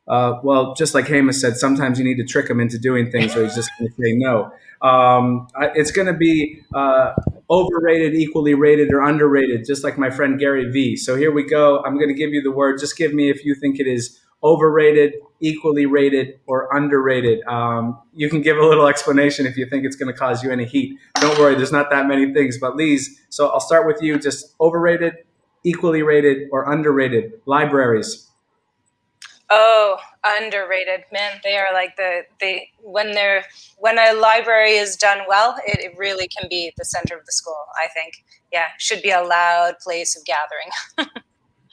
uh, 0.08 0.40
well, 0.44 0.74
just 0.74 0.94
like 0.94 1.08
Hamish 1.08 1.38
said, 1.38 1.58
sometimes 1.58 2.00
you 2.00 2.06
need 2.06 2.18
to 2.18 2.24
trick 2.24 2.50
him 2.50 2.60
into 2.60 2.78
doing 2.78 3.12
things, 3.12 3.36
or 3.36 3.44
he's 3.44 3.56
just 3.56 3.70
going 3.78 3.92
to 3.92 3.96
say 4.02 4.14
no. 4.14 4.52
Um, 4.82 5.48
it's 5.76 5.92
going 5.92 6.08
to 6.08 6.14
be 6.14 6.62
uh, 6.74 7.14
overrated, 7.50 8.14
equally 8.16 8.54
rated, 8.54 8.94
or 8.94 9.02
underrated, 9.02 9.66
just 9.66 9.84
like 9.84 9.98
my 9.98 10.10
friend 10.10 10.40
Gary 10.40 10.70
Vee. 10.72 10.96
So 10.96 11.16
here 11.16 11.32
we 11.32 11.44
go. 11.44 11.84
I'm 11.84 11.96
going 11.96 12.10
to 12.10 12.14
give 12.14 12.32
you 12.32 12.42
the 12.42 12.52
word. 12.52 12.80
Just 12.80 12.98
give 12.98 13.14
me 13.14 13.30
if 13.30 13.44
you 13.44 13.56
think 13.56 13.80
it 13.80 13.88
is 13.88 14.20
overrated, 14.44 15.16
equally 15.42 15.86
rated, 15.88 16.40
or 16.46 16.70
underrated. 16.72 17.44
Um, 17.48 18.00
you 18.14 18.30
can 18.30 18.42
give 18.42 18.58
a 18.58 18.66
little 18.66 18.88
explanation 18.88 19.46
if 19.46 19.58
you 19.58 19.66
think 19.66 19.84
it's 19.84 19.96
going 19.96 20.14
to 20.14 20.18
cause 20.18 20.44
you 20.44 20.52
any 20.52 20.66
heat. 20.66 20.98
Don't 21.16 21.38
worry, 21.40 21.56
there's 21.56 21.72
not 21.72 21.90
that 21.90 22.08
many 22.08 22.34
things. 22.34 22.58
But 22.60 22.78
Lise, 22.78 23.20
so 23.30 23.48
I'll 23.50 23.60
start 23.60 23.88
with 23.88 24.02
you. 24.02 24.20
Just 24.20 24.56
overrated, 24.62 25.16
equally 25.64 26.04
rated, 26.04 26.50
or 26.52 26.72
underrated 26.72 27.34
libraries. 27.46 28.27
Oh, 29.50 29.98
underrated. 30.26 31.06
Man, 31.14 31.40
they 31.44 31.56
are 31.56 31.74
like 31.74 31.96
the 31.96 32.24
they 32.42 32.70
when 32.82 33.14
they're 33.14 33.46
when 33.78 33.98
a 33.98 34.14
library 34.14 34.74
is 34.74 34.98
done 34.98 35.20
well, 35.28 35.56
it, 35.66 35.80
it 35.80 35.98
really 35.98 36.28
can 36.28 36.50
be 36.50 36.74
the 36.78 36.84
center 36.84 37.18
of 37.18 37.26
the 37.26 37.32
school, 37.32 37.66
I 37.82 37.88
think. 37.88 38.26
Yeah, 38.52 38.68
should 38.78 39.02
be 39.02 39.12
a 39.12 39.22
loud 39.22 39.76
place 39.82 40.18
of 40.18 40.26
gathering. 40.26 41.12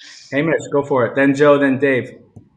Hamish, 0.33 0.61
go 0.73 0.85
for 0.85 1.07
it. 1.07 1.17
Then 1.17 1.35
Joe, 1.35 1.59
then 1.59 1.79
Dave. 1.79 2.11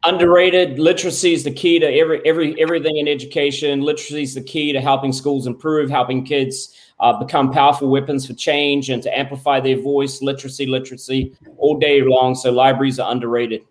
Underrated 0.03 0.77
literacy 0.77 1.33
is 1.33 1.43
the 1.43 1.51
key 1.51 1.79
to 1.79 1.87
every 1.87 2.21
every 2.23 2.59
everything 2.61 2.97
in 2.97 3.07
education. 3.07 3.81
Literacy 3.81 4.21
is 4.21 4.35
the 4.35 4.43
key 4.43 4.71
to 4.71 4.79
helping 4.79 5.11
schools 5.11 5.47
improve, 5.47 5.89
helping 5.89 6.23
kids 6.23 6.75
uh, 6.99 7.17
become 7.17 7.51
powerful 7.51 7.89
weapons 7.89 8.27
for 8.27 8.33
change 8.33 8.91
and 8.91 9.01
to 9.01 9.17
amplify 9.17 9.59
their 9.59 9.81
voice. 9.81 10.21
Literacy, 10.21 10.67
literacy, 10.67 11.35
all 11.57 11.79
day 11.79 12.03
long. 12.03 12.35
So 12.35 12.51
libraries 12.51 12.99
are 12.99 13.11
underrated 13.11 13.63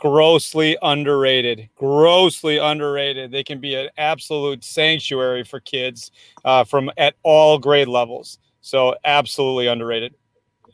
grossly 0.00 0.78
underrated. 0.82 1.68
Grossly 1.76 2.56
underrated. 2.56 3.30
They 3.30 3.44
can 3.44 3.60
be 3.60 3.74
an 3.74 3.90
absolute 3.98 4.64
sanctuary 4.64 5.44
for 5.44 5.60
kids 5.60 6.10
uh, 6.44 6.64
from 6.64 6.90
at 6.96 7.14
all 7.22 7.58
grade 7.58 7.86
levels. 7.86 8.38
So 8.62 8.96
absolutely 9.04 9.66
underrated. 9.66 10.14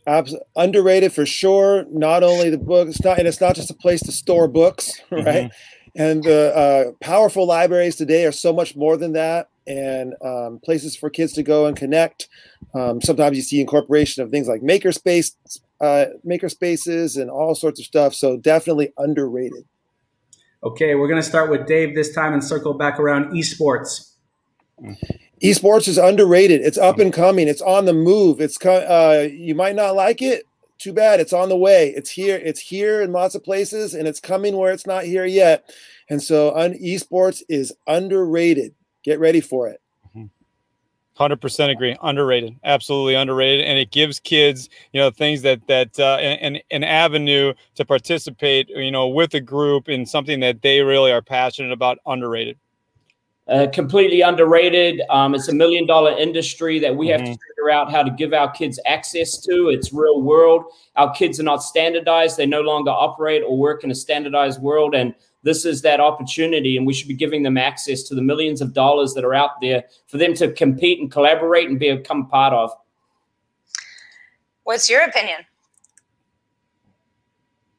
Abs- 0.06 0.36
underrated 0.54 1.12
for 1.12 1.26
sure. 1.26 1.84
Not 1.90 2.22
only 2.22 2.50
the 2.50 2.58
book 2.58 2.88
it's 2.88 3.02
not 3.02 3.18
and 3.18 3.26
it's 3.26 3.40
not 3.40 3.56
just 3.56 3.70
a 3.70 3.74
place 3.74 4.00
to 4.04 4.12
store 4.12 4.46
books 4.46 5.00
right? 5.10 5.24
Mm-hmm. 5.24 6.00
and 6.00 6.22
the 6.22 6.54
uh, 6.56 6.92
powerful 7.04 7.46
libraries 7.46 7.96
today 7.96 8.24
are 8.26 8.32
so 8.32 8.52
much 8.52 8.76
more 8.76 8.96
than 8.96 9.12
that 9.14 9.48
and 9.66 10.14
um, 10.24 10.60
places 10.64 10.94
for 10.94 11.10
kids 11.10 11.32
to 11.32 11.42
go 11.42 11.66
and 11.66 11.76
connect. 11.76 12.28
Um, 12.74 13.02
sometimes 13.02 13.36
you 13.36 13.42
see 13.42 13.60
incorporation 13.60 14.22
of 14.22 14.30
things 14.30 14.46
like 14.46 14.62
makerspace 14.62 15.32
uh, 15.80 16.06
maker 16.24 16.48
spaces 16.48 17.16
and 17.16 17.30
all 17.30 17.54
sorts 17.54 17.80
of 17.80 17.86
stuff. 17.86 18.14
So 18.14 18.36
definitely 18.36 18.92
underrated. 18.98 19.64
Okay, 20.64 20.94
we're 20.94 21.08
going 21.08 21.20
to 21.20 21.28
start 21.28 21.50
with 21.50 21.66
Dave 21.66 21.94
this 21.94 22.14
time 22.14 22.32
and 22.32 22.42
circle 22.42 22.74
back 22.74 22.98
around 22.98 23.32
esports. 23.32 24.12
Esports 25.42 25.86
is 25.86 25.98
underrated. 25.98 26.62
It's 26.62 26.78
up 26.78 26.98
and 26.98 27.12
coming. 27.12 27.46
It's 27.46 27.62
on 27.62 27.84
the 27.84 27.92
move. 27.92 28.40
It's 28.40 28.64
uh, 28.64 29.28
you 29.30 29.54
might 29.54 29.76
not 29.76 29.94
like 29.94 30.22
it. 30.22 30.44
Too 30.78 30.92
bad. 30.92 31.20
It's 31.20 31.32
on 31.32 31.48
the 31.48 31.56
way. 31.56 31.90
It's 31.90 32.10
here. 32.10 32.36
It's 32.36 32.60
here 32.60 33.00
in 33.00 33.12
lots 33.12 33.34
of 33.34 33.44
places, 33.44 33.94
and 33.94 34.06
it's 34.06 34.20
coming 34.20 34.56
where 34.56 34.72
it's 34.72 34.86
not 34.86 35.04
here 35.04 35.24
yet. 35.24 35.70
And 36.10 36.22
so, 36.22 36.54
un- 36.54 36.74
esports 36.74 37.42
is 37.48 37.72
underrated. 37.86 38.74
Get 39.02 39.18
ready 39.18 39.40
for 39.40 39.68
it. 39.68 39.80
Hundred 41.16 41.40
percent 41.40 41.70
agree. 41.70 41.96
Underrated, 42.02 42.56
absolutely 42.62 43.14
underrated, 43.14 43.64
and 43.64 43.78
it 43.78 43.90
gives 43.90 44.20
kids, 44.20 44.68
you 44.92 45.00
know, 45.00 45.10
things 45.10 45.40
that 45.42 45.66
that 45.66 45.98
uh, 45.98 46.18
an 46.18 46.60
an 46.70 46.84
avenue 46.84 47.54
to 47.76 47.84
participate, 47.86 48.68
you 48.68 48.90
know, 48.90 49.08
with 49.08 49.32
a 49.32 49.40
group 49.40 49.88
in 49.88 50.04
something 50.04 50.40
that 50.40 50.60
they 50.60 50.82
really 50.82 51.10
are 51.10 51.22
passionate 51.22 51.72
about. 51.72 51.96
Underrated. 52.04 52.58
Uh, 53.48 53.66
completely 53.72 54.20
underrated. 54.20 55.00
Um, 55.08 55.34
it's 55.34 55.48
a 55.48 55.54
million 55.54 55.86
dollar 55.86 56.10
industry 56.10 56.78
that 56.80 56.94
we 56.94 57.06
mm-hmm. 57.06 57.12
have 57.12 57.20
to 57.20 57.30
mm-hmm. 57.30 57.48
figure 57.48 57.70
out 57.70 57.90
how 57.90 58.02
to 58.02 58.10
give 58.10 58.34
our 58.34 58.50
kids 58.50 58.78
access 58.84 59.38
to. 59.38 59.70
It's 59.70 59.94
real 59.94 60.20
world. 60.20 60.64
Our 60.96 61.12
kids 61.14 61.40
are 61.40 61.44
not 61.44 61.62
standardized. 61.62 62.36
They 62.36 62.44
no 62.44 62.60
longer 62.60 62.90
operate 62.90 63.42
or 63.42 63.56
work 63.56 63.84
in 63.84 63.90
a 63.90 63.94
standardized 63.94 64.60
world, 64.60 64.94
and 64.94 65.14
this 65.46 65.64
is 65.64 65.82
that 65.82 66.00
opportunity, 66.00 66.76
and 66.76 66.84
we 66.84 66.92
should 66.92 67.06
be 67.06 67.14
giving 67.14 67.44
them 67.44 67.56
access 67.56 68.02
to 68.02 68.16
the 68.16 68.20
millions 68.20 68.60
of 68.60 68.74
dollars 68.74 69.14
that 69.14 69.24
are 69.24 69.32
out 69.32 69.60
there 69.62 69.84
for 70.08 70.18
them 70.18 70.34
to 70.34 70.52
compete 70.52 71.00
and 71.00 71.08
collaborate 71.08 71.68
and 71.68 71.78
become 71.78 72.26
part 72.26 72.52
of. 72.52 72.72
What's 74.64 74.90
your 74.90 75.02
opinion? 75.02 75.38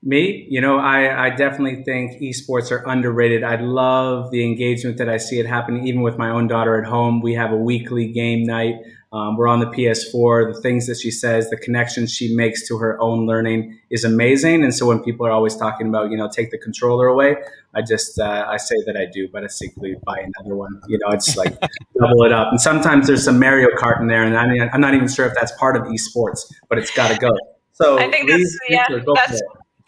Me, 0.01 0.47
you 0.49 0.61
know, 0.61 0.79
I, 0.79 1.25
I 1.25 1.29
definitely 1.31 1.83
think 1.83 2.21
esports 2.21 2.71
are 2.71 2.87
underrated. 2.87 3.43
I 3.43 3.57
love 3.57 4.31
the 4.31 4.45
engagement 4.45 4.97
that 4.99 5.09
I 5.09 5.17
see 5.17 5.37
it 5.37 5.45
happening 5.45 5.85
even 5.85 6.01
with 6.01 6.17
my 6.17 6.29
own 6.29 6.47
daughter 6.47 6.81
at 6.81 6.87
home. 6.87 7.19
We 7.19 7.33
have 7.33 7.51
a 7.51 7.57
weekly 7.57 8.07
game 8.13 8.45
night. 8.45 8.75
Um, 9.13 9.37
we're 9.37 9.47
on 9.47 9.59
the 9.59 9.67
PS4. 9.67 10.53
The 10.53 10.61
things 10.61 10.85
that 10.87 10.97
she 10.97 11.11
says, 11.11 11.49
the 11.49 11.57
connections 11.57 12.13
she 12.13 12.35
makes 12.35 12.67
to 12.67 12.77
her 12.77 12.99
own 13.01 13.25
learning 13.25 13.79
is 13.89 14.03
amazing. 14.03 14.63
And 14.63 14.75
so 14.75 14.85
when 14.85 15.01
people 15.01 15.25
are 15.25 15.31
always 15.31 15.55
talking 15.55 15.87
about, 15.87 16.11
you 16.11 16.17
know, 16.17 16.27
take 16.27 16.51
the 16.51 16.57
controller 16.57 17.07
away, 17.07 17.37
I 17.73 17.81
just 17.81 18.19
uh, 18.19 18.45
I 18.47 18.57
say 18.57 18.75
that 18.85 18.97
I 18.97 19.05
do, 19.05 19.29
but 19.31 19.43
I 19.43 19.47
secretly 19.47 19.95
buy 20.05 20.19
another 20.19 20.55
one. 20.55 20.81
You 20.87 20.97
know, 20.97 21.09
it's 21.09 21.37
like 21.37 21.57
double 21.99 22.23
it 22.23 22.33
up. 22.33 22.49
And 22.51 22.59
sometimes 22.59 23.07
there's 23.07 23.23
some 23.23 23.39
Mario 23.39 23.69
Kart 23.77 24.01
in 24.01 24.07
there, 24.07 24.23
and 24.23 24.37
I 24.37 24.47
mean, 24.47 24.69
I'm 24.73 24.81
not 24.81 24.93
even 24.93 25.07
sure 25.07 25.25
if 25.25 25.33
that's 25.35 25.51
part 25.53 25.77
of 25.77 25.83
esports, 25.83 26.51
but 26.69 26.77
it's 26.77 26.91
got 26.91 27.09
to 27.09 27.17
go. 27.17 27.29
So 27.73 27.99
I 27.99 28.09
think 28.09 28.27
that's 28.27 28.57
yeah, 28.69 28.87
that's, 28.89 29.41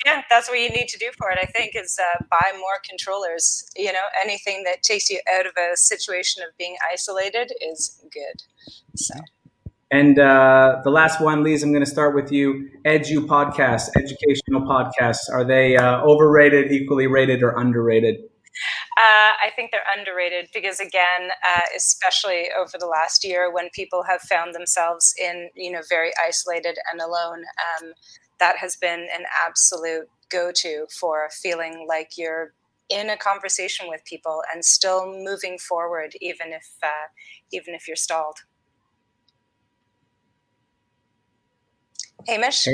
yeah, 0.05 0.21
that's 0.29 0.49
what 0.49 0.59
you 0.59 0.69
need 0.69 0.87
to 0.89 0.97
do 0.97 1.11
for 1.17 1.29
it. 1.29 1.37
I 1.41 1.45
think 1.45 1.71
is 1.75 1.99
uh, 1.99 2.23
buy 2.29 2.51
more 2.53 2.79
controllers. 2.87 3.69
You 3.75 3.91
know, 3.91 4.07
anything 4.21 4.63
that 4.63 4.83
takes 4.83 5.09
you 5.09 5.19
out 5.33 5.45
of 5.45 5.53
a 5.57 5.75
situation 5.75 6.43
of 6.43 6.57
being 6.57 6.75
isolated 6.91 7.51
is 7.61 8.01
good. 8.11 8.43
So. 8.95 9.15
And 9.91 10.19
uh, 10.19 10.81
the 10.83 10.91
last 10.91 11.19
one, 11.19 11.43
Lise, 11.43 11.63
I'm 11.63 11.71
going 11.71 11.83
to 11.83 11.89
start 11.89 12.13
with 12.13 12.31
you. 12.31 12.69
Edu 12.85 13.25
podcasts, 13.25 13.89
educational 13.97 14.61
podcasts, 14.61 15.31
are 15.31 15.43
they 15.43 15.77
uh, 15.77 16.01
overrated, 16.03 16.71
equally 16.71 17.07
rated, 17.07 17.41
or 17.41 17.57
underrated? 17.57 18.17
Uh, 18.97 19.33
I 19.41 19.49
think 19.55 19.71
they're 19.71 19.81
underrated 19.97 20.49
because, 20.53 20.79
again, 20.79 21.29
uh, 21.47 21.61
especially 21.75 22.49
over 22.55 22.77
the 22.77 22.85
last 22.85 23.23
year, 23.23 23.51
when 23.51 23.69
people 23.73 24.03
have 24.03 24.21
found 24.21 24.53
themselves 24.53 25.13
in, 25.19 25.49
you 25.55 25.71
know, 25.71 25.81
very 25.89 26.11
isolated 26.23 26.77
and 26.91 27.01
alone, 27.01 27.43
um, 27.81 27.93
that 28.39 28.57
has 28.57 28.75
been 28.75 28.99
an 28.99 29.25
absolute 29.45 30.07
go-to 30.29 30.85
for 30.99 31.29
feeling 31.31 31.85
like 31.87 32.11
you're 32.17 32.53
in 32.89 33.09
a 33.09 33.17
conversation 33.17 33.87
with 33.87 34.03
people 34.05 34.41
and 34.53 34.65
still 34.65 35.07
moving 35.07 35.57
forward, 35.57 36.13
even 36.21 36.51
if 36.51 36.67
uh, 36.81 37.07
even 37.51 37.73
if 37.73 37.87
you're 37.87 37.95
stalled. 37.95 38.37
Hamish? 42.27 42.67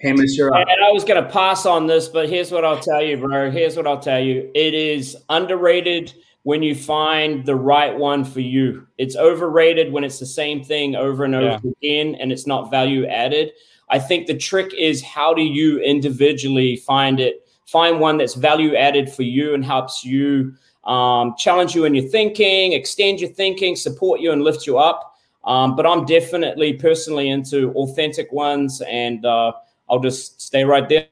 Hamish, 0.00 0.36
you're 0.36 0.54
up. 0.54 0.66
And 0.68 0.84
I 0.84 0.90
was 0.90 1.04
going 1.04 1.22
to 1.22 1.28
pass 1.28 1.66
on 1.66 1.86
this, 1.86 2.08
but 2.08 2.28
here's 2.28 2.50
what 2.50 2.64
I'll 2.64 2.80
tell 2.80 3.02
you, 3.02 3.18
bro. 3.18 3.50
Here's 3.50 3.76
what 3.76 3.86
I'll 3.86 4.00
tell 4.00 4.18
you. 4.18 4.50
It 4.54 4.74
is 4.74 5.16
underrated 5.28 6.14
when 6.42 6.62
you 6.62 6.74
find 6.74 7.44
the 7.44 7.54
right 7.54 7.96
one 7.96 8.24
for 8.24 8.40
you. 8.40 8.86
It's 8.96 9.16
overrated 9.16 9.92
when 9.92 10.04
it's 10.04 10.18
the 10.18 10.26
same 10.26 10.64
thing 10.64 10.96
over 10.96 11.24
and 11.24 11.34
over 11.34 11.60
yeah. 11.62 11.72
again 11.82 12.14
and 12.14 12.32
it's 12.32 12.46
not 12.46 12.70
value 12.70 13.06
added. 13.06 13.52
I 13.90 13.98
think 13.98 14.26
the 14.26 14.36
trick 14.36 14.72
is 14.74 15.02
how 15.02 15.32
do 15.34 15.42
you 15.42 15.80
individually 15.80 16.76
find 16.76 17.20
it, 17.20 17.48
find 17.66 18.00
one 18.00 18.18
that's 18.18 18.34
value 18.34 18.74
added 18.76 19.10
for 19.10 19.22
you 19.22 19.54
and 19.54 19.64
helps 19.64 20.04
you 20.04 20.54
um, 20.84 21.34
challenge 21.36 21.74
you 21.74 21.84
in 21.84 21.94
your 21.94 22.08
thinking, 22.08 22.72
extend 22.72 23.20
your 23.20 23.30
thinking, 23.30 23.76
support 23.76 24.20
you, 24.20 24.32
and 24.32 24.42
lift 24.42 24.66
you 24.66 24.78
up. 24.78 25.14
Um, 25.44 25.76
but 25.76 25.86
I'm 25.86 26.04
definitely 26.04 26.74
personally 26.74 27.30
into 27.30 27.72
authentic 27.72 28.32
ones, 28.32 28.82
and 28.82 29.24
uh, 29.24 29.52
I'll 29.88 30.00
just 30.00 30.40
stay 30.40 30.64
right 30.64 30.88
there. 30.88 31.08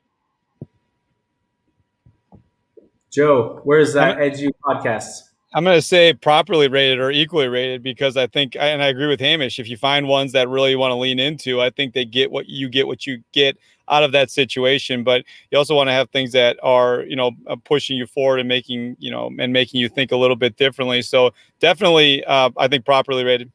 Joe, 3.11 3.61
where's 3.65 3.95
that 3.95 4.19
edgy 4.19 4.51
podcast? 4.63 5.26
I'm 5.55 5.65
going 5.65 5.77
to 5.77 5.83
say 5.83 6.13
properly 6.13 6.69
rated 6.69 6.99
or 6.99 7.11
equally 7.11 7.49
rated 7.49 7.83
because 7.83 8.17
I 8.17 8.27
think, 8.27 8.57
and 8.57 8.83
I 8.83 8.89
agree 8.89 9.07
with 9.07 9.21
Hamish. 9.21 9.59
If 9.59 9.69
you 9.69 9.77
find 9.77 10.09
ones 10.09 10.33
that 10.33 10.49
really 10.49 10.77
want 10.77 10.91
to 10.91 10.97
lean 10.97 11.19
into, 11.19 11.61
I 11.61 11.71
think 11.71 11.95
they 11.95 12.05
get 12.05 12.31
what 12.31 12.47
you 12.49 12.69
get, 12.69 12.87
what 12.87 13.07
you 13.07 13.23
get 13.33 13.57
out 13.89 14.03
of 14.03 14.13
that 14.13 14.31
situation. 14.31 15.05
But 15.05 15.25
you 15.51 15.59
also 15.59 15.75
want 15.75 15.89
to 15.89 15.93
have 15.93 16.11
things 16.11 16.33
that 16.33 16.59
are, 16.63 17.03
you 17.03 17.17
know, 17.17 17.33
uh, 17.47 17.57
pushing 17.65 17.97
you 17.97 18.07
forward 18.07 18.41
and 18.41 18.49
making, 18.49 18.97
you 18.99 19.11
know, 19.11 19.31
and 19.39 19.53
making 19.53 19.81
you 19.81 19.89
think 19.89 20.13
a 20.13 20.17
little 20.17 20.37
bit 20.37 20.57
differently. 20.57 21.01
So 21.03 21.33
definitely, 21.61 22.25
uh, 22.25 22.51
I 22.57 22.69
think 22.69 22.85
properly 22.85 23.25
rated. 23.25 23.51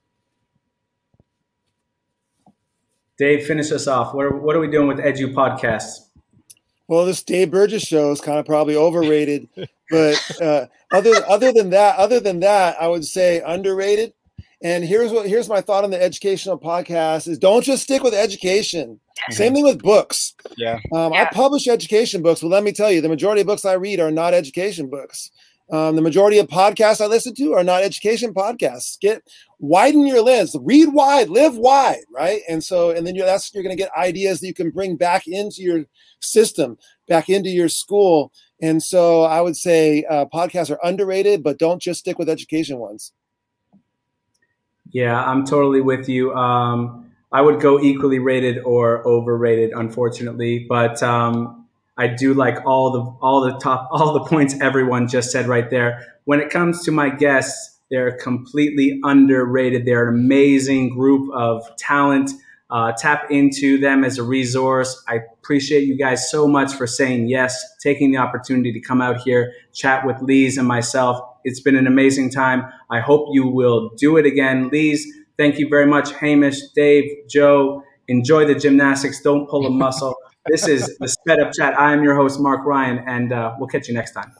Dave, 3.18 3.46
finish 3.46 3.72
us 3.72 3.86
off. 3.88 4.16
What 4.16 4.26
are, 4.26 4.36
what 4.36 4.56
are 4.56 4.60
we 4.60 4.68
doing 4.68 4.88
with 4.88 4.98
Edu 4.98 5.34
podcasts? 5.34 6.08
Well, 6.88 7.06
this 7.06 7.22
Dave 7.22 7.52
Burgess 7.52 7.84
show 7.84 8.12
is 8.12 8.20
kind 8.20 8.40
of 8.40 8.46
probably 8.46 8.76
overrated, 8.76 9.48
but 9.92 10.42
uh, 10.42 10.66
other 10.92 11.14
other 11.28 11.52
than 11.52 11.70
that, 11.72 11.98
other 11.98 12.20
than 12.20 12.40
that, 12.40 12.82
I 12.82 12.88
would 12.88 13.06
say 13.06 13.42
underrated. 13.46 14.14
And 14.64 14.84
here's 14.84 15.12
what 15.12 15.28
here's 15.28 15.50
my 15.50 15.62
thought 15.62 15.84
on 15.84 15.92
the 15.92 16.02
educational 16.02 16.58
podcast: 16.58 17.28
is 17.28 17.38
don't 17.38 17.64
just 17.64 17.84
stick 17.84 18.04
with 18.04 18.14
education. 18.14 19.00
Mm-hmm. 19.00 19.34
Same 19.34 19.54
thing 19.54 19.64
with 19.64 19.82
books. 19.82 20.34
Yeah. 20.58 20.80
Um, 20.94 21.14
yeah. 21.14 21.24
I 21.24 21.26
publish 21.34 21.68
education 21.68 22.22
books, 22.22 22.42
but 22.42 22.48
let 22.48 22.64
me 22.64 22.72
tell 22.72 22.92
you, 22.92 23.02
the 23.02 23.10
majority 23.10 23.42
of 23.42 23.48
books 23.48 23.66
I 23.66 23.74
read 23.74 24.00
are 24.00 24.12
not 24.12 24.34
education 24.34 24.90
books. 24.90 25.30
Um, 25.72 25.96
the 25.96 26.02
majority 26.02 26.38
of 26.38 26.48
podcasts 26.48 27.00
I 27.00 27.06
listen 27.06 27.34
to 27.36 27.54
are 27.54 27.64
not 27.64 27.82
education 27.82 28.34
podcasts. 28.34 29.00
Get 29.00 29.24
widen 29.60 30.06
your 30.06 30.22
lens, 30.22 30.54
read 30.60 30.90
wide, 30.90 31.30
live 31.30 31.56
wide, 31.56 32.04
right? 32.14 32.42
And 32.50 32.62
so, 32.62 32.90
and 32.92 33.08
then 33.08 33.16
you're 33.16 33.26
that's 33.26 33.54
you're 33.54 33.64
going 33.64 33.76
to 33.76 33.82
get 33.82 33.92
ideas 33.98 34.42
that 34.42 34.48
you 34.48 34.54
can 34.54 34.70
bring 34.70 34.98
back 34.98 35.28
into 35.28 35.62
your 35.62 35.86
system, 36.20 36.78
back 37.08 37.30
into 37.30 37.50
your 37.50 37.70
school. 37.70 38.34
And 38.62 38.82
so, 38.84 39.24
I 39.24 39.42
would 39.42 39.58
say 39.58 40.04
uh, 40.10 40.26
podcasts 40.32 40.70
are 40.70 40.80
underrated, 40.84 41.44
but 41.44 41.58
don't 41.58 41.82
just 41.82 42.00
stick 42.02 42.20
with 42.20 42.30
education 42.30 42.78
ones. 42.78 43.12
Yeah, 44.92 45.24
I'm 45.24 45.46
totally 45.46 45.82
with 45.82 46.10
you. 46.10 46.34
Um, 46.34 47.12
I 47.32 47.42
would 47.42 47.62
go 47.62 47.80
equally 47.80 48.20
rated 48.20 48.60
or 48.60 49.08
overrated, 49.08 49.72
unfortunately, 49.72 50.66
but 50.68 51.02
um, 51.02 51.66
I 51.98 52.08
do 52.08 52.34
like 52.34 52.66
all 52.66 52.92
the 52.92 53.02
all 53.22 53.42
the 53.42 53.58
top 53.60 53.88
all 53.92 54.14
the 54.14 54.26
points 54.26 54.56
everyone 54.62 55.08
just 55.08 55.32
said 55.32 55.48
right 55.48 55.70
there. 55.70 56.18
When 56.26 56.40
it 56.40 56.50
comes 56.50 56.84
to 56.86 56.92
my 56.92 57.10
guests, 57.10 57.80
they're 57.90 58.18
completely 58.18 59.00
underrated. 59.04 59.86
They're 59.86 60.10
an 60.10 60.16
amazing 60.16 60.90
group 60.90 61.32
of 61.34 61.64
talent. 61.78 62.32
Uh, 62.72 62.94
tap 62.94 63.30
into 63.30 63.78
them 63.78 64.06
as 64.06 64.18
a 64.18 64.24
resource. 64.24 65.04
I 65.08 65.20
appreciate 65.34 65.84
you 65.84 65.98
guys 65.98 66.32
so 66.32 66.48
much 66.48 66.74
for 66.74 66.88
saying 66.88 67.28
yes, 67.28 67.62
taking 67.84 68.12
the 68.12 68.18
opportunity 68.18 68.72
to 68.72 68.80
come 68.80 69.02
out 69.02 69.20
here, 69.20 69.52
chat 69.74 70.06
with 70.06 70.16
Lise 70.22 70.58
and 70.58 70.68
myself. 70.68 71.20
It's 71.44 71.60
been 71.60 71.76
an 71.76 71.86
amazing 71.86 72.32
time. 72.32 72.64
I 72.90 73.02
hope 73.02 73.28
you 73.34 73.48
will 73.48 73.90
do 73.98 74.16
it 74.16 74.26
again. 74.26 74.70
Lise, 74.72 75.06
thank 75.38 75.60
you 75.60 75.68
very 75.68 75.86
much. 75.86 76.14
Hamish, 76.14 76.62
Dave, 76.74 77.12
Joe, 77.30 77.84
enjoy 78.08 78.46
the 78.46 78.56
gymnastics. 78.56 79.22
Don't 79.22 79.50
pull 79.50 79.66
a 79.66 79.70
muscle. 79.70 80.16
This 80.48 80.68
is 80.68 80.98
the 80.98 81.08
Sped 81.08 81.40
Up 81.40 81.52
Chat. 81.54 81.78
I 81.78 81.94
am 81.94 82.04
your 82.04 82.16
host, 82.16 82.40
Mark 82.40 82.66
Ryan, 82.66 83.04
and 83.06 83.34
uh, 83.34 83.54
we'll 83.60 83.68
catch 83.68 83.88
you 83.88 83.94
next 83.94 84.14
time. 84.14 84.34